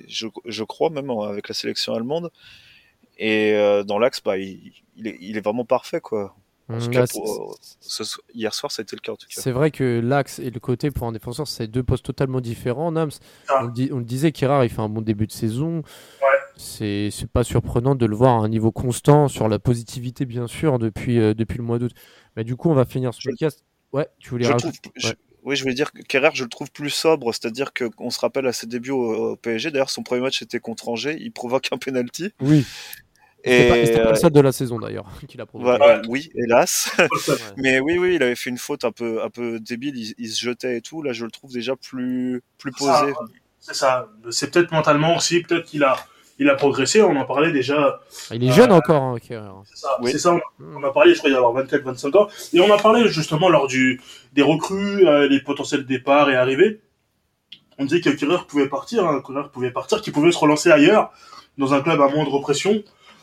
je, 0.08 0.28
je 0.46 0.64
crois 0.64 0.92
même 0.92 1.10
avec 1.10 1.48
la 1.48 1.56
sélection 1.56 1.96
allemande 1.96 2.30
et 3.20 3.54
euh, 3.54 3.84
dans 3.84 4.00
l'axe, 4.00 4.22
bah, 4.24 4.38
il, 4.38 4.72
il, 4.96 5.38
est, 5.38 5.42
vraiment 5.42 5.66
parfait, 5.66 6.00
quoi. 6.00 6.36
En 6.70 6.80
tout 6.80 6.90
cas, 6.90 7.06
pour, 7.08 7.58
hier 8.34 8.54
soir, 8.54 8.72
ça 8.72 8.82
a 8.82 8.84
été 8.84 8.96
le 8.96 9.02
cas. 9.02 9.12
En 9.12 9.16
tout 9.18 9.28
cas. 9.28 9.42
C'est 9.42 9.52
vrai 9.52 9.72
que 9.72 10.00
l'axe 10.02 10.40
et 10.40 10.50
le 10.50 10.60
côté 10.60 10.90
pour 10.90 11.06
un 11.08 11.12
défenseur, 11.12 11.48
c'est 11.48 11.68
deux 11.68 11.84
postes 11.84 12.06
totalement 12.06 12.40
différents. 12.40 12.92
Nams, 12.92 13.12
ah. 13.50 13.64
on, 13.92 13.98
le 13.98 14.04
disait, 14.04 14.32
Kérard, 14.32 14.64
il 14.64 14.70
fait 14.70 14.82
un 14.82 14.88
bon 14.88 15.02
début 15.02 15.28
de 15.28 15.34
saison. 15.34 15.78
Ouais. 15.78 16.39
C'est 16.62 17.10
pas 17.32 17.46
surprenant 17.46 17.96
de 17.96 18.06
le 18.06 18.16
voir 18.16 18.42
à 18.42 18.44
un 18.44 18.50
niveau 18.50 18.72
constant 18.72 19.30
sur 19.30 19.48
la 19.48 19.60
positivité, 19.60 20.26
bien 20.26 20.46
sûr, 20.46 20.78
depuis, 20.78 21.18
euh, 21.18 21.34
depuis 21.34 21.58
le 21.58 21.64
mois 21.64 21.80
d'août. 21.80 21.94
Mais 22.36 22.44
du 22.44 22.58
coup, 22.58 22.70
on 22.70 22.74
va 22.74 22.84
finir 22.84 23.14
ce 23.14 23.22
podcast. 23.24 23.64
Ouais, 23.94 24.08
tu 24.20 24.30
voulais 24.30 24.48
rajouter 24.48 24.92
oui, 25.44 25.56
je 25.56 25.64
voulais 25.64 25.74
dire 25.74 25.94
que 25.94 26.02
Kerrer, 26.02 26.32
je 26.34 26.44
le 26.44 26.50
trouve 26.50 26.70
plus 26.70 26.90
sobre, 26.90 27.34
c'est-à-dire 27.34 27.72
qu'on 27.74 28.10
se 28.10 28.20
rappelle 28.20 28.46
à 28.46 28.52
ses 28.52 28.68
débuts 28.68 28.92
au, 28.92 29.32
au 29.32 29.36
PSG. 29.38 29.72
D'ailleurs, 29.72 29.90
son 29.90 30.04
premier 30.04 30.22
match 30.22 30.42
était 30.42 30.60
contre 30.60 30.90
Angers, 30.90 31.16
il 31.18 31.32
provoque 31.32 31.70
un 31.72 31.78
penalty. 31.78 32.34
Oui. 32.42 32.66
C'était 33.44 33.94
pas, 33.94 34.04
pas, 34.04 34.10
le 34.12 34.16
seul 34.18 34.32
de 34.32 34.42
la 34.42 34.52
saison 34.52 34.80
d'ailleurs 34.80 35.10
qu'il 35.28 35.40
a 35.40 35.46
provoqué. 35.46 36.02
oui, 36.10 36.30
hélas. 36.36 36.92
Mais 37.58 37.80
oui, 37.80 37.98
oui, 37.98 38.16
il 38.16 38.24
avait 38.24 38.36
fait 38.36 38.50
une 38.50 38.58
faute 38.58 38.84
un 38.84 38.92
peu, 38.92 39.24
un 39.24 39.30
peu 39.30 39.60
débile. 39.62 39.96
Il, 40.18 40.30
se 40.30 40.44
jetait 40.44 40.78
et 40.78 40.82
tout. 40.82 41.02
Là, 41.02 41.14
je 41.14 41.24
le 41.24 41.32
trouve 41.32 41.54
déjà 41.54 41.76
plus, 41.78 42.42
plus 42.58 42.72
posé. 42.72 43.14
C'est 43.60 43.76
ça. 43.76 44.10
C'est 44.32 44.52
peut-être 44.52 44.72
mentalement 44.72 45.16
aussi. 45.16 45.42
Peut-être 45.42 45.66
qu'il 45.66 45.84
a, 45.84 45.96
il 46.40 46.50
a 46.50 46.56
progressé. 46.56 47.02
On 47.02 47.16
en 47.16 47.26
parlait 47.26 47.52
déjà. 47.52 48.00
Il 48.32 48.44
est 48.44 48.52
jeune 48.52 48.72
euh, 48.72 48.76
encore. 48.76 49.04
Hein, 49.04 49.18
C'est 49.20 49.78
ça. 49.78 49.98
Oui. 50.02 50.18
ça. 50.18 50.40
On, 50.60 50.84
a 50.84 50.92
parlé. 50.92 51.14
Je 51.14 51.20
crois 51.20 51.30
il 51.30 51.34
y 51.34 51.36
avoir 51.36 51.54
24, 51.54 51.84
25 51.84 52.16
ans. 52.16 52.28
Et 52.54 52.62
on 52.62 52.74
a 52.74 52.78
parlé 52.78 53.08
justement 53.10 53.50
lors 53.50 53.68
du 53.68 54.02
des 54.34 54.42
recrues, 54.42 55.08
euh, 55.08 55.28
les 55.28 55.42
potentiels 55.42 55.86
départs 55.86 56.30
et 56.30 56.36
arrivées. 56.36 56.80
On 57.78 57.86
disait 57.86 58.02
que 58.02 58.10
Kerrer 58.10 58.38
pouvait 58.48 58.70
partir. 58.70 59.06
Hein, 59.06 59.22
pouvait 59.52 59.72
partir, 59.72 60.02
qu'il 60.02 60.14
pouvait 60.14 60.32
se 60.32 60.38
relancer 60.38 60.72
ailleurs 60.72 61.12
dans 61.58 61.74
un 61.74 61.82
club 61.82 62.02
à 62.02 62.08
moindre 62.08 62.40
pression. 62.40 62.82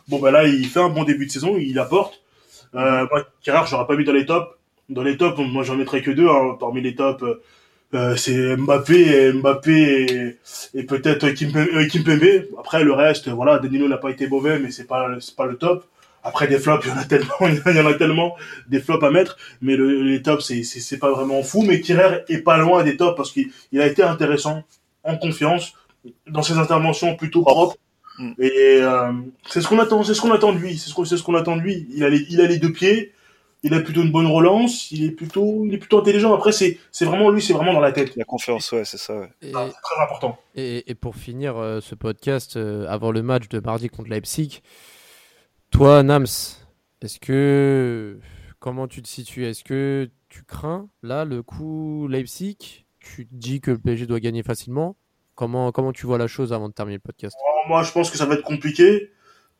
Bon, 0.08 0.20
bah 0.20 0.30
là, 0.30 0.44
il 0.44 0.66
fait 0.66 0.80
un 0.80 0.88
bon 0.88 1.04
début 1.04 1.26
de 1.26 1.30
saison, 1.32 1.56
il 1.58 1.78
apporte. 1.78 2.22
Euh, 2.74 3.06
moi, 3.10 3.24
Kerrar, 3.42 3.66
j'aurais 3.66 3.86
pas 3.86 3.96
mis 3.96 4.04
dans 4.04 4.12
les 4.12 4.26
tops. 4.26 4.46
Dans 4.88 5.02
les 5.02 5.16
tops, 5.16 5.38
moi, 5.38 5.64
j'en 5.64 5.74
mettrais 5.74 6.02
que 6.02 6.10
deux. 6.10 6.28
Hein. 6.28 6.56
Parmi 6.60 6.80
les 6.80 6.94
tops, 6.94 7.24
euh, 7.95 8.16
c'est 8.16 8.57
Mbappé, 8.57 9.32
Mbappé 9.32 10.37
et, 10.74 10.82
peut-être 10.84 11.28
Kimpembe. 11.30 11.87
Kimpembe. 11.89 12.47
Après, 12.59 12.82
le 12.82 12.93
reste, 12.93 13.28
voilà, 13.28 13.59
Danilo 13.59 13.89
n'a 13.89 13.97
pas 13.97 14.11
été 14.11 14.28
mauvais, 14.28 14.59
mais 14.59 14.70
c'est 14.70 14.87
pas, 14.87 15.09
c'est 15.20 15.37
pas 15.37 15.47
le 15.47 15.57
top. 15.57 15.87
Après, 16.24 16.49
des 16.49 16.59
flops, 16.59 16.84
il 16.87 16.91
y 16.91 16.93
en 16.93 16.99
a 16.99 17.05
tellement, 17.05 17.37
il 17.43 17.76
y 17.76 17.80
en 17.80 17.87
a 17.87 17.95
tellement 17.95 18.37
des 18.68 18.80
flops 18.80 19.05
à 19.05 19.11
mettre. 19.11 19.37
Mais 19.61 19.76
le, 19.76 20.03
les 20.03 20.22
tops, 20.22 20.45
c'est, 20.45 20.64
c'est, 20.64 20.80
c'est 20.80 20.99
pas 20.99 21.11
vraiment 21.11 21.43
fou. 21.43 21.62
Mais 21.62 21.80
Kerrer 21.80 22.24
est 22.28 22.39
pas 22.39 22.59
loin 22.59 22.82
des 22.82 22.97
tops 22.97 23.16
parce 23.16 23.30
qu'il 23.30 23.51
il 23.72 23.80
a 23.80 23.87
été 23.87 24.03
intéressant, 24.03 24.64
en 25.05 25.16
confiance, 25.16 25.74
dans 26.26 26.43
ses 26.43 26.59
interventions 26.59 27.14
plutôt 27.14 27.43
propres. 27.43 27.76
Mm. 28.18 28.32
Et 28.39 28.78
euh, 28.80 29.12
c'est 29.47 29.61
ce 29.61 29.68
qu'on 29.68 29.78
attend, 29.78 30.03
c'est 30.03 30.14
ce 30.14 30.20
qu'on 30.20 30.32
attend 30.32 30.53
de 30.53 30.59
lui, 30.59 30.78
c'est 30.78 30.89
ce 30.89 30.95
qu'on 30.95 31.05
ce 31.05 31.22
qu'on 31.22 31.34
attend 31.34 31.57
de 31.57 31.62
lui. 31.62 31.87
Il 31.95 32.05
a 32.05 32.09
les 32.09 32.26
il 32.30 32.41
a 32.41 32.47
les 32.47 32.59
deux 32.59 32.72
pieds, 32.72 33.12
il 33.62 33.74
a 33.74 33.80
plutôt 33.80 34.02
une 34.02 34.12
bonne 34.12 34.26
relance, 34.26 34.90
il 34.90 35.04
est 35.04 35.11
plutôt 35.11 35.64
il 35.66 35.74
est 35.74 35.78
plutôt 35.78 35.98
intelligent. 35.98 36.34
Après 36.34 36.52
c'est 36.52 36.78
c'est 36.92 37.04
vraiment 37.04 37.30
lui, 37.30 37.42
c'est 37.42 37.52
vraiment 37.52 37.72
dans 37.72 37.80
la 37.80 37.92
tête. 37.92 38.14
La 38.16 38.24
confiance, 38.24 38.70
ouais, 38.72 38.84
c'est 38.84 38.98
ça. 38.98 39.18
Ouais. 39.18 39.28
Ah, 39.54 39.68
très 39.82 40.02
important. 40.02 40.38
Et, 40.54 40.90
et 40.90 40.94
pour 40.94 41.16
finir 41.16 41.57
euh, 41.57 41.80
ce 41.80 41.94
podcast 41.94 42.57
euh, 42.57 42.86
avant 42.88 43.11
le 43.11 43.22
match 43.22 43.48
de 43.48 43.61
mardi 43.61 43.88
contre 43.88 44.11
Leipzig, 44.11 44.61
toi 45.70 46.02
Nams, 46.02 46.26
est-ce 47.02 47.18
que 47.20 48.18
comment 48.61 48.88
tu 48.88 49.02
te 49.02 49.09
situes? 49.09 49.46
Est-ce 49.46 49.64
que 49.64 50.11
tu 50.28 50.44
crains 50.44 50.88
là 51.02 51.24
le 51.24 51.42
coup 51.42 52.09
Leipzig? 52.09 52.84
Tu 53.00 53.26
te 53.26 53.34
dis 53.34 53.61
que 53.61 53.70
le 53.70 53.78
PSG 53.78 54.07
doit 54.07 54.20
gagner 54.20 54.42
facilement? 54.42 54.96
Comment, 55.34 55.70
comment 55.70 55.92
tu 55.92 56.07
vois 56.07 56.18
la 56.18 56.26
chose 56.26 56.52
avant 56.52 56.68
de 56.68 56.74
terminer 56.74 56.96
le 56.96 57.00
podcast? 57.02 57.36
Oh, 57.40 57.68
Moi, 57.68 57.82
je 57.82 57.92
pense 57.92 58.11
que 58.11 58.16
ça 58.16 58.24
va 58.26 58.34
être 58.34 58.42
compliqué. 58.42 59.12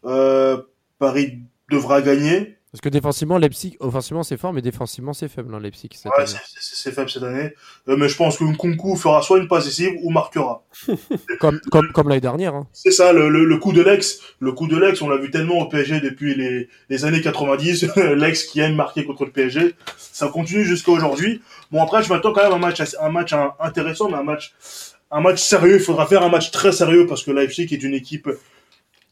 Euh, 0.05 0.63
Paris 0.99 1.41
devra 1.71 2.01
gagner. 2.03 2.57
Parce 2.73 2.81
que 2.81 2.89
défensivement, 2.89 3.39
Leipzig, 3.39 3.77
offensivement 3.81 4.23
c'est 4.23 4.37
fort, 4.37 4.53
mais 4.53 4.61
défensivement 4.61 5.13
c'est 5.13 5.29
faible, 5.29 5.55
hein, 5.55 5.61
Leipzig. 5.61 5.89
ouais, 6.05 6.25
c'est 6.61 6.93
faible 6.93 7.09
cette 7.09 7.23
année. 7.23 7.55
Euh, 7.89 7.97
mais 7.97 8.09
je 8.09 8.17
pense 8.17 8.37
que 8.37 8.45
Nkunku 8.45 8.97
fera 8.97 9.23
soit 9.23 9.39
une 9.39 9.49
passe 9.49 9.65
décisive 9.65 9.95
ou 10.03 10.11
marquera. 10.11 10.65
comme 11.41 11.61
comme, 11.71 11.93
comme 11.93 12.09
l'année 12.09 12.21
dernière. 12.21 12.55
Hein. 12.55 12.67
C'est 12.73 12.91
ça, 12.91 13.13
le, 13.13 13.29
le, 13.29 13.59
coup 13.59 13.73
de 13.73 13.83
Lex. 13.83 14.21
Le 14.41 14.53
coup 14.53 14.67
de 14.67 14.77
Lex, 14.77 15.01
on 15.01 15.09
l'a 15.09 15.17
vu 15.17 15.31
tellement 15.31 15.61
au 15.61 15.69
PSG 15.69 16.01
depuis 16.01 16.35
les, 16.35 16.69
les 16.91 17.05
années 17.05 17.21
90. 17.21 17.97
Lex 17.97 18.45
qui 18.45 18.61
aime 18.61 18.75
marquer 18.75 19.05
contre 19.05 19.25
le 19.25 19.31
PSG. 19.31 19.75
Ça 19.97 20.29
continue 20.29 20.65
jusqu'à 20.65 20.91
aujourd'hui. 20.91 21.43
Bon, 21.71 21.83
après, 21.83 22.03
je 22.03 22.09
m'attends 22.13 22.33
quand 22.33 22.43
même 22.43 22.53
à 22.53 22.57
un 22.57 22.59
match, 22.59 22.83
un 23.01 23.11
match 23.11 23.33
intéressant, 23.61 24.09
mais 24.09 24.17
un 24.17 24.25
match 24.25 24.55
un 25.11 25.21
match 25.21 25.41
sérieux. 25.41 25.77
Il 25.77 25.83
faudra 25.83 26.07
faire 26.07 26.23
un 26.23 26.29
match 26.29 26.51
très 26.51 26.73
sérieux 26.73 27.07
parce 27.07 27.23
que 27.23 27.31
Leipzig 27.31 27.69
est 27.73 27.83
une 27.83 27.95
équipe 27.95 28.29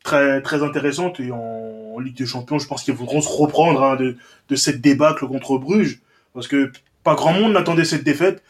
très 0.04 0.40
très 0.42 0.62
intéressante 0.62 1.18
et 1.18 1.32
en, 1.32 1.98
Ligue 1.98 2.16
des 2.16 2.26
Champions, 2.26 2.58
je 2.58 2.66
pense 2.66 2.82
qu'ils 2.82 2.94
voudront 2.94 3.20
se 3.20 3.28
reprendre 3.28 3.80
hein, 3.82 3.94
de, 3.94 4.16
de 4.48 4.56
cette 4.56 4.80
débâcle 4.80 5.28
contre 5.28 5.58
Bruges 5.58 6.00
parce 6.34 6.48
que 6.48 6.72
pas 7.04 7.14
grand 7.14 7.32
monde 7.32 7.52
n'attendait 7.52 7.84
cette 7.84 8.02
défaite. 8.02 8.42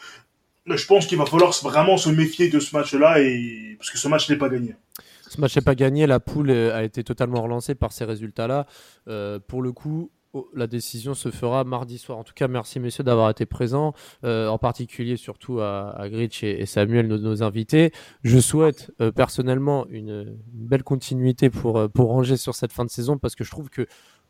Je 0.67 0.87
pense 0.87 1.07
qu'il 1.07 1.19
va 1.19 1.27
falloir 1.27 1.53
vraiment 1.63 1.99
se 1.99 2.09
méfier 2.09 2.49
de 2.49 2.59
ce 2.59 2.75
match-là 2.75 3.21
et 3.21 3.77
parce 3.79 3.91
que 3.91 3.99
ce 3.99 4.09
match 4.09 4.31
n'est 4.31 4.39
pas 4.39 4.49
gagné. 4.49 4.75
Ce 5.29 5.39
match 5.39 5.55
n'est 5.57 5.63
pas 5.63 5.75
gagné, 5.75 6.07
la 6.07 6.21
poule 6.21 6.51
a 6.51 6.85
été 6.85 7.05
totalement 7.05 7.43
relancée 7.43 7.75
par 7.75 7.93
ces 7.93 8.07
résultats-là. 8.07 8.67
Euh, 9.09 9.39
pour 9.47 9.61
le 9.61 9.73
coup, 9.73 10.11
la 10.55 10.67
décision 10.67 11.15
se 11.15 11.31
fera 11.31 11.65
mardi 11.65 11.99
soir. 11.99 12.19
En 12.19 12.25
tout 12.25 12.35
cas, 12.35 12.49
merci 12.49 12.81
messieurs 12.81 13.05
d'avoir 13.05 13.31
été 13.31 13.47
présents, 13.47 13.95
euh, 14.25 14.49
en 14.49 14.59
particulier 14.59 15.17
surtout 15.17 15.61
à, 15.61 15.91
à 15.91 16.09
Gritch 16.09 16.43
et, 16.43 16.67
Samuel, 16.67 17.07
nos, 17.07 17.43
invités. 17.43 17.93
Je 18.23 18.39
souhaite 18.39 18.93
euh, 19.01 19.13
personnellement 19.13 19.87
une, 19.89 20.37
belle 20.53 20.83
continuité 20.83 21.51
pour, 21.51 21.79
euh, 21.79 21.89
pour 21.89 22.09
ranger 22.09 22.37
sur 22.37 22.55
cette 22.55 22.73
fin 22.73 22.85
de 22.85 22.91
saison 22.91 23.19
parce 23.19 23.35
que 23.35 23.45
je 23.45 23.51
trouve 23.51 23.71
que 23.71 23.87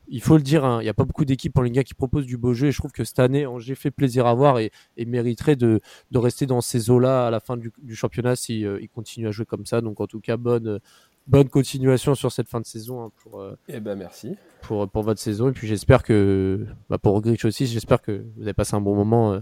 il 0.08 0.20
faut 0.20 0.36
le 0.36 0.42
dire, 0.42 0.66
hein, 0.66 0.80
il 0.80 0.84
n'y 0.84 0.90
a 0.90 0.94
pas 0.94 1.04
beaucoup 1.06 1.24
d'équipes 1.24 1.56
en 1.56 1.62
Liga 1.62 1.82
qui 1.82 1.94
proposent 1.94 2.26
du 2.26 2.36
beau 2.36 2.52
jeu 2.52 2.66
et 2.68 2.72
je 2.72 2.78
trouve 2.78 2.92
que 2.92 3.04
cette 3.04 3.20
année, 3.20 3.46
Angers 3.46 3.74
fait 3.74 3.90
plaisir 3.90 4.26
à 4.26 4.34
voir 4.34 4.58
et, 4.58 4.70
mériterait 4.98 5.56
de, 5.56 5.80
rester 6.14 6.44
dans 6.44 6.60
ces 6.60 6.90
eaux-là 6.90 7.26
à 7.26 7.30
la 7.30 7.40
fin 7.40 7.56
du, 7.56 7.72
championnat 7.94 8.36
s'il 8.36 8.78
si, 8.80 8.88
continue 8.88 9.28
à 9.28 9.30
jouer 9.30 9.46
comme 9.46 9.64
ça. 9.64 9.80
Donc 9.80 10.00
en 10.00 10.06
tout 10.06 10.20
cas, 10.20 10.36
bonne, 10.36 10.78
bonne 11.26 11.48
continuation 11.48 12.14
sur 12.14 12.32
cette 12.32 12.48
fin 12.48 12.60
de 12.60 12.66
saison 12.66 13.04
hein, 13.04 13.10
pour, 13.22 13.40
euh, 13.40 13.56
eh 13.68 13.80
ben 13.80 13.96
merci. 13.96 14.36
pour, 14.62 14.88
pour 14.88 15.02
votre 15.02 15.20
saison. 15.20 15.48
Et 15.48 15.52
puis 15.52 15.66
j'espère 15.66 16.02
que, 16.02 16.66
bah 16.88 16.98
pour 16.98 17.20
Grich 17.20 17.44
aussi, 17.44 17.66
j'espère 17.66 18.02
que 18.02 18.24
vous 18.36 18.42
avez 18.42 18.52
passé 18.52 18.74
un 18.74 18.80
bon 18.80 18.94
moment 18.94 19.32
euh, 19.32 19.40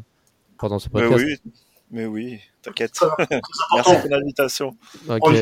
pendant 0.59 0.79
ce 0.79 0.89
podcast. 0.89 1.25
Mais 1.25 1.25
oui, 1.25 1.53
mais 1.91 2.07
oui 2.07 2.41
t'inquiète. 2.63 3.01
merci 3.75 3.97
pour 4.01 4.11
l'invitation. 4.11 4.77
Ok, 5.09 5.33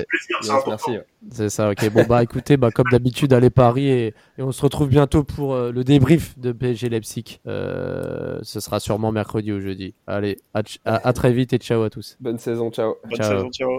merci. 0.67 0.99
C'est 1.31 1.51
ça, 1.51 1.71
ok. 1.71 1.91
Bon, 1.91 2.05
bah 2.09 2.23
écoutez, 2.23 2.57
bah, 2.57 2.71
comme 2.71 2.89
d'habitude, 2.91 3.35
allez 3.35 3.51
Paris 3.51 3.89
et, 3.89 4.15
et, 4.39 4.43
on 4.43 4.53
se 4.53 4.63
retrouve 4.63 4.89
bientôt 4.89 5.23
pour 5.23 5.53
euh, 5.53 5.71
le 5.71 5.85
débrief 5.85 6.39
de 6.39 6.53
PSG 6.53 6.89
Leipzig. 6.89 7.41
ce 7.45 8.41
sera 8.43 8.81
sûrement 8.81 9.13
mercredi 9.13 9.53
ou 9.53 9.61
jeudi. 9.61 9.95
Allez, 10.07 10.39
à, 10.55 10.63
à, 10.87 11.13
très 11.13 11.33
vite 11.35 11.53
et 11.53 11.59
ciao 11.59 11.83
à 11.83 11.91
tous. 11.91 12.17
Bonne 12.21 12.39
saison, 12.39 12.71
ciao. 12.71 12.95
Bonne 13.05 13.23
saison, 13.23 13.51
ciao. 13.51 13.79